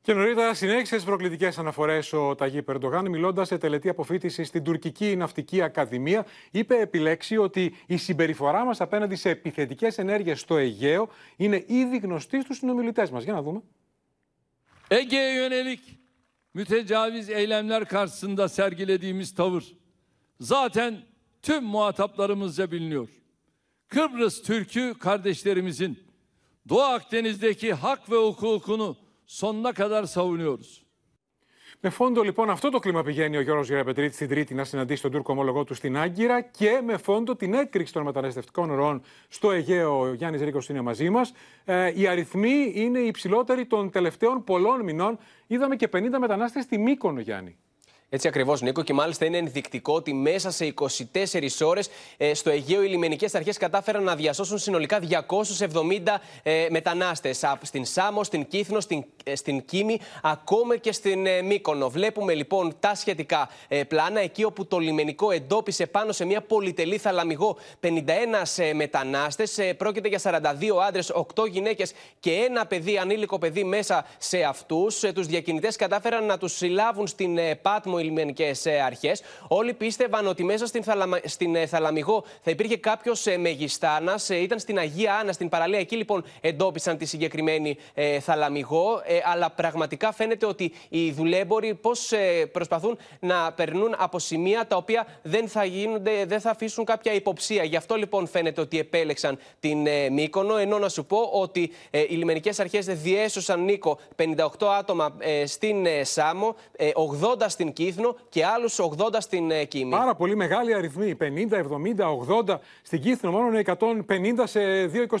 Και 0.00 0.14
νωρίτερα 0.14 0.54
συνέχισες 0.54 1.00
τι 1.00 1.06
προκλητικές 1.06 1.58
αναφορές 1.58 2.12
ο 2.12 2.34
Ταγί 2.34 2.62
Περντογάν, 2.62 3.08
μιλώντας 3.08 3.46
σε 3.46 3.58
τελετή 3.58 3.88
αποφύτησης 3.88 4.48
στην 4.48 4.62
Τουρκική 4.62 5.16
Ναυτική 5.16 5.62
Ακαδημία. 5.62 6.26
Είπε 6.50 6.76
επιλέξει 6.80 7.36
ότι 7.36 7.74
η 7.86 7.96
συμπεριφορά 7.96 8.64
μας 8.64 8.80
απέναντι 8.80 9.14
σε 9.16 9.30
επιθετικές 9.30 9.98
ενέργειες 9.98 10.40
στο 10.40 10.56
Αιγαίο 10.56 11.08
είναι 11.36 11.64
ήδη 11.66 11.98
γνωστή 11.98 12.40
στους 12.40 12.56
συνομιλητές 12.56 13.10
μας. 13.10 13.24
Για 13.24 13.32
να 13.32 13.42
δούμε. 13.42 13.62
Ege'ye 14.88 15.28
yönelik 15.38 15.97
mütecaviz 16.58 17.30
eylemler 17.30 17.84
karşısında 17.84 18.48
sergilediğimiz 18.48 19.34
tavır 19.34 19.64
zaten 20.40 21.02
tüm 21.42 21.64
muhataplarımızca 21.64 22.70
biliniyor. 22.70 23.08
Kıbrıs 23.88 24.42
Türk'ü 24.42 24.94
kardeşlerimizin 24.98 25.98
Doğu 26.68 26.80
Akdeniz'deki 26.82 27.72
hak 27.72 28.10
ve 28.10 28.16
hukukunu 28.16 28.96
sonuna 29.26 29.72
kadar 29.72 30.04
savunuyoruz. 30.04 30.82
Με 31.80 31.90
φόντο 31.90 32.22
λοιπόν 32.22 32.50
αυτό 32.50 32.70
το 32.70 32.78
κλίμα 32.78 33.02
πηγαίνει 33.02 33.36
ο 33.36 33.40
Γιώργος 33.40 33.68
Γεραπετρίτης 33.68 34.14
στην 34.14 34.28
Τρίτη 34.28 34.54
να 34.54 34.64
συναντήσει 34.64 35.02
τον 35.02 35.10
Τούρκο 35.10 35.32
ομόλογό 35.32 35.64
του 35.64 35.74
στην 35.74 35.96
Άγκυρα 35.96 36.40
και 36.40 36.80
με 36.84 36.96
φόντο 36.96 37.36
την 37.36 37.54
έκρηξη 37.54 37.92
των 37.92 38.02
μεταναστευτικών 38.02 38.74
ροών 38.74 39.02
στο 39.28 39.50
Αιγαίο. 39.50 40.00
Ο 40.00 40.12
Γιάννης 40.12 40.40
Ρίκος 40.40 40.68
είναι 40.68 40.80
μαζί 40.80 41.10
μας. 41.10 41.32
Ε, 41.64 41.92
οι 41.94 42.06
αριθμοί 42.06 42.72
είναι 42.74 42.98
οι 42.98 43.06
υψηλότεροι 43.06 43.66
των 43.66 43.90
τελευταίων 43.90 44.44
πολλών 44.44 44.84
μηνών. 44.84 45.18
Είδαμε 45.46 45.76
και 45.76 45.88
50 45.92 46.18
μετανάστες 46.18 46.64
στη 46.64 46.78
Μύκονο, 46.78 47.20
Γιάννη. 47.20 47.56
Έτσι 48.10 48.28
ακριβώς, 48.28 48.60
Νίκο, 48.60 48.82
και 48.82 48.92
μάλιστα 48.92 49.24
είναι 49.24 49.36
ενδεικτικό 49.36 49.94
ότι 49.94 50.12
μέσα 50.12 50.50
σε 50.50 50.74
24 51.12 51.48
ώρες 51.64 51.88
ε, 52.16 52.34
στο 52.34 52.50
Αιγαίο 52.50 52.82
οι 52.82 52.88
λιμενικές 52.88 53.34
αρχές 53.34 53.56
κατάφεραν 53.56 54.02
να 54.02 54.16
διασώσουν 54.16 54.58
συνολικά 54.58 54.98
270 55.00 55.18
ε, 56.42 56.66
μετανάστες. 56.70 57.44
Στην 57.62 57.84
Σάμο, 57.84 58.24
στην 58.24 58.46
Κύθνο, 58.46 58.80
στην, 58.80 59.04
ε, 59.24 59.34
στην 59.34 59.64
Κίμη, 59.64 60.00
ακόμα 60.22 60.76
και 60.76 60.92
στην 60.92 61.26
ε, 61.26 61.42
Μύκονο. 61.42 61.88
Βλέπουμε 61.90 62.34
λοιπόν 62.34 62.76
τα 62.80 62.94
σχετικά 62.94 63.48
ε, 63.68 63.84
πλάνα 63.84 64.20
εκεί 64.20 64.44
όπου 64.44 64.66
το 64.66 64.78
λιμενικό 64.78 65.30
εντόπισε 65.30 65.86
πάνω 65.86 66.12
σε 66.12 66.24
μια 66.24 66.40
πολυτελή 66.40 66.98
θαλαμιγό 66.98 67.56
51 67.80 67.88
ε, 68.56 68.72
μετανάστες. 68.72 69.58
Ε, 69.58 69.74
πρόκειται 69.74 70.08
για 70.08 70.20
42 70.22 70.40
άντρες, 70.86 71.12
8 71.34 71.48
γυναίκες 71.50 71.92
και 72.20 72.32
ένα 72.32 72.66
παιδί, 72.66 72.98
ανήλικο 72.98 73.38
παιδί 73.38 73.64
μέσα 73.64 74.06
σε 74.18 74.42
αυτούς. 74.42 75.02
Ε, 75.02 75.12
τους 75.12 75.26
διακινητές 75.26 75.76
κατάφεραν 75.76 76.24
να 76.24 76.38
τους 76.38 76.56
συλλάβουν 76.56 77.06
στην 77.06 77.38
ε, 77.38 77.54
Πάτμο 77.98 78.02
οι 78.02 78.04
λιμενικέ 78.04 78.52
αρχές. 78.84 79.22
Όλοι 79.48 79.74
πίστευαν 79.74 80.26
ότι 80.26 80.44
μέσα 80.44 80.66
στην, 80.66 80.82
θαλαμα... 80.82 81.18
στην 81.24 81.54
ε, 81.54 81.66
Θαλαμιγό 81.66 82.24
θα 82.42 82.50
υπήρχε 82.50 82.76
κάποιος 82.76 83.26
μεγιστάνας. 83.38 84.28
Ήταν 84.28 84.58
στην 84.58 84.78
Αγία 84.78 85.14
Άννα, 85.14 85.32
στην 85.32 85.48
παραλία. 85.48 85.78
Εκεί 85.78 85.96
λοιπόν 85.96 86.24
εντόπισαν 86.40 86.96
τη 86.98 87.04
συγκεκριμένη 87.04 87.76
ε, 87.94 88.20
Θαλαμιγό. 88.20 89.02
Ε, 89.04 89.18
αλλά 89.24 89.50
πραγματικά 89.50 90.12
φαίνεται 90.12 90.46
ότι 90.46 90.72
οι 90.88 91.10
δουλέμποροι 91.12 91.74
πώς 91.74 92.12
ε, 92.12 92.46
προσπαθούν 92.52 92.98
να 93.20 93.52
περνούν 93.52 93.94
από 93.98 94.18
σημεία 94.18 94.66
τα 94.66 94.76
οποία 94.76 95.06
δεν 95.22 95.48
θα, 95.48 95.64
γίνονται, 95.64 96.24
δεν 96.24 96.40
θα 96.40 96.50
αφήσουν 96.50 96.84
κάποια 96.84 97.12
υποψία. 97.12 97.64
Γι' 97.64 97.76
αυτό 97.76 97.94
λοιπόν 97.94 98.26
φαίνεται 98.26 98.60
ότι 98.60 98.78
επέλεξαν 98.78 99.38
την 99.60 99.86
ε, 99.86 100.08
Μύκονο. 100.08 100.56
Ενώ 100.56 100.78
να 100.78 100.88
σου 100.88 101.04
πω 101.04 101.18
ότι 101.32 101.70
ε, 101.90 102.00
οι 102.00 102.14
λιμενικές 102.14 102.60
αρχές 102.60 102.86
διέσωσαν 102.86 103.64
Νίκο 103.64 103.98
58 104.16 104.46
άτομα 104.78 105.16
ε, 105.18 105.46
στην 105.46 105.86
Σάμο, 106.02 106.54
80 107.38 107.44
στην 107.46 107.72
Κίνα 107.94 108.14
και 108.28 108.44
άλλους 108.44 108.78
80 108.96 109.16
στην 109.18 109.50
ε, 109.50 109.64
Κίμη. 109.64 109.90
Πάρα 109.90 110.14
πολύ 110.14 110.36
μεγάλη 110.36 110.74
αριθμή. 110.74 111.16
50, 111.20 111.24
70, 111.26 112.48
80. 112.48 112.56
Στην 112.82 113.00
Κύθνο 113.00 113.30
μόνο 113.30 113.60
150 113.64 113.78
σε 114.44 114.60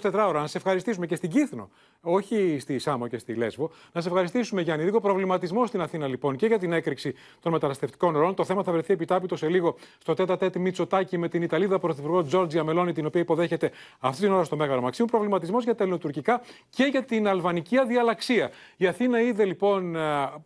2-24 0.00 0.12
ώρα. 0.12 0.40
Να 0.40 0.46
σε 0.46 0.58
ευχαριστήσουμε 0.58 1.06
και 1.06 1.14
στην 1.14 1.30
Κύθνο. 1.30 1.70
Όχι 2.00 2.56
στη 2.60 2.78
Σάμο 2.78 3.06
και 3.06 3.18
στη 3.18 3.34
Λέσβο. 3.34 3.70
Να 3.92 4.00
σε 4.00 4.08
ευχαριστήσουμε, 4.08 4.60
Γιάννη. 4.60 4.84
Λίγο 4.84 5.00
προβληματισμό 5.00 5.66
στην 5.66 5.80
Αθήνα 5.80 6.06
λοιπόν 6.06 6.36
και 6.36 6.46
για 6.46 6.58
την 6.58 6.72
έκρηξη 6.72 7.14
των 7.40 7.52
μεταναστευτικών 7.52 8.16
ροών. 8.16 8.34
Το 8.34 8.44
θέμα 8.44 8.62
θα 8.62 8.72
βρεθεί 8.72 8.92
επιτάπητο 8.92 9.36
σε 9.36 9.48
λίγο 9.48 9.76
στο 9.98 10.14
τέτα 10.14 10.36
τέτη 10.36 10.58
Μητσοτάκη 10.58 11.18
με 11.18 11.28
την 11.28 11.42
Ιταλίδα 11.42 11.78
Πρωθυπουργό 11.78 12.24
Τζόρτζια 12.24 12.64
Μελώνη, 12.64 12.92
την 12.92 13.06
οποία 13.06 13.20
υποδέχεται 13.20 13.70
αυτή 13.98 14.22
την 14.22 14.32
ώρα 14.32 14.44
στο 14.44 14.56
Μέγαρο 14.56 14.80
Μαξίμου. 14.80 15.08
Προβληματισμός 15.08 15.64
για 15.64 15.74
τα 15.74 15.82
ελληνοτουρκικά 15.82 16.40
και 16.70 16.84
για 16.84 17.04
την 17.04 17.28
αλβανική 17.28 17.78
αδιαλαξία. 17.78 18.50
Η 18.76 18.86
Αθήνα 18.86 19.20
είδε 19.20 19.44
λοιπόν, 19.44 19.96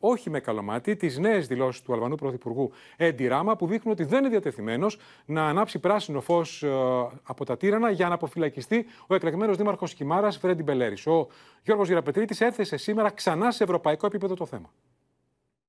όχι 0.01 0.31
με 0.31 0.41
καλομάτι, 0.41 0.97
τις 0.97 1.19
νέες 1.19 1.47
δηλώσεις 1.47 1.83
του 1.83 1.93
Αλβανού 1.93 2.12
Πρωθυπουργού 2.17 2.71
Έντι 2.97 3.27
Ράμα, 3.27 3.57
που 3.57 3.67
δείχνουν 3.67 3.93
ότι 3.93 4.05
δεν 4.05 4.19
είναι 4.19 4.29
διατεθειμένος 4.29 4.99
να 5.25 5.47
ανάψει 5.47 5.79
πράσινο 5.79 6.21
φως 6.21 6.63
ε, 6.63 6.69
από 7.23 7.45
τα 7.45 7.57
τύρανα 7.57 7.91
για 7.91 8.09
να 8.09 8.15
αποφυλακιστεί 8.15 8.87
ο 9.07 9.15
εκλεγμένος 9.15 9.57
δήμαρχος 9.57 9.93
Χιμάρα 9.93 10.31
Φρέντι 10.31 10.63
Μπελέρης. 10.63 11.07
Ο 11.07 11.29
Γιώργος 11.63 11.89
Γεραπετρίτη 11.89 12.45
έθεσε 12.45 12.77
σήμερα 12.77 13.11
ξανά 13.11 13.51
σε 13.51 13.65
ευρωπαϊκό 13.65 14.07
επίπεδο 14.07 14.35
το 14.35 14.47
θέμα. 14.47 14.71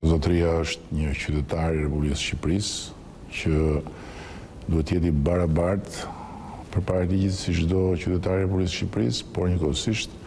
Zotria 0.04 0.60
është 0.60 0.92
një 0.92 1.12
qytetar 1.16 1.70
i 1.72 1.84
Republikës 1.86 2.20
së 2.20 2.26
Shqipërisë 2.28 2.72
që 3.38 3.60
duhet 4.68 4.90
jeti 4.92 5.12
barabartë 5.28 6.10
përpara 6.74 7.06
ligjit 7.08 7.32
si 7.38 7.54
çdo 7.56 7.94
qytetar 7.96 8.42
i 8.42 8.44
Republikës 8.44 8.74
së 8.74 8.82
Shqipërisë, 8.82 9.28
por 9.32 9.48
njëkohësisht 9.48 10.18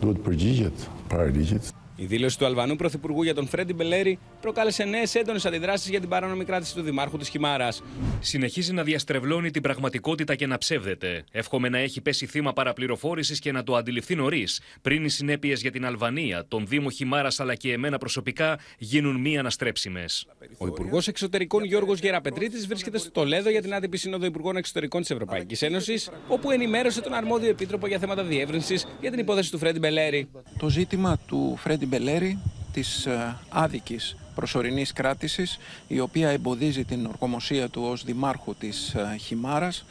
duhet 0.00 0.22
përgjigjet 0.24 0.88
para 1.10 1.28
ligjit. 1.28 1.72
Η 1.98 2.04
δήλωση 2.06 2.38
του 2.38 2.46
Αλβανού 2.46 2.76
Πρωθυπουργού 2.76 3.22
για 3.22 3.34
τον 3.34 3.46
Φρέντι 3.46 3.72
Μπελέρη 3.72 4.18
προκάλεσε 4.46 4.84
νέες 4.84 5.14
έντονες 5.14 5.46
αντιδράσεις 5.46 5.88
για 5.88 6.00
την 6.00 6.08
παράνομη 6.08 6.44
κράτηση 6.44 6.74
του 6.74 6.82
Δημάρχου 6.82 7.16
της 7.16 7.28
Χιμάρας. 7.28 7.82
Συνεχίζει 8.20 8.72
να 8.72 8.82
διαστρεβλώνει 8.82 9.50
την 9.50 9.62
πραγματικότητα 9.62 10.34
και 10.34 10.46
να 10.46 10.58
ψεύδεται. 10.58 11.24
Εύχομαι 11.30 11.68
να 11.68 11.78
έχει 11.78 12.00
πέσει 12.00 12.26
θύμα 12.26 12.52
παραπληροφόρησης 12.52 13.38
και 13.38 13.52
να 13.52 13.62
το 13.62 13.76
αντιληφθεί 13.76 14.14
νωρίς, 14.14 14.60
πριν 14.82 15.04
οι 15.04 15.08
συνέπειες 15.08 15.60
για 15.60 15.70
την 15.70 15.86
Αλβανία, 15.86 16.44
τον 16.48 16.66
Δήμο 16.66 16.90
Χιμάρας 16.90 17.40
αλλά 17.40 17.54
και 17.54 17.72
εμένα 17.72 17.98
προσωπικά 17.98 18.58
γίνουν 18.78 19.20
μη 19.20 19.38
αναστρέψιμες. 19.38 20.26
Ο 20.58 20.66
Υπουργός 20.66 21.08
Εξωτερικών 21.08 21.64
Γιώργος 21.64 21.98
Γεραπετρίτης 21.98 22.66
βρίσκεται 22.66 22.98
στο 22.98 23.10
Τολέδο 23.10 23.50
για 23.50 23.62
την 23.62 23.74
άτυπη 23.74 23.96
Σύνοδο 23.96 24.26
Υπουργών 24.26 24.56
Εξωτερικών 24.56 25.00
της 25.00 25.10
Ευρωπαϊκής 25.10 25.62
Ένωσης, 25.62 26.10
όπου 26.28 26.50
ενημέρωσε 26.50 27.00
τον 27.00 27.14
αρμόδιο 27.14 27.48
επίτροπο 27.48 27.86
για 27.86 27.98
θέματα 27.98 28.22
διεύρυνσης 28.24 28.86
για 29.00 29.10
την 29.10 29.18
υπόθεση 29.18 29.50
του 29.50 29.58
Φρέντι 29.58 29.78
Μπελέρη. 29.78 30.28
Το 30.58 30.68
ζήτημα 30.68 31.18
του 31.26 31.56
Φρέντι 31.58 31.86
Μπελέρη 31.86 32.38
της 32.76 33.06
ε, 33.06 33.36
άδικης 33.48 34.16
προσωρινής 34.34 34.92
κράτησης 34.92 35.58
η 35.86 36.00
οποία 36.00 36.28
εμποδίζει 36.28 36.84
την 36.84 37.06
ορκομοσία 37.06 37.68
του 37.68 37.82
ως 37.82 38.04
δημάρχου 38.04 38.54
της 38.54 38.94
ε, 38.94 39.16
Χιμάρας 39.16 39.84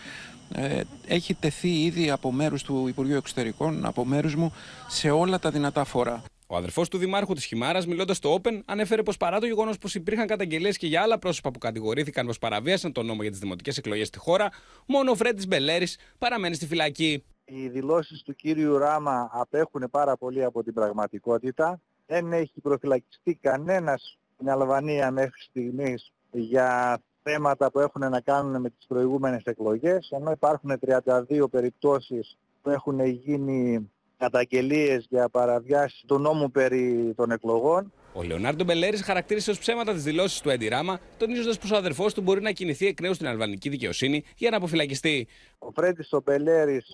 ε, 0.54 0.82
έχει 1.08 1.34
τεθεί 1.34 1.84
ήδη 1.84 2.10
από 2.10 2.32
μέρους 2.32 2.64
του 2.64 2.88
Υπουργείου 2.88 3.16
Εξωτερικών, 3.16 3.86
από 3.86 4.06
μέρους 4.06 4.36
μου, 4.36 4.54
σε 4.88 5.10
όλα 5.10 5.40
τα 5.40 5.50
δυνατά 5.52 5.84
φόρα. 5.84 6.24
Ο 6.48 6.56
αδερφός 6.56 6.90
του 6.90 6.98
Δημάρχου 6.98 7.34
της 7.34 7.46
Χιμάρας, 7.46 7.86
μιλώντας 7.88 8.18
στο 8.18 8.40
Open, 8.42 8.62
ανέφερε 8.66 9.04
πως 9.04 9.18
παρά 9.18 9.40
το 9.40 9.46
γεγονός 9.46 9.78
πως 9.78 9.96
υπήρχαν 9.96 10.28
καταγγελίες 10.28 10.78
και 10.78 10.88
για 10.88 11.02
άλλα 11.02 11.20
πρόσωπα 11.20 11.52
που 11.52 11.60
κατηγορήθηκαν 11.60 12.26
πως 12.26 12.40
παραβίασαν 12.40 12.92
τον 12.92 13.06
νόμο 13.06 13.22
για 13.22 13.32
τις 13.32 13.40
δημοτικές 13.40 13.78
εκλογές 13.78 14.08
στη 14.08 14.18
χώρα, 14.18 14.50
μόνο 14.86 15.12
ο 15.12 15.16
Φρέντις 15.16 15.48
Μπελέρης 15.48 15.98
παραμένει 16.18 16.56
στη 16.56 16.66
φυλακή. 16.66 17.24
Οι 17.46 17.68
δηλώσεις 17.68 18.22
του 18.22 18.36
κύριου 18.36 18.78
Ράμα 18.78 19.30
απέχουν 19.34 19.88
πάρα 19.92 20.18
πολύ 20.18 20.44
από 20.44 20.64
την 20.64 20.74
πραγματικότητα. 20.74 21.82
Δεν 22.08 22.34
έχει 22.34 22.62
προφυλακιστεί 22.62 23.36
κανένας 23.42 24.20
στην 24.34 24.50
Αλβανία 24.50 25.12
μέχρι 25.12 25.42
στιγμής 25.42 26.12
για 26.32 27.00
θέματα 27.24 27.72
που 27.72 27.80
έχουν 27.80 28.10
να 28.10 28.22
κάνουν 28.22 28.62
με 28.62 28.70
τις 28.70 28.86
προηγούμενες 28.88 29.44
εκλογές, 29.44 30.10
ενώ 30.12 30.32
υπάρχουν 30.32 30.80
32 30.80 31.48
περιπτώσεις 31.52 32.38
που 32.62 32.70
έχουν 32.70 33.06
γίνει 33.06 33.90
καταγγελίες 34.18 35.06
για 35.10 35.30
παραβιάσεις 35.30 36.04
του 36.08 36.20
νόμου 36.20 36.52
περί 36.52 37.14
των 37.16 37.32
εκλογών. 37.32 37.92
Ο 38.14 38.24
Λεωνάρντο 38.24 38.64
Μπελέρης 38.64 39.02
χαρακτήρισε 39.02 39.52
ως 39.52 39.60
ψέματα 39.60 39.94
τις 39.94 40.04
δηλώσεις 40.04 40.42
του 40.42 40.50
Έντι 40.50 40.68
Ράμα, 40.68 41.00
τονίζοντας 41.18 41.58
πως 41.58 41.72
ο 41.72 41.76
αδερφός 41.76 42.14
του 42.14 42.22
μπορεί 42.22 42.42
να 42.42 42.52
κινηθεί 42.52 42.88
εκ 42.88 43.02
νέου 43.02 43.14
στην 43.14 43.28
αλβανική 43.28 43.70
δικαιοσύνη 43.70 44.24
για 44.38 44.50
να 44.50 44.58
αποφυλακιστεί. 44.58 45.28
Ο 45.60 45.72
Φρέντης 45.72 46.14
ο 46.14 46.22
Μπελέρης, 46.26 46.86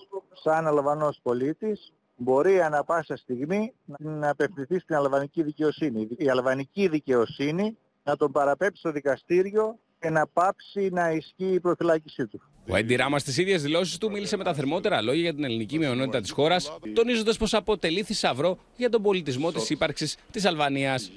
σαν 0.43 0.67
Αλβανός 0.67 1.19
πολίτης, 1.23 1.93
μπορεί 2.21 2.61
ανα 2.61 2.83
πάσα 2.83 3.17
στιγμή 3.17 3.73
να 3.99 4.29
απευθυνθεί 4.29 4.79
στην 4.79 4.95
αλβανική 4.95 5.43
δικαιοσύνη. 5.43 6.07
Η 6.17 6.29
αλβανική 6.29 6.87
δικαιοσύνη 6.87 7.77
να 8.03 8.15
τον 8.15 8.31
παραπέψει 8.31 8.79
στο 8.79 8.91
δικαστήριο 8.91 9.77
και 9.99 10.09
να 10.09 10.27
πάψει 10.27 10.89
να 10.91 11.11
ισχύει 11.11 11.53
η 11.53 11.59
προφυλάκησή 11.59 12.27
του. 12.27 12.41
Ο 12.69 12.75
Έντι 12.75 12.95
Ράμα 12.95 13.19
στις 13.19 13.37
ίδιες 13.37 13.61
δηλώσεις 13.61 13.97
του 13.97 14.11
μίλησε 14.11 14.37
με 14.37 14.43
τα 14.43 14.53
θερμότερα 14.53 15.01
λόγια 15.01 15.21
για 15.21 15.33
την 15.33 15.43
ελληνική 15.43 15.77
μειονότητα 15.77 16.21
της 16.21 16.31
χώρας, 16.31 16.77
τονίζοντας 16.93 17.37
πως 17.37 17.53
αποτελεί 17.53 18.03
θησαυρό 18.03 18.57
για 18.77 18.89
τον 18.89 19.01
πολιτισμό 19.01 19.51
της 19.51 19.69
ύπαρξης 19.69 20.17
της 20.31 20.45
Αλβανίας. 20.45 21.11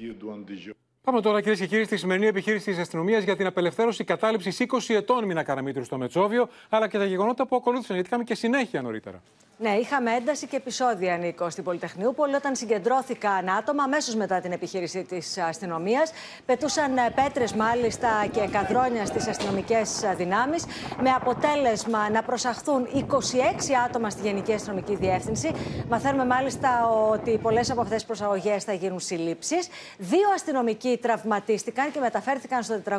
Πάμε 1.05 1.20
τώρα 1.20 1.40
κυρίες 1.40 1.59
και 1.59 1.66
κύριοι 1.66 1.84
στη 1.84 1.96
σημερινή 1.96 2.26
επιχείρηση 2.26 2.70
της 2.70 2.78
αστυνομίας 2.78 3.22
για 3.24 3.36
την 3.36 3.46
απελευθέρωση 3.46 4.05
κατάληψη 4.05 4.66
20 4.70 4.94
ετών 4.94 5.24
Μίνα 5.24 5.42
Καραμίτρου 5.42 5.84
στο 5.84 5.98
Μετσόβιο, 5.98 6.48
αλλά 6.68 6.88
και 6.88 6.98
τα 6.98 7.05
γεγονότα 7.05 7.46
που 7.46 7.57
ακολούθησαν, 7.57 7.94
γιατί 7.94 8.09
είχαμε 8.09 8.24
και 8.24 8.34
συνέχεια 8.34 8.82
νωρίτερα. 8.82 9.22
Ναι, 9.59 9.70
είχαμε 9.70 10.11
ένταση 10.12 10.46
και 10.46 10.57
επεισόδια, 10.57 11.16
Νίκο, 11.16 11.50
στην 11.50 11.64
Πολυτεχνιούπολη, 11.64 12.34
όταν 12.34 12.57
συγκεντρώθηκαν 12.57 13.48
άτομα 13.48 13.82
αμέσως 13.82 14.14
μετά 14.14 14.40
την 14.40 14.52
επιχείρηση 14.52 15.05
της 15.05 15.38
αστυνομίας. 15.38 16.12
Πετούσαν 16.46 16.92
πέτρες, 17.14 17.52
μάλιστα, 17.55 18.09
και 18.32 18.48
καδρόνια 18.52 19.07
στις 19.07 19.28
αστυνομικές 19.28 20.02
δυνάμεις, 20.16 20.64
με 21.02 21.11
αποτέλεσμα 21.11 22.11
να 22.11 22.22
προσαχθούν 22.22 22.86
26 22.92 23.74
άτομα 23.86 24.11
στη 24.11 24.22
Γενική 24.22 24.52
Αστυνομική 24.52 24.96
Διεύθυνση. 24.96 25.50
Μαθαίνουμε, 25.88 26.24
μάλιστα, 26.24 26.88
ότι 27.11 27.38
πολλές 27.38 27.70
από 27.70 27.80
αυτές 27.80 27.96
τις 27.96 28.07
προσαγωγές 28.07 28.64
θα 28.64 28.72
γίνουν 28.72 29.00
συλλήψεις. 29.00 29.68
Δύο 29.98 30.30
αστυνομικοί 30.34 30.93
τραυματίστηκαν 30.99 31.90
και 31.90 32.01
μεταφέρθηκαν 32.01 32.62
στο 32.62 32.82
401, 32.88 32.95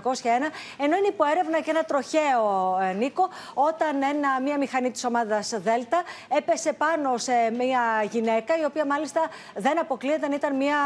ενώ 0.80 0.96
είναι 0.98 1.08
υπό 1.08 1.26
έρευνα 1.26 1.60
και 1.60 1.70
ένα 1.70 1.84
τροχαίο, 1.84 2.78
ε, 2.82 2.94
Νίκο, 2.94 3.30
όταν 3.54 4.04
ένα, 4.04 4.42
μια 4.42 4.58
μηχανή 4.58 4.92
της 4.92 5.04
ομάδας 5.06 5.54
Δέλτα 5.58 6.02
έπεσε 6.38 6.74
πάνω 6.74 7.18
σε 7.18 7.32
μια 7.58 7.82
γυναίκα, 8.12 8.58
η 8.60 8.66
οποία 8.66 8.86
μάλιστα 8.86 9.22
δεν 9.56 9.80
αποκλείεται 9.80 10.28
να 10.28 10.36
ήταν 10.36 10.56
μια, 10.56 10.78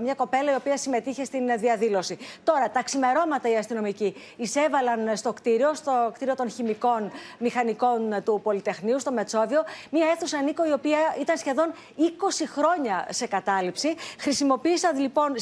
μια 0.00 0.14
κοπέλα 0.14 0.52
η 0.52 0.54
οποία 0.54 0.76
συμμετείχε 0.76 1.24
στην 1.24 1.58
διαδήλωση. 1.58 2.18
Τώρα, 2.44 2.70
τα 2.70 2.82
ξημερώματα 2.82 3.50
οι 3.50 3.56
αστυνομικοί 3.56 4.14
εισέβαλαν 4.36 5.16
στο 5.16 5.32
κτίριο, 5.32 5.74
στο 5.74 6.10
κτίριο 6.14 6.34
των 6.34 6.50
χημικών 6.50 7.10
μηχανικών 7.38 8.22
του 8.24 8.40
Πολυτεχνείου, 8.42 9.00
στο 9.00 9.12
Μετσόβιο, 9.12 9.64
μια 9.90 10.06
αίθουσα, 10.12 10.42
Νίκο, 10.42 10.66
η 10.66 10.72
οποία 10.72 10.98
ήταν 11.20 11.36
σχεδόν 11.36 11.72
20 11.96 12.02
χρόνια 12.46 13.06
σε 13.10 13.26
κατάληψη. 13.26 13.94
Χρησιμοποίησαν 14.18 14.98
λοιπόν 14.98 15.38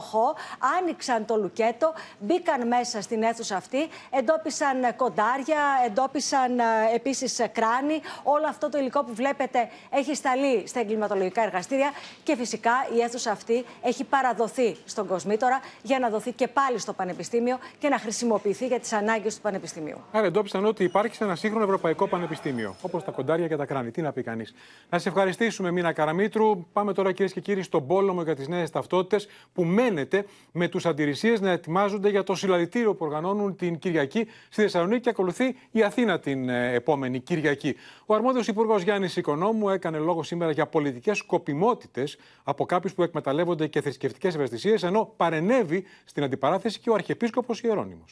σιδεροτροχό, 0.00 0.34
άνοιξαν 0.78 1.24
το 1.24 1.36
λουκέτο, 1.36 1.92
μπήκαν 2.18 2.66
μέσα 2.66 3.02
στην 3.02 3.22
αίθουσα 3.22 3.56
αυτή, 3.56 3.88
εντόπισαν 4.10 4.96
κοντάρια, 4.96 5.60
εντόπισαν 5.86 6.58
επίσης 6.94 7.40
κράνη, 7.52 8.00
όλο 8.22 8.46
αυτό 8.48 8.68
το 8.68 8.78
υλικό 8.78 9.04
που 9.04 9.14
βλέπετε 9.14 9.68
έχει 9.90 10.14
σταλεί 10.14 10.66
στα 10.66 10.80
εγκληματολογικά 10.80 11.42
εργαστήρια 11.42 11.90
και 12.22 12.36
φυσικά 12.36 12.72
η 12.96 13.00
αίθουσα 13.00 13.30
αυτή 13.30 13.64
έχει 13.82 14.04
παραδοθεί 14.04 14.76
στον 14.84 15.06
Κοσμήτορα 15.06 15.60
για 15.82 15.98
να 15.98 16.08
δοθεί 16.08 16.32
και 16.32 16.48
πάλι 16.48 16.78
στο 16.78 16.92
Πανεπιστήμιο 16.92 17.58
και 17.78 17.88
να 17.88 17.98
χρησιμοποιηθεί 17.98 18.66
για 18.66 18.80
τις 18.80 18.92
ανάγκες 18.92 19.34
του 19.34 19.40
Πανεπιστημίου. 19.40 19.96
Άρα 20.12 20.26
εντόπισαν 20.26 20.64
ότι 20.64 20.84
υπάρχει 20.84 21.14
σε 21.14 21.24
ένα 21.24 21.36
σύγχρονο 21.36 21.64
ευρωπαϊκό 21.64 22.08
πανεπιστήμιο, 22.08 22.74
όπως 22.82 23.04
τα 23.04 23.10
κοντάρια 23.10 23.48
και 23.48 23.56
τα 23.56 23.64
κράνη. 23.64 23.90
Τι 23.90 24.02
να 24.02 24.12
πει 24.12 24.22
κανείς. 24.22 24.54
Να 24.90 24.98
σε 24.98 25.08
ευχαριστήσουμε, 25.08 25.70
Μίνα 25.70 25.92
Καραμίτρου. 25.92 26.66
Πάμε 26.72 26.92
τώρα, 26.92 27.12
κυρίες 27.12 27.32
και 27.32 27.40
κύριοι, 27.40 27.62
στον 27.62 27.86
πόλεμο 27.86 28.22
για 28.22 28.34
τις 28.34 28.48
νέες 28.48 28.70
ταυτότητες 28.70 29.28
που 29.52 29.64
μένετε 29.90 30.24
με 30.52 30.68
τους 30.68 30.86
αντιρρησίες 30.86 31.40
να 31.40 31.50
ετοιμάζονται 31.50 32.08
για 32.08 32.22
το 32.22 32.34
συλλαλητήριο 32.34 32.94
που 32.94 33.04
οργανώνουν 33.04 33.56
την 33.56 33.78
Κυριακή 33.78 34.26
στη 34.48 34.62
Θεσσαλονίκη 34.62 35.00
και 35.00 35.10
ακολουθεί 35.10 35.56
η 35.70 35.82
Αθήνα 35.82 36.18
την 36.18 36.48
ε, 36.48 36.72
επόμενη 36.74 37.20
Κυριακή. 37.20 37.76
Ο 38.06 38.14
αρμόδιος 38.14 38.46
Υπουργός 38.46 38.82
Γιάννης 38.82 39.16
Οικονόμου 39.16 39.68
έκανε 39.68 39.98
λόγο 39.98 40.22
σήμερα 40.22 40.50
για 40.50 40.66
πολιτικές 40.66 41.18
σκοπιμότητες 41.18 42.18
από 42.42 42.66
κάποιους 42.66 42.94
που 42.94 43.02
εκμεταλλεύονται 43.02 43.66
και 43.66 43.80
θρησκευτικές 43.80 44.34
ευαισθησίες, 44.34 44.82
ενώ 44.82 45.12
παρενέβη 45.16 45.84
στην 46.04 46.22
αντιπαράθεση 46.22 46.80
και 46.80 46.90
ο 46.90 46.94
Αρχιεπίσκοπος 46.94 47.60
Ιερώνυμο. 47.60 48.04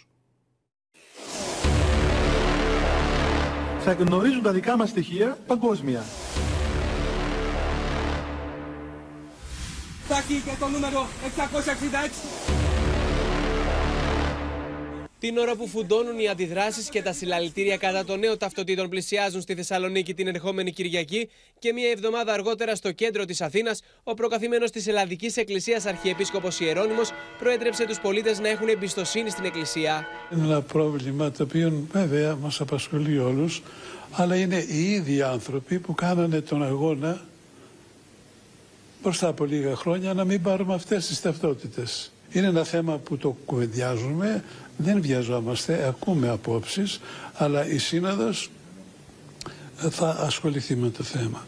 Θα 3.78 3.92
γνωρίζουν 3.92 4.42
τα 4.42 4.52
δικά 4.52 4.76
μας 4.76 4.88
στοιχεία 4.88 5.38
παγκόσμια. 5.46 6.02
Τάκη 10.08 10.42
και 10.44 10.50
το 10.60 10.68
νούμερο 10.68 11.06
666. 11.36 12.56
Την 15.18 15.38
ώρα 15.38 15.54
που 15.54 15.68
φουντώνουν 15.68 16.18
οι 16.18 16.28
αντιδράσεις 16.28 16.88
και 16.88 17.02
τα 17.02 17.12
συλλαλητήρια 17.12 17.76
κατά 17.76 18.04
των 18.04 18.18
νέων 18.18 18.38
ταυτοτήτων 18.38 18.88
πλησιάζουν 18.88 19.40
στη 19.40 19.54
Θεσσαλονίκη 19.54 20.14
την 20.14 20.26
ερχόμενη 20.26 20.72
Κυριακή 20.72 21.28
και 21.58 21.72
μία 21.72 21.90
εβδομάδα 21.90 22.32
αργότερα 22.32 22.74
στο 22.74 22.92
κέντρο 22.92 23.24
της 23.24 23.40
Αθήνας, 23.40 23.82
ο 24.04 24.14
προκαθημένος 24.14 24.70
της 24.70 24.86
Ελλαδικής 24.86 25.36
Εκκλησίας 25.36 25.86
Αρχιεπίσκοπος 25.86 26.60
Ιερώνυμο 26.60 27.02
προέτρεψε 27.38 27.86
τους 27.86 28.00
πολίτες 28.00 28.38
να 28.38 28.48
έχουν 28.48 28.68
εμπιστοσύνη 28.68 29.30
στην 29.30 29.44
Εκκλησία. 29.44 30.06
Είναι 30.32 30.44
ένα 30.44 30.60
πρόβλημα 30.60 31.30
το 31.30 31.42
οποίο 31.42 31.86
βέβαια 31.92 32.36
μας 32.36 32.60
απασχολεί 32.60 33.18
όλους, 33.18 33.62
αλλά 34.10 34.36
είναι 34.36 34.64
οι 34.68 34.90
ίδιοι 34.92 35.22
άνθρωποι 35.22 35.78
που 35.78 35.94
κάνανε 35.94 36.40
τον 36.40 36.64
αγώνα 36.64 37.24
μπροστά 39.06 39.28
από 39.28 39.44
λίγα 39.44 39.76
χρόνια 39.76 40.14
να 40.14 40.24
μην 40.24 40.42
πάρουμε 40.42 40.74
αυτές 40.74 41.06
τις 41.06 41.20
ταυτότητες. 41.20 42.10
Είναι 42.32 42.46
ένα 42.46 42.64
θέμα 42.64 42.96
που 42.98 43.16
το 43.16 43.36
κουβεντιάζουμε, 43.44 44.44
δεν 44.76 45.00
βιαζόμαστε, 45.02 45.86
ακούμε 45.88 46.28
απόψεις, 46.28 47.00
αλλά 47.34 47.66
η 47.66 47.78
Σύνοδος 47.78 48.50
θα 49.76 50.08
ασχοληθεί 50.08 50.76
με 50.76 50.90
το 50.90 51.02
θέμα. 51.02 51.46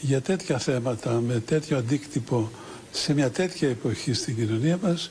Για 0.00 0.20
τέτοια 0.20 0.58
θέματα, 0.58 1.10
με 1.12 1.40
τέτοιο 1.40 1.76
αντίκτυπο, 1.76 2.50
σε 2.90 3.14
μια 3.14 3.30
τέτοια 3.30 3.68
εποχή 3.68 4.12
στην 4.12 4.36
κοινωνία 4.36 4.78
μας, 4.82 5.10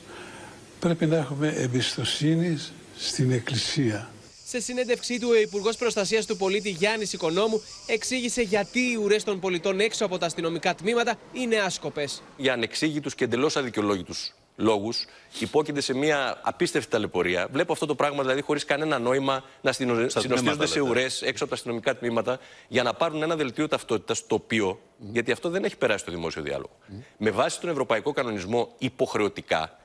πρέπει 0.80 1.06
να 1.06 1.16
έχουμε 1.16 1.48
εμπιστοσύνη 1.48 2.58
στην 2.98 3.30
Εκκλησία. 3.32 4.10
Σε 4.50 4.60
συνέντευξή 4.60 5.20
του, 5.20 5.28
ο 5.30 5.34
Υπουργός 5.40 5.76
Προστασίας 5.76 6.26
του 6.26 6.36
Πολίτη 6.36 6.70
Γιάννης 6.70 7.12
Οικονόμου 7.12 7.62
εξήγησε 7.86 8.42
γιατί 8.42 8.80
οι 8.80 8.96
ουρές 8.96 9.24
των 9.24 9.40
πολιτών 9.40 9.80
έξω 9.80 10.04
από 10.04 10.18
τα 10.18 10.26
αστυνομικά 10.26 10.74
τμήματα 10.74 11.18
είναι 11.32 11.56
άσκοπες. 11.56 12.22
Για 12.36 12.52
ανεξήγητους 12.52 13.14
και 13.14 13.24
εντελώς 13.24 13.56
αδικαιολόγητους 13.56 14.34
λόγους 14.56 15.04
υπόκειται 15.38 15.80
σε 15.80 15.94
μια 15.94 16.40
απίστευτη 16.42 16.90
ταλαιπωρία. 16.90 17.48
Βλέπω 17.52 17.72
αυτό 17.72 17.86
το 17.86 17.94
πράγμα 17.94 18.22
δηλαδή 18.22 18.40
χωρίς 18.40 18.64
κανένα 18.64 18.98
νόημα 18.98 19.44
να 19.60 19.72
συνοστίζονται 19.72 20.66
σε 20.66 20.80
ουρές 20.80 21.22
έξω 21.22 21.44
από 21.44 21.52
τα 21.52 21.58
αστυνομικά 21.58 21.96
τμήματα 21.96 22.38
για 22.68 22.82
να 22.82 22.94
πάρουν 22.94 23.22
ένα 23.22 23.36
δελτίο 23.36 23.68
ταυτότητας 23.68 24.26
το 24.26 24.34
οποίο, 24.34 24.80
γιατί 24.98 25.32
αυτό 25.32 25.48
δεν 25.48 25.64
έχει 25.64 25.76
περάσει 25.76 25.98
στο 25.98 26.10
δημόσιο 26.12 26.42
διάλογο. 26.42 26.78
Με 27.16 27.30
βάση 27.30 27.60
τον 27.60 27.70
ευρωπαϊκό 27.70 28.12
κανονισμό 28.12 28.74
υποχρεωτικά 28.78 29.78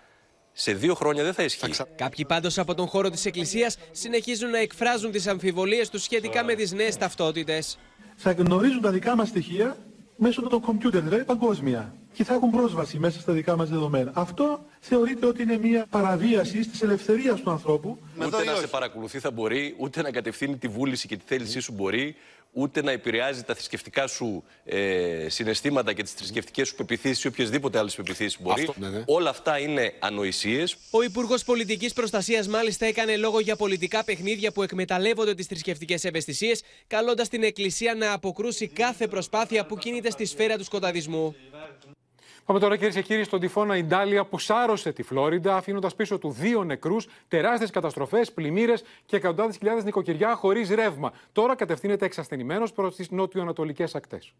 σε 0.54 0.74
δύο 0.74 0.94
χρόνια 0.94 1.24
δεν 1.24 1.34
θα 1.34 1.44
ισχύει. 1.44 1.72
Κάποιοι 1.96 2.26
πάντως 2.26 2.58
από 2.58 2.74
τον 2.74 2.88
χώρο 2.88 3.10
της 3.10 3.26
Εκκλησίας 3.26 3.78
συνεχίζουν 3.92 4.50
να 4.50 4.58
εκφράζουν 4.58 5.12
τις 5.12 5.28
αμφιβολίες 5.28 5.90
τους 5.90 6.04
σχετικά 6.04 6.44
με 6.44 6.54
τις 6.54 6.72
νέες 6.72 6.98
ταυτότητες. 6.98 7.80
Θα 8.16 8.32
γνωρίζουν 8.32 8.82
τα 8.82 8.92
δικά 8.92 9.16
μας 9.16 9.28
στοιχεία 9.28 9.78
μέσω 10.16 10.42
των 10.42 10.62
κομπιούτερ, 10.62 11.02
δηλαδή 11.02 11.24
παγκόσμια. 11.24 11.96
Και 12.14 12.24
θα 12.24 12.34
έχουν 12.34 12.50
πρόσβαση 12.50 13.00
μέσα 13.00 13.20
στα 13.20 13.34
δικά 13.34 13.56
μας 13.56 13.70
δεδομένα. 13.70 14.12
Αυτό 14.14 14.66
θεωρείται 14.80 15.26
ότι 15.26 15.42
είναι 15.42 15.58
μια 15.58 15.86
παραβίαση 15.90 16.60
της 16.60 16.82
ελευθερίας 16.82 17.42
του 17.42 17.52
ανθρώπου. 17.52 17.98
Ούτε 18.26 18.44
να 18.44 18.56
σε 18.56 18.68
παρακολουθεί 18.68 19.20
θα 19.20 19.32
μπορεί, 19.32 19.76
ούτε 19.78 20.02
να 20.02 20.12
κατευθύνει 20.12 20.58
τη 20.58 20.68
βούληση 20.68 21.08
και 21.08 21.18
τη 21.18 21.24
θέλησή 21.26 21.60
σου 21.60 21.74
μπορεί, 21.74 22.16
ούτε 22.54 22.82
να 22.82 22.92
επηρεάζει 22.92 23.44
τα 23.44 23.54
θρησκευτικά 23.54 24.08
σου 24.08 24.44
ε, 24.66 25.26
συναισθήματα 25.30 25.94
και 25.94 26.04
τις 26.04 26.12
θρησκευτικές 26.12 26.68
σου 26.68 26.76
πεπιθήσεις 26.76 27.24
ή 27.24 27.28
οποιασδήποτε 27.28 27.78
άλλες 27.78 27.96
πεπιθήσεις 27.96 28.42
μπορεί. 28.42 28.62
Αυτό, 28.62 28.74
ναι, 28.78 28.90
ναι. 28.90 29.04
Όλα 29.06 29.30
αυτά 29.30 29.60
είναι 29.60 29.94
ανοησίες. 30.00 30.78
Ο 30.90 31.04
Υπουργός 31.04 31.44
Πολιτικής 31.44 31.94
Προστασίας 31.94 32.48
μάλιστα 32.48 32.86
έκανε 32.86 33.18
λόγο 33.18 33.40
για 33.40 33.56
πολιτικά 33.56 34.04
παιχνίδια 34.04 34.52
που 34.52 34.64
εκμεταλλεύονται 34.64 35.36
τις 35.36 35.46
θρησκευτικές 35.46 36.04
ευαισθησίες, 36.04 36.64
καλώντας 36.88 37.30
την 37.30 37.44
Εκκλησία 37.44 37.96
να 37.96 38.14
αποκρούσει 38.14 38.68
κάθε 38.68 39.08
προσπάθεια 39.08 39.66
που 39.66 39.78
κινείται 39.78 40.10
στη 40.10 40.26
σφαίρα 40.26 40.58
του 40.58 40.64
σκοταδισμού. 40.64 41.36
Πάμε 42.46 42.60
τώρα 42.60 42.76
κυρίες 42.76 42.96
και 42.96 43.02
κύριοι 43.02 43.24
στον 43.24 43.40
τυφώνα 43.40 43.78
Ιντάλια 43.78 44.26
που 44.26 44.40
σάρωσε 44.40 44.92
τη 44.92 45.04
Φλόριντα, 45.04 45.56
αφήνοντας 45.56 45.96
πίσω 45.96 46.18
του 46.18 46.32
δύο 46.32 46.64
νεκρούς, 46.64 47.08
τεράστιες 47.28 47.70
καταστροφές, 47.70 48.32
πλημμύρες 48.32 48.84
και 49.06 49.16
εκατοντάδες 49.16 49.58
χιλιάδες 49.58 49.84
νοικοκυριά 49.84 50.36
χωρίς 50.36 50.70
ρεύμα. 50.70 51.12
Τώρα 51.32 51.56
κατευθύνεται 51.56 52.06
εξασθενημένος 52.06 52.72
προς 52.72 52.96
τις 52.96 53.10
νότιο-ανατολικέ 53.10 53.86
ακτές. 53.94 54.34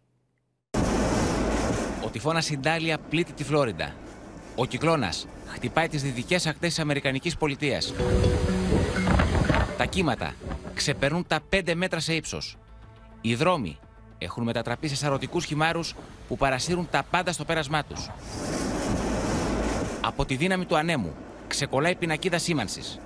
Ο 2.04 2.08
τυφώνας 2.12 2.50
Ιντάλια 2.50 2.98
πλήττει 2.98 3.32
τη 3.32 3.44
Φλόριντα. 3.44 3.94
Ο 4.56 4.64
κυκλώνας 4.64 5.26
χτυπάει 5.46 5.88
τις 5.88 6.02
δυτικές 6.02 6.46
ακτές 6.46 6.68
της 6.68 6.78
Αμερικανικής 6.78 7.36
πολιτείας. 7.36 7.94
Τα 9.76 9.84
κύματα 9.84 10.34
ξεπερνούν 10.74 11.26
τα 11.26 11.40
5 11.50 11.74
μέτρα 11.74 12.00
σε 12.00 12.14
ύψος. 12.14 12.56
Οι 13.20 13.34
δρόμοι 13.34 13.78
έχουν 14.24 14.44
μετατραπεί 14.44 14.88
σε 14.88 14.96
σαρωτικούς 14.96 15.44
χυμάρους 15.44 15.94
που 16.28 16.36
παρασύρουν 16.36 16.88
τα 16.90 17.02
πάντα 17.10 17.32
στο 17.32 17.44
πέρασμά 17.44 17.84
τους. 17.84 18.10
Από 20.00 20.24
τη 20.24 20.36
δύναμη 20.36 20.64
του 20.64 20.76
ανέμου 20.76 21.14
ξεκολλάει 21.46 21.94
πινακίδα 21.94 22.38
σήμανσης. 22.38 22.98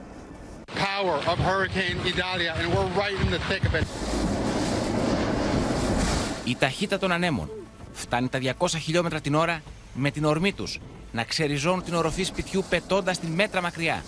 Η 6.44 6.56
ταχύτητα 6.56 6.98
των 6.98 7.12
ανέμων 7.12 7.50
φτάνει 7.92 8.28
τα 8.28 8.38
200 8.58 8.66
χιλιόμετρα 8.68 9.20
την 9.20 9.34
ώρα 9.34 9.62
με 9.94 10.10
την 10.10 10.24
ορμή 10.24 10.52
τους 10.52 10.80
να 11.12 11.24
ξεριζώνουν 11.24 11.82
την 11.82 11.94
οροφή 11.94 12.22
σπιτιού 12.22 12.64
πετώντας 12.68 13.18
την 13.18 13.30
μέτρα 13.30 13.62
μακριά. 13.62 14.04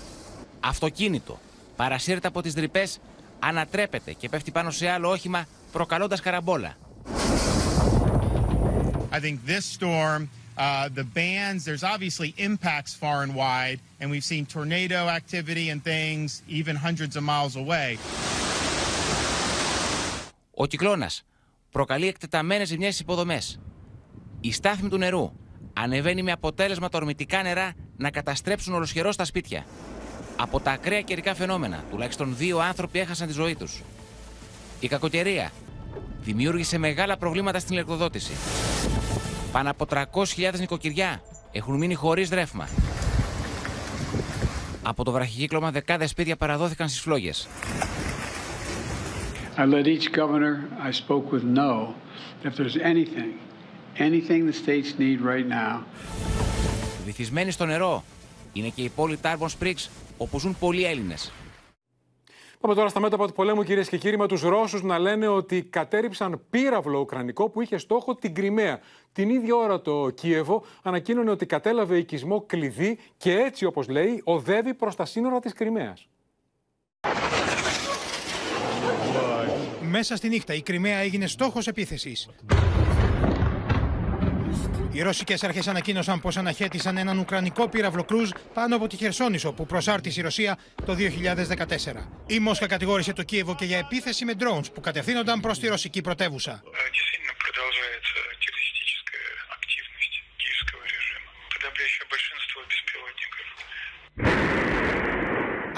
Αυτοκίνητο 0.61 1.39
παρασύρεται 1.77 2.29
από 2.29 2.43
τις 2.43 2.55
δρυπές 2.55 2.99
ανατρέπεται 3.39 4.13
και 4.13 4.29
πέφτει 4.29 4.51
πάνω 4.51 4.71
σε 4.71 4.89
άλλο 4.89 5.11
όχημα 5.11 5.45
προκαλώντας 5.73 6.21
καραμπόλα. 6.21 6.77
I 9.13 9.19
think 9.19 9.37
this 9.45 9.65
storm, 9.79 10.21
uh, 10.57 10.89
the 11.01 11.07
bands, 11.21 11.65
there's 11.65 11.85
obviously 11.95 12.29
impacts 12.49 12.93
far 13.03 13.19
and 13.25 13.33
wide, 13.35 13.81
and 14.01 14.07
we've 14.13 14.29
seen 14.33 14.45
tornado 14.57 15.01
activity 15.21 15.67
and 15.73 15.83
things 15.93 16.43
even 16.59 16.75
hundreds 16.77 17.15
of 17.17 17.23
miles 17.23 17.57
away. 17.57 17.99
Ο 20.55 20.67
κυκλώνας 20.67 21.23
προκαλεί 21.71 22.09
εκτεταμένες 22.09 22.69
ζημιές 22.69 22.95
στις 22.95 23.01
υποδομές. 23.01 23.61
Η 24.41 24.53
στάθμη 24.53 24.89
του 24.89 24.99
νερού 24.99 25.33
ανεβαίνει 25.73 26.23
με 26.23 26.33
αποτέλεσμα 26.33 26.89
τα 26.89 26.99
ορμητικά 26.99 27.43
νερά 27.43 27.73
να 27.97 28.11
καταστρέψουν 28.11 28.75
ολοσχερό 28.75 29.15
τα 29.15 29.25
σπίτια. 29.25 29.65
Από 30.37 30.61
τα 30.61 30.71
ακραία 30.71 31.01
καιρικά 31.01 31.35
φαινόμενα, 31.35 31.85
τουλάχιστον 31.91 32.37
δύο 32.37 32.59
άνθρωποι 32.59 32.99
έχασαν 32.99 33.27
τη 33.27 33.33
ζωή 33.33 33.55
τους. 33.55 33.83
Η 34.81 34.89
κακοκαιρία 34.89 35.51
δημιούργησε 36.21 36.79
μεγάλα 36.79 37.17
προβλήματα 37.17 37.59
στην 37.59 37.75
ηλεκτροδότηση. 37.75 38.33
Πάνω 39.53 39.71
από 39.71 39.87
300.000 39.91 40.05
νοικοκυριά 40.59 41.23
έχουν 41.51 41.77
μείνει 41.77 41.95
χωρίς 41.95 42.29
ρεύμα. 42.29 42.69
Από 44.83 45.05
το 45.05 45.11
βραχικύκλωμα 45.13 45.71
δεκάδες 45.71 46.11
σπίτια 46.11 46.37
παραδόθηκαν 46.37 46.89
στις 46.89 47.01
φλόγες. 47.01 47.49
I 49.57 49.67
let 49.67 49.87
each 49.87 50.11
governor 50.21 50.55
I 50.89 50.91
spoke 50.91 51.27
with 51.33 51.45
know 51.59 51.95
if 52.45 52.53
there's 52.57 52.77
anything, 52.77 53.33
anything 53.99 54.41
the 54.47 54.57
states 54.65 54.99
need 54.99 55.21
right 55.21 55.49
now. 55.49 55.81
Βυθισμένη 57.05 57.51
στο 57.51 57.67
νερό 57.67 58.05
είναι 58.53 58.69
και 58.69 58.83
η 58.83 58.89
πόλη 58.89 59.17
Τάρμπον 59.17 59.49
Σπρίξ, 59.49 59.91
όπου 60.17 60.39
ζουν 60.39 60.57
πολλοί 60.61 60.85
Έλληνες. 60.85 61.33
Πάμε 62.61 62.75
τώρα 62.75 62.89
στα 62.89 63.01
μέτωπα 63.01 63.27
του 63.27 63.33
πολέμου, 63.33 63.63
κυρίες 63.63 63.89
και 63.89 63.97
κύριοι, 63.99 64.17
με 64.17 64.27
τους 64.27 64.43
Ρώσους 64.43 64.83
να 64.83 64.99
λένε 64.99 65.29
ότι 65.29 65.63
κατέριψαν 65.63 66.43
πύραυλο 66.51 66.99
ουκρανικό 66.99 67.49
που 67.49 67.61
είχε 67.61 67.79
στόχο 67.79 68.15
την 68.15 68.35
Κρυμαία. 68.35 68.81
Την 69.13 69.29
ίδια 69.29 69.55
ώρα 69.55 69.81
το 69.81 70.11
Κίεβο 70.11 70.65
ανακοίνωνε 70.83 71.31
ότι 71.31 71.47
κατέλαβε 71.47 71.97
οικισμό 71.97 72.41
κλειδί 72.41 72.99
και 73.17 73.33
έτσι, 73.33 73.65
όπως 73.65 73.89
λέει, 73.89 74.21
οδεύει 74.25 74.75
προς 74.75 74.97
τα 74.97 75.05
σύνορα 75.05 75.41
της 75.41 75.53
Κρυμαίας. 75.53 76.09
Μέσα 79.81 80.17
στη 80.17 80.29
νύχτα 80.29 80.55
η 80.55 80.63
Κρυμαία 80.63 80.99
έγινε 80.99 81.27
στόχος 81.27 81.67
επίθεσης. 81.67 82.29
Οι 84.93 85.03
ρωσικές 85.03 85.45
αρχές 85.45 85.69
ανακοίνωσαν 85.69 86.21
πως 86.21 86.37
αναχέτησαν 86.37 86.97
έναν 86.97 87.19
ουκρανικό 87.19 87.69
πύραυλο 87.69 88.05
κρούζ 88.05 88.31
πάνω 88.55 88.77
από 88.77 88.87
τη 88.87 88.97
Χερσόνησο 88.97 89.53
που 89.53 89.67
προσάρτησε 89.67 90.21
η 90.21 90.23
Ρωσία 90.23 90.59
το 90.85 90.97
2014. 90.99 92.09
Η 92.27 92.39
Μόσχα 92.39 92.67
κατηγόρησε 92.67 93.13
το 93.13 93.23
Κίεβο 93.23 93.55
και 93.55 93.65
για 93.65 93.79
επίθεση 93.79 94.25
με 94.25 94.33
drones 94.39 94.73
που 94.75 94.81
κατευθύνονταν 94.81 95.41
προς 95.41 95.59
τη 95.59 95.69
ρωσική 95.69 96.01
πρωτεύουσα. 96.01 96.63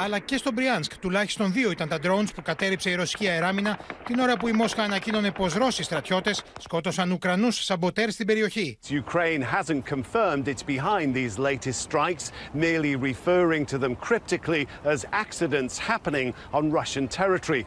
Αλλά 0.03 0.19
και 0.19 0.37
στο 0.37 0.53
Μπριάνσκ 0.53 0.93
τουλάχιστον 1.01 1.53
δύο 1.53 1.71
ήταν 1.71 1.89
τα 1.89 1.99
drones 2.03 2.35
που 2.35 2.43
κατέριψε 2.43 2.91
η 2.91 2.95
ρωσική 2.95 3.29
αεράμινα 3.29 3.79
την 4.05 4.19
ώρα 4.19 4.37
που 4.37 4.49
η 4.49 4.53
Μόσχα 4.53 4.83
ανακοίνωνε 4.83 5.31
πως 5.31 5.55
Ρώσοι 5.55 5.83
στρατιώτες 5.83 6.43
σκότωσαν 6.59 7.11
Ουκρανούς 7.11 7.65
σαμποτέρ 7.65 8.11
στην 8.11 8.27
περιοχή. 8.27 8.79
Ukraine 8.91 9.43
hasn't 9.43 9.85
confirmed 9.95 10.49
it's 10.49 10.63
behind 10.63 11.15
these 11.15 11.39
latest 11.39 11.81
strikes, 11.89 12.31
merely 12.53 12.97
referring 12.97 13.65
to 13.67 13.79
them 13.79 13.97
cryptically 14.09 14.67
as 14.85 15.05
accidents 15.25 15.79
happening 15.79 16.35
on 16.53 16.71
Russian 16.71 17.07
territory 17.09 17.65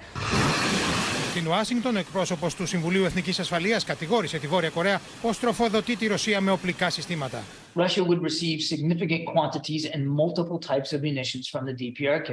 Στην 1.34 1.46
Ουάσιγκτον, 1.46 1.96
ο 1.96 1.98
εκπρόσωπο 1.98 2.48
του 2.56 2.66
Συμβουλίου 2.66 3.04
Εθνική 3.04 3.40
Ασφαλεία 3.40 3.80
κατηγόρησε 3.86 4.38
τη 4.38 4.46
Βόρεια 4.46 4.70
Κορέα 4.70 5.00
πω 5.22 5.30
τροφοδοτεί 5.40 5.96
τη 5.96 6.06
Ρωσία 6.06 6.40
με 6.40 6.50
οπλικά 6.50 6.90
συστήματα. 6.90 7.42
Russia 7.74 8.02
would 8.08 8.22
receive 8.30 8.58
significant 8.74 9.22
quantities 9.34 9.82
and 9.94 10.02
multiple 10.22 10.58
types 10.70 10.90
of 10.94 11.00
munitions 11.08 11.44
from 11.52 11.62
the 11.68 11.74
DPRK, 11.82 12.30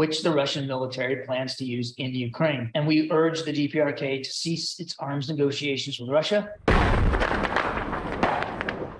which 0.00 0.14
the 0.26 0.32
Russian 0.42 0.64
military 0.74 1.16
plans 1.26 1.50
to 1.58 1.64
use 1.78 1.88
in 2.04 2.10
Ukraine. 2.30 2.62
And 2.76 2.82
we 2.92 2.96
urge 3.22 3.38
the 3.48 3.54
DPRK 3.60 4.02
to 4.26 4.30
cease 4.42 4.66
its 4.82 4.92
arms 5.08 5.24
negotiations 5.32 5.94
with 6.00 6.10
Russia. 6.18 6.40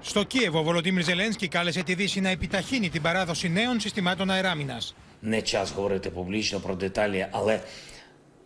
Στο 0.01 0.23
Κίεβο, 0.23 0.59
ο 0.59 0.63
Βολοντίμιρ 0.63 1.05
Ζελένσκι 1.05 1.49
κάλεσε 1.49 1.83
τη 1.83 1.95
Δύση 1.95 2.21
να 2.21 2.29
επιταχύνει 2.29 2.89
την 2.89 3.03
παράδοση 3.03 3.49
νέων 3.49 3.81
συστημάτων 3.81 4.31
αεράμινας. 4.31 4.95
Не 5.23 5.43
час 5.43 5.73
говорити 5.77 6.11
публічно 6.11 6.61
про 6.61 6.75
деталі, 6.75 7.27
але 7.31 7.61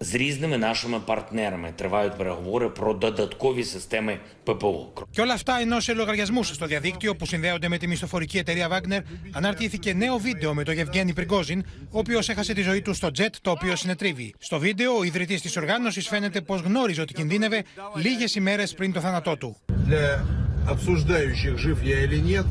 з 0.05 0.14
різними 0.14 0.59
нашими 0.59 1.01
партнерами 1.01 1.72
тривають 1.76 2.16
переговори 2.18 2.68
про 2.68 2.95
додаткові 2.95 3.64
системи 3.64 4.18
ППО. 4.45 4.93
Και 5.11 5.20
όλα 5.20 5.32
αυτά 5.32 5.61
ενώ 5.61 5.80
σε 5.80 5.93
λογαριασμού 5.95 6.43
στο 6.43 6.66
διαδίκτυο 6.66 7.16
που 7.16 7.26
συνδέονται 7.26 7.68
με 7.68 7.78
τη 7.78 7.86
μισθοφορική 7.86 8.38
εταιρεία 8.38 8.68
Wagner 8.68 9.01
αναρτήθηκε 9.32 9.93
νέο 9.93 10.18
βίντεο 10.18 10.55
με 10.55 10.62
τον 10.64 10.74
Γευγένη 10.74 11.12
Πριγκόζιν, 11.12 11.64
ο 11.91 11.99
οποίο 11.99 12.18
έχασε 12.26 12.53
τη 12.53 12.62
ζωή 12.62 12.82
του 12.82 12.95
στο 12.95 13.11
τζετ 13.11 13.34
το 13.43 13.51
οποίο 13.51 13.76
συνετρίβει. 13.76 14.34
Στο 14.38 14.59
βίντεο, 14.59 14.99
ο 14.99 15.05
ιδρυτή 15.05 15.41
τη 15.41 15.59
οργάνωση 15.59 16.01
φαίνεται 16.01 16.41
πω 16.41 16.55
γνώριζε 16.55 17.01
ότι 17.01 17.14
κινδύνευε 17.14 17.64
λίγε 17.97 18.24
ημέρε 18.36 18.66
πριν 18.66 18.93
το 18.93 19.01
θάνατό 19.01 19.36
του. 19.36 19.57
Для 19.86 20.24
обсуждающих, 20.68 21.59
жив 21.59 21.82
я 21.82 21.99
или 22.05 22.18
нет, 22.32 22.47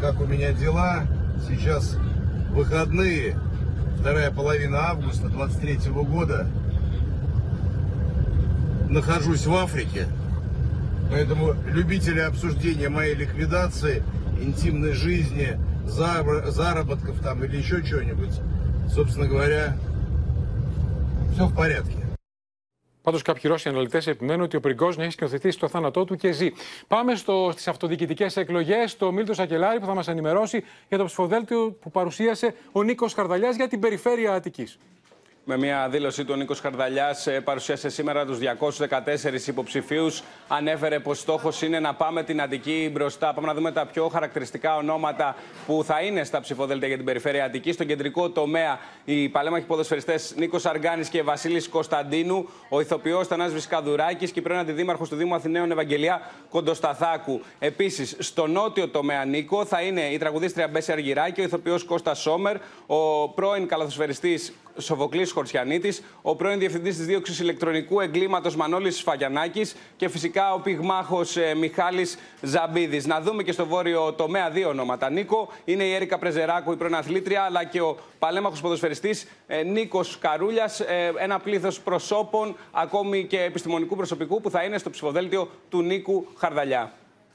как 0.00 0.20
у 0.20 0.26
меня 0.26 0.52
дела, 0.52 1.06
сейчас 1.48 1.96
выходные, 2.56 3.36
вторая 3.98 4.30
половина 4.30 4.90
августа 4.90 5.26
23 5.28 5.90
года, 6.14 6.48
нахожусь 8.90 9.46
в 9.46 9.54
Африке, 9.54 10.06
поэтому 11.10 11.54
любители 11.66 12.20
обсуждения 12.20 12.88
моей 12.88 13.14
ликвидации, 13.14 14.02
интимной 14.40 14.92
жизни, 14.92 15.58
заработков 15.86 17.20
там 17.22 17.44
или 17.44 17.56
еще 17.56 17.82
чего-нибудь, 17.84 18.40
собственно 18.88 19.26
говоря, 19.26 19.76
все 21.32 21.46
в 21.46 21.54
порядке. 21.54 22.06
Πάντω, 23.02 23.18
κάποιοι 23.24 23.50
Ρώσοι 23.50 23.68
αναλυτέ 23.68 24.02
επιμένουν 24.06 24.44
ότι 24.44 24.56
ο 24.56 24.60
Πριγκόζιν 24.60 25.02
έχει 25.02 25.10
σκηνοθετήσει 25.10 25.58
το 25.58 25.68
θάνατό 25.68 26.04
του 26.04 26.16
και 26.16 26.32
ζει. 26.32 26.50
Πάμε 26.88 27.14
στι 27.14 27.70
αυτοδιοικητικέ 27.70 28.26
εκλογέ. 28.34 28.84
Το 28.98 29.12
Μίλτο 29.12 29.34
Σακελάρη 29.34 29.80
που 29.80 29.86
θα 29.86 29.94
μα 29.94 30.02
ενημερώσει 30.06 30.64
για 30.88 30.98
το 30.98 31.04
ψηφοδέλτιο 31.04 31.76
που 31.80 31.90
παρουσίασε 31.90 32.54
ο 32.72 32.82
Νίκο 32.82 33.06
Καρδαλιά 33.14 33.50
για 33.50 33.68
την 33.68 33.80
περιφέρεια 33.80 34.34
Αττική. 34.34 34.68
Με 35.43 35.57
μια 35.57 35.87
δήλωση 35.89 36.25
του 36.25 36.35
Νίκος 36.35 36.61
Καρδαλιά, 36.61 37.15
παρουσίασε 37.43 37.89
σήμερα 37.89 38.25
τους 38.25 38.37
214 38.37 39.47
υποψηφίους. 39.47 40.23
Ανέφερε 40.47 40.99
πως 40.99 41.19
στόχος 41.19 41.61
είναι 41.61 41.79
να 41.79 41.93
πάμε 41.93 42.23
την 42.23 42.41
Αττική 42.41 42.89
μπροστά. 42.93 43.33
Πάμε 43.33 43.47
να 43.47 43.53
δούμε 43.53 43.71
τα 43.71 43.85
πιο 43.85 44.07
χαρακτηριστικά 44.07 44.75
ονόματα 44.75 45.35
που 45.65 45.83
θα 45.83 46.01
είναι 46.01 46.23
στα 46.23 46.39
ψηφοδέλτια 46.39 46.87
για 46.87 46.97
την 46.97 47.05
περιφέρεια 47.05 47.45
Αττικής. 47.45 47.73
Στον 47.73 47.87
κεντρικό 47.87 48.29
τομέα, 48.29 48.79
οι 49.05 49.29
παλέμαχοι 49.29 49.65
ποδοσφαιριστές 49.65 50.33
Νίκος 50.37 50.65
Αργάνης 50.65 51.09
και 51.09 51.23
Βασίλης 51.23 51.69
Κωνσταντίνου, 51.69 52.49
ο 52.69 52.79
ηθοποιός 52.79 53.27
Τανά 53.27 53.47
Βισκαδουράκη 53.47 54.31
και 54.31 54.39
η 54.39 54.41
πρώην 54.41 54.59
αντιδήμαρχος 54.59 55.09
του 55.09 55.15
Δήμου 55.15 55.35
Αθηναίων 55.35 55.71
Ευαγγελία 55.71 56.21
Κοντοσταθάκου. 56.49 57.41
Επίσης, 57.59 58.15
στο 58.19 58.47
νότιο 58.47 58.87
τομέα, 58.87 59.25
Νίκο, 59.25 59.65
θα 59.65 59.81
είναι 59.81 60.01
η 60.01 60.17
τραγουδίστρια 60.17 60.67
Μπέση 60.67 60.91
Αργυράκη, 60.91 61.41
ο 61.41 61.43
ηθοποιός 61.43 61.83
Κώστας 61.83 62.19
Σόμερ, 62.19 62.55
ο 62.85 63.29
πρώην 63.29 63.67
καλαθοσφαιριστής 63.67 64.53
Σοφοκλής 64.77 65.31
Χορσιανίτη, 65.31 65.93
ο 66.21 66.35
πρώην 66.35 66.59
διευθυντής 66.59 66.95
της 66.95 67.05
δίωξης 67.05 67.39
ηλεκτρονικού 67.39 67.99
εγκλήματος 67.99 68.55
Μανώλης 68.55 69.01
Φαγιανάκης 69.01 69.75
και 69.95 70.09
φυσικά 70.09 70.53
ο 70.53 70.59
πυγμάχος 70.59 71.37
ε, 71.37 71.55
Μιχάλης 71.55 72.17
Ζαμπίδης. 72.41 73.05
Να 73.05 73.21
δούμε 73.21 73.43
και 73.43 73.51
στο 73.51 73.65
βόρειο 73.65 74.13
τομέα 74.13 74.49
δύο 74.49 74.69
ονόματα. 74.69 75.09
Νίκο 75.09 75.49
είναι 75.65 75.83
η 75.83 75.93
Έρικα 75.93 76.17
Πρεζεράκου, 76.17 76.71
η 76.71 76.75
πρώην 76.75 76.95
αθλήτρια, 76.95 77.41
αλλά 77.41 77.63
και 77.63 77.81
ο 77.81 77.97
παλέμαχος 78.19 78.61
ποδοσφαιριστής 78.61 79.27
ε, 79.47 79.63
Νίκος 79.63 80.17
Καρούλιας. 80.17 80.79
Ε, 80.79 81.13
ένα 81.17 81.39
πλήθος 81.39 81.79
προσώπων, 81.79 82.55
ακόμη 82.71 83.25
και 83.25 83.41
επιστημονικού 83.41 83.95
προσωπικού 83.95 84.41
που 84.41 84.49
θα 84.49 84.63
είναι 84.63 84.77
στο 84.77 84.89
ψηφοδέλτιο 84.89 85.49
του 85.69 85.81
Νίκου 85.81 86.27
Χαρδαλιά. 86.37 86.91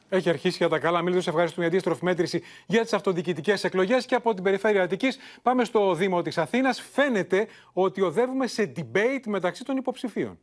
Έχει 0.08 0.28
αρχίσει 0.28 0.56
για 0.56 0.68
τα 0.68 0.78
καλά. 0.78 1.02
Μίλητο, 1.02 1.30
ευχαριστούμε 1.30 1.66
για 1.66 1.74
αντίστροφη 1.74 2.04
μέτρηση 2.04 2.42
για 2.66 2.82
τις 2.82 2.92
αυτοδιοικητικές 2.92 3.64
εκλογές 3.64 4.06
και 4.06 4.14
από 4.14 4.34
την 4.34 4.42
περιφέρεια 4.42 4.82
Αττικής. 4.82 5.18
Πάμε 5.42 5.64
στο 5.64 5.94
Δήμο 5.94 6.22
της 6.22 6.38
Αθήνας. 6.38 6.80
Φαίνεται 6.92 7.46
ότι 7.72 8.00
οδεύουμε 8.00 8.46
σε 8.46 8.72
debate 8.76 9.26
μεταξύ 9.26 9.64
των 9.64 9.76
υποψηφίων. 9.76 10.38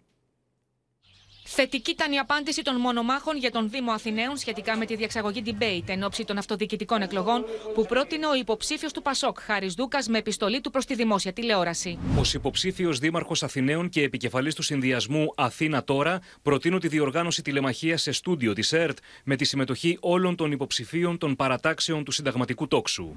Θετική 1.56 1.92
ήταν 1.92 2.12
η 2.12 2.20
απάντηση 2.20 2.62
των 2.62 2.76
μονομάχων 2.76 3.38
για 3.38 3.52
τον 3.52 3.70
Δήμο 3.70 3.92
Αθηναίων 3.92 4.38
σχετικά 4.38 4.78
με 4.78 4.86
τη 4.86 4.96
διεξαγωγή 4.96 5.44
debate 5.46 5.84
εν 5.86 6.04
ώψη 6.04 6.24
των 6.24 6.38
αυτοδιοικητικών 6.38 7.02
εκλογών 7.02 7.46
που 7.74 7.86
πρότεινε 7.86 8.28
ο 8.28 8.36
υποψήφιος 8.36 8.92
του 8.92 9.02
Πασόκ, 9.02 9.40
Χάρης 9.40 9.74
Δούκας, 9.74 10.08
με 10.08 10.18
επιστολή 10.18 10.62
του 10.62 10.72
προς 10.72 10.86
τη 10.86 10.96
δημόσια 10.96 11.34
τηλεόραση. 11.34 12.00
Ω 12.18 12.22
υποψήφιος 12.34 13.00
Δήμαρχος 13.00 13.44
Αθηναίων 13.44 13.90
και 13.90 14.02
επικεφαλής 14.02 14.56
του 14.56 14.62
συνδυασμού 14.62 15.34
Αθήνα 15.36 15.84
Τώρα, 15.84 16.20
προτείνω 16.42 16.78
τη 16.78 16.88
διοργάνωση 16.88 17.42
τηλεμαχίας 17.42 18.02
σε 18.02 18.12
στούντιο 18.12 18.54
της 18.54 18.72
ΕΡΤ 18.72 18.98
με 19.24 19.36
τη 19.36 19.46
συμμετοχή 19.46 19.98
όλων 20.00 20.36
των 20.36 20.52
υποψηφίων 20.52 21.18
των 21.18 21.36
παρατάξεων 21.36 22.04
του 22.04 22.12
συνταγματικού 22.12 22.68
τόξου. 22.68 23.16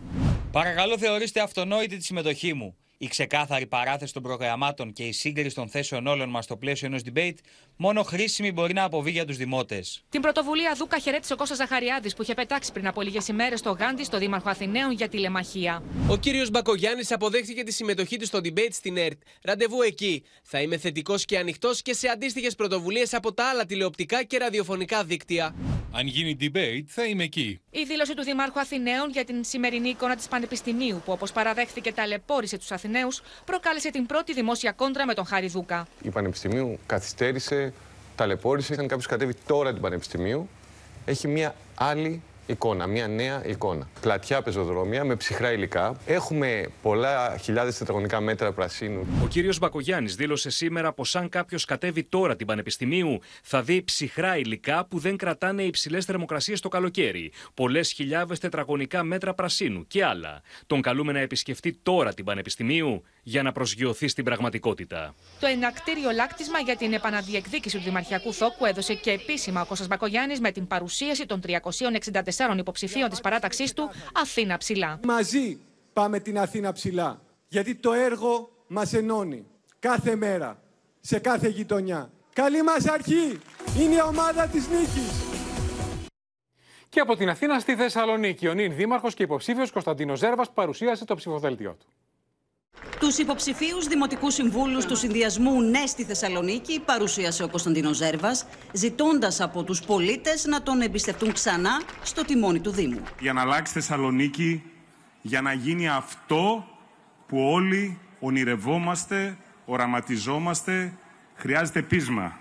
Παρακαλώ, 0.52 0.98
θεωρήστε 0.98 1.40
αυτονόητη 1.40 1.96
τη 1.96 2.04
συμμετοχή 2.04 2.54
μου. 2.54 2.76
Η 2.98 3.06
ξεκάθαρη 3.06 3.66
παράθεση 3.66 4.12
των 4.12 4.22
προγραμμάτων 4.22 4.92
και 4.92 5.02
η 5.02 5.12
σύγκριση 5.12 5.54
των 5.54 5.68
θέσεων 5.68 6.06
όλων 6.06 6.28
μας 6.28 6.44
στο 6.44 6.56
πλαίσιο 6.56 6.86
ενός 6.86 7.02
debate, 7.12 7.36
μόνο 7.76 8.02
χρήσιμη 8.02 8.52
μπορεί 8.52 8.72
να 8.72 8.82
αποβεί 8.82 9.10
για 9.10 9.24
τους 9.24 9.36
δημότες. 9.36 10.04
Την 10.08 10.20
πρωτοβουλία 10.20 10.74
Δούκα 10.76 10.98
χαιρέτησε 10.98 11.32
ο 11.32 11.36
Κώστας 11.36 11.56
Ζαχαριάδης 11.58 12.14
που 12.14 12.22
είχε 12.22 12.34
πετάξει 12.34 12.72
πριν 12.72 12.86
από 12.86 13.02
λίγες 13.02 13.28
ημέρες 13.28 13.58
στο 13.58 13.70
Γάντι 13.70 14.04
στο 14.04 14.18
Δήμαρχο 14.18 14.48
Αθηναίων 14.48 14.92
για 14.92 15.08
τηλεμαχία. 15.08 15.82
Ο 16.08 16.16
κύριος 16.16 16.50
Μπακογιάννης 16.50 17.12
αποδέχτηκε 17.12 17.62
τη 17.62 17.72
συμμετοχή 17.72 18.16
του 18.16 18.26
στο 18.26 18.38
debate 18.38 18.72
στην 18.72 18.96
ΕΡΤ. 18.96 19.20
Ραντεβού 19.42 19.82
εκεί. 19.82 20.24
Θα 20.42 20.60
είμαι 20.60 20.76
θετικός 20.78 21.24
και 21.24 21.38
ανοιχτός 21.38 21.82
και 21.82 21.94
σε 21.94 22.08
αντίστοιχες 22.08 22.54
πρωτοβουλίες 22.54 23.14
από 23.14 23.32
τα 23.32 23.48
άλλα 23.48 23.64
τηλεοπτικά 23.64 24.24
και 24.24 24.38
ραδιοφωνικά 24.38 25.04
δίκτυα. 25.04 25.54
Αν 25.92 26.06
γίνει 26.06 26.36
debate, 26.40 26.84
θα 26.86 27.04
είμαι 27.04 27.24
εκεί. 27.24 27.60
Η 27.70 27.84
δήλωση 27.84 28.14
του 28.14 28.22
Δημάρχου 28.22 28.60
Αθηναίων 28.60 29.10
για 29.10 29.24
την 29.24 29.44
σημερινή 29.44 29.88
εικόνα 29.88 30.16
της 30.16 30.28
Πανεπιστημίου, 30.28 31.02
που 31.04 31.12
όπως 31.12 31.32
παραδέχθηκε 31.32 31.92
ταλαιπώρησε 31.92 32.58
τους 32.58 32.70
Αθηναίου, 32.86 33.08
προκάλεσε 33.44 33.90
την 33.90 34.06
πρώτη 34.06 34.32
δημόσια 34.32 34.72
κόντρα 34.72 35.06
με 35.06 35.14
τον 35.14 35.26
Χάρη 35.26 35.46
Δούκα. 35.46 35.86
Η 36.02 36.10
Πανεπιστημίου 36.10 36.78
καθυστέρησε, 36.86 37.72
ταλαιπώρησε. 38.16 38.74
Αν 38.78 38.86
κάποιος 38.86 39.06
κατέβει 39.06 39.34
τώρα 39.46 39.72
την 39.72 39.82
Πανεπιστημίου, 39.82 40.48
έχει 41.04 41.28
μια 41.28 41.54
άλλη 41.74 42.22
εικόνα, 42.46 42.86
μια 42.86 43.08
νέα 43.08 43.46
εικόνα. 43.46 43.88
Πλατιά 44.00 44.42
πεζοδρόμια 44.42 45.04
με 45.04 45.16
ψυχρά 45.16 45.52
υλικά. 45.52 45.96
Έχουμε 46.06 46.68
πολλά 46.82 47.36
χιλιάδες 47.36 47.78
τετραγωνικά 47.78 48.20
μέτρα 48.20 48.52
πρασίνου. 48.52 49.06
Ο 49.22 49.26
κύριος 49.26 49.58
Μπακογιάννης 49.58 50.14
δήλωσε 50.14 50.50
σήμερα 50.50 50.92
πως 50.92 51.16
αν 51.16 51.28
κάποιος 51.28 51.64
κατέβει 51.64 52.04
τώρα 52.04 52.36
την 52.36 52.46
Πανεπιστημίου, 52.46 53.20
θα 53.42 53.62
δει 53.62 53.82
ψυχρά 53.82 54.36
υλικά 54.36 54.84
που 54.84 54.98
δεν 54.98 55.16
κρατάνε 55.16 55.62
υψηλές 55.62 56.04
θερμοκρασίες 56.04 56.60
το 56.60 56.68
καλοκαίρι. 56.68 57.32
Πολλές 57.54 57.92
χιλιάδες 57.92 58.38
τετραγωνικά 58.38 59.02
μέτρα 59.02 59.34
πρασίνου 59.34 59.86
και 59.86 60.04
άλλα. 60.04 60.42
Τον 60.66 60.80
καλούμε 60.80 61.12
να 61.12 61.18
επισκεφτεί 61.18 61.78
τώρα 61.82 62.14
την 62.14 62.24
Πανεπιστημίου 62.24 63.02
για 63.22 63.42
να 63.42 63.52
προσγειωθεί 63.52 64.08
στην 64.08 64.24
πραγματικότητα. 64.24 65.14
Το 65.40 65.46
ενακτήριο 65.46 66.10
λάκτισμα 66.10 66.58
για 66.58 66.76
την 66.76 66.92
επαναδιεκδίκηση 66.92 67.76
του 67.76 67.82
Δημαρχιακού 67.82 68.32
Θόκου 68.32 68.64
έδωσε 68.64 68.94
και 68.94 69.10
επίσημα 69.10 69.60
ο 69.60 69.64
Κώστας 69.64 69.86
Μπακογιάννης 69.86 70.40
με 70.40 70.50
την 70.50 70.66
παρουσίαση 70.66 71.26
των 71.26 71.40
364 71.46 72.35
υποψηφίων 72.58 73.08
της 73.08 73.20
παράταξής 73.20 73.72
του 73.72 73.90
Αθήνα 74.14 74.56
ψηλά. 74.56 75.00
Μαζί 75.04 75.58
πάμε 75.92 76.20
την 76.20 76.38
Αθήνα 76.38 76.72
ψηλά, 76.72 77.20
γιατί 77.48 77.74
το 77.74 77.92
έργο 77.92 78.50
μας 78.66 78.92
ενώνει 78.92 79.46
κάθε 79.78 80.16
μέρα, 80.16 80.62
σε 81.00 81.18
κάθε 81.18 81.48
γειτονιά. 81.48 82.10
Καλή 82.32 82.62
μας 82.62 82.88
αρχή! 82.88 83.40
Είναι 83.80 83.94
η 83.94 84.00
ομάδα 84.08 84.46
της 84.46 84.68
νίκης! 84.68 85.24
Και 86.88 87.00
από 87.00 87.16
την 87.16 87.28
Αθήνα 87.28 87.58
στη 87.58 87.76
Θεσσαλονίκη, 87.76 88.48
ο 88.48 88.54
νυν 88.54 88.74
δήμαρχος 88.74 89.14
και 89.14 89.22
υποψήφιος 89.22 89.70
Κωνσταντίνος 89.70 90.18
Ζέρβας 90.18 90.50
παρουσίασε 90.50 91.04
το 91.04 91.14
ψηφοδέλτιό 91.14 91.76
του. 91.80 91.86
Τους 93.00 93.18
υποψηφίους 93.18 93.86
δημοτικού 93.86 94.30
συμβούλου 94.30 94.86
του 94.86 94.96
συνδυασμού 94.96 95.62
Ναι 95.62 95.86
στη 95.86 96.04
Θεσσαλονίκη 96.04 96.80
παρουσίασε 96.80 97.42
ο 97.42 97.48
Κωνσταντίνος 97.48 97.96
Ζέρβας, 97.96 98.46
ζητώντας 98.72 99.40
από 99.40 99.62
τους 99.62 99.80
πολίτες 99.82 100.44
να 100.44 100.62
τον 100.62 100.80
εμπιστευτούν 100.80 101.32
ξανά 101.32 101.82
στο 102.02 102.24
τιμόνι 102.24 102.60
του 102.60 102.70
Δήμου. 102.70 103.00
Για 103.20 103.32
να 103.32 103.40
αλλάξει 103.40 103.72
Θεσσαλονίκη, 103.72 104.62
για 105.22 105.40
να 105.40 105.52
γίνει 105.52 105.88
αυτό 105.88 106.66
που 107.26 107.38
όλοι 107.38 107.98
ονειρευόμαστε, 108.20 109.36
οραματιζόμαστε, 109.64 110.92
χρειάζεται 111.34 111.82
πείσμα. 111.82 112.38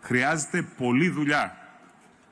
Χρειάζεται 0.00 0.62
πολλή 0.62 1.08
δουλειά. 1.08 1.56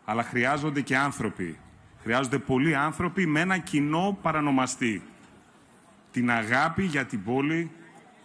Αλλά 0.05 0.23
χρειάζονται 0.23 0.81
και 0.81 0.97
άνθρωποι. 0.97 1.59
Χρειάζονται 2.03 2.39
πολλοί 2.39 2.75
άνθρωποι 2.75 3.27
με 3.27 3.41
ένα 3.41 3.59
κοινό 3.59 4.19
παρανομαστή 4.23 5.03
την 6.15 6.31
αγάπη 6.31 6.83
για 6.83 7.05
την 7.05 7.23
πόλη, 7.23 7.71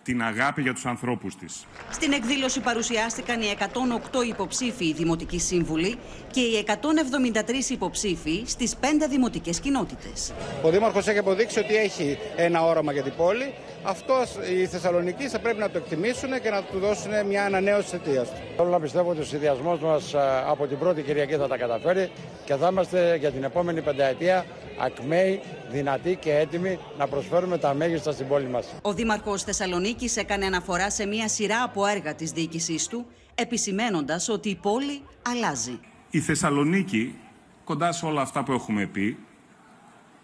την 0.10 0.24
αγάπη 0.24 0.62
για 0.62 0.74
τους 0.74 0.86
ανθρώπους 0.86 1.36
της. 1.36 1.66
Στην 1.92 2.12
εκδήλωση 2.12 2.60
παρουσιάστηκαν 2.60 3.42
οι 3.42 3.46
108 3.60 4.28
υποψήφοι 4.30 4.94
δημοτικοί 4.94 5.40
σύμβουλοι 5.40 5.96
και 6.32 6.40
οι 6.40 6.66
173 6.68 7.70
υποψήφοι 7.70 8.44
στις 8.46 8.76
5 8.82 8.86
δημοτικές 9.10 9.60
κοινότητες. 9.60 10.34
Ο 10.64 10.70
Δήμαρχος 10.70 11.08
έχει 11.08 11.18
αποδείξει 11.18 11.60
ότι 11.60 11.76
έχει 11.76 12.18
ένα 12.36 12.66
όραμα 12.66 12.92
για 12.92 13.04
την 13.04 13.14
πόλη. 13.18 13.54
Αυτός 13.84 14.36
οι 14.54 14.66
Θεσσαλονικοί 14.66 15.28
θα 15.28 15.40
πρέπει 15.40 15.60
να 15.60 15.70
το 15.70 15.78
εκτιμήσουν 15.78 16.42
και 16.42 16.50
να 16.50 16.62
του 16.64 16.80
δώσουν 16.80 17.26
μια 17.28 17.46
ανανέωση 17.46 17.84
της 17.84 17.94
αιτίας 17.94 18.30
του. 18.30 18.36
Θέλω 18.58 18.70
να 18.70 18.80
πιστεύω 18.80 19.10
ότι 19.10 19.20
ο 19.20 19.24
συνδυασμός 19.24 19.80
μας 19.80 20.16
από 20.48 20.68
την 20.68 20.78
πρώτη 20.78 21.02
Κυριακή 21.02 21.36
θα 21.36 21.48
τα 21.48 21.58
καταφέρει 21.58 22.12
και 22.46 22.56
θα 22.56 22.68
είμαστε 22.72 23.16
για 23.16 23.32
την 23.32 23.44
επόμενη 23.44 23.82
πενταετία 23.82 24.46
ακμαίοι, 24.82 25.42
δυνατοί 25.70 26.16
και 26.16 26.36
έτοιμοι 26.36 26.80
να 26.98 27.08
προσφέρουμε 27.08 27.58
τα 27.58 27.74
μέγιστα 27.74 28.12
στην 28.12 28.28
πόλη 28.28 28.48
μας. 28.48 28.68
Ο 28.82 28.94
Δήμαρχος 28.94 29.44
Θεσσαλονίκη 29.44 29.99
έκανε 30.06 30.46
αναφορά 30.46 30.90
σε 30.90 31.06
μια 31.06 31.28
σειρά 31.28 31.64
από 31.64 31.86
έργα 31.86 32.16
της 32.16 32.32
διοίκησής 32.32 32.88
του, 32.88 33.06
επισημένοντας 33.36 34.30
ότι 34.30 34.50
η 34.50 34.56
πόλη 34.56 35.02
αλλάζει. 35.22 35.80
Η 36.10 36.20
Θεσσαλονίκη, 36.20 37.16
κοντά 37.64 37.92
σε 37.92 38.06
όλα 38.06 38.22
αυτά 38.22 38.44
που 38.44 38.52
έχουμε 38.52 38.86
πει, 38.86 39.18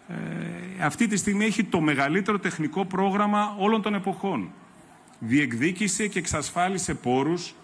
ε, 0.08 0.14
αυτή 0.84 1.06
τη 1.06 1.16
στιγμή 1.16 1.44
έχει 1.44 1.64
το 1.64 1.80
μεγαλύτερο 1.80 2.38
τεχνικό 2.38 2.84
πρόγραμμα 2.84 3.56
όλων 3.58 3.82
των 3.82 3.94
εποχών. 3.94 4.50
Διεκδίκησε 5.18 6.06
και 6.06 6.18
εξασφάλισε 6.18 6.94
πόρους 6.94 7.54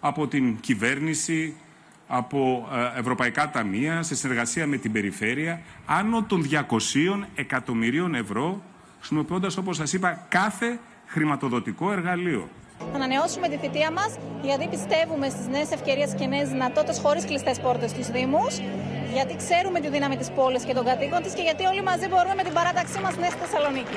από 0.00 0.28
την 0.28 0.60
κυβέρνηση, 0.60 1.56
από 2.08 2.68
ε, 2.96 2.98
ευρωπαϊκά 2.98 3.50
ταμεία, 3.50 4.02
σε 4.02 4.14
συνεργασία 4.14 4.66
με 4.66 4.76
την 4.76 4.92
περιφέρεια, 4.92 5.60
άνω 5.86 6.22
των 6.22 6.48
200 6.50 7.26
εκατομμυρίων 7.34 8.14
ευρώ, 8.14 8.62
χρησιμοποιώντας, 8.98 9.56
όπως 9.56 9.76
σας 9.76 9.92
είπα, 9.92 10.26
κάθε 10.28 10.78
χρηματοδοτικό 11.08 11.92
εργαλείο. 11.92 12.48
Θα 12.78 12.96
ανανεώσουμε 12.96 13.48
τη 13.48 13.56
θητεία 13.56 13.90
μας, 13.92 14.10
γιατί 14.42 14.68
πιστεύουμε 14.68 15.28
στις 15.28 15.46
νέες 15.46 15.70
ευκαιρίες 15.70 16.14
και 16.18 16.26
νέες 16.26 16.48
δυνατότητες 16.48 16.98
χωρίς 16.98 17.24
κλειστές 17.24 17.60
πόρτες 17.60 17.90
στους 17.90 18.06
Δήμους, 18.06 18.58
γιατί 19.12 19.36
ξέρουμε 19.36 19.80
τη 19.80 19.88
δύναμη 19.88 20.16
της 20.16 20.30
πόλης 20.30 20.64
και 20.64 20.74
των 20.74 20.84
κατοίκων 20.84 21.22
της 21.22 21.32
και 21.32 21.42
γιατί 21.42 21.64
όλοι 21.64 21.82
μαζί 21.82 22.08
μπορούμε 22.08 22.34
με 22.34 22.42
την 22.42 22.52
παράταξή 22.52 23.00
μας 23.00 23.16
νέα 23.16 23.30
στη 23.30 23.38
Θεσσαλονίκη. 23.44 23.96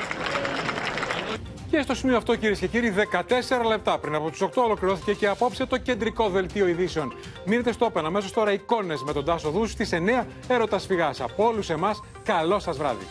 Και 1.71 1.81
στο 1.81 1.95
σημείο 1.95 2.17
αυτό, 2.17 2.35
κυρίες 2.35 2.59
και 2.59 2.67
κύριοι, 2.67 2.89
14 2.89 3.63
λεπτά 3.67 3.97
πριν 3.99 4.15
από 4.15 4.29
του 4.31 4.37
8 4.37 4.63
ολοκληρώθηκε 4.63 5.13
και 5.13 5.27
απόψε 5.27 5.65
το 5.65 5.77
κεντρικό 5.77 6.29
δελτίο 6.29 6.67
ειδήσεων. 6.67 7.13
Μείνετε 7.45 7.71
στο 7.71 7.85
όπεν 7.85 8.05
αμέσως 8.05 8.31
τώρα 8.31 8.51
εικόνες 8.51 9.03
με 9.03 9.13
τον 9.13 9.25
Τάσο 9.25 9.49
Δού 9.49 9.65
στις 9.67 9.91
9 9.93 10.25
έρωτας 10.47 10.85
φυγάς. 10.85 11.21
Από 11.21 11.45
όλους 11.45 11.69
εμάς, 11.69 12.03
καλό 12.23 12.59
σας 12.59 12.77
βράδυ. 12.77 13.05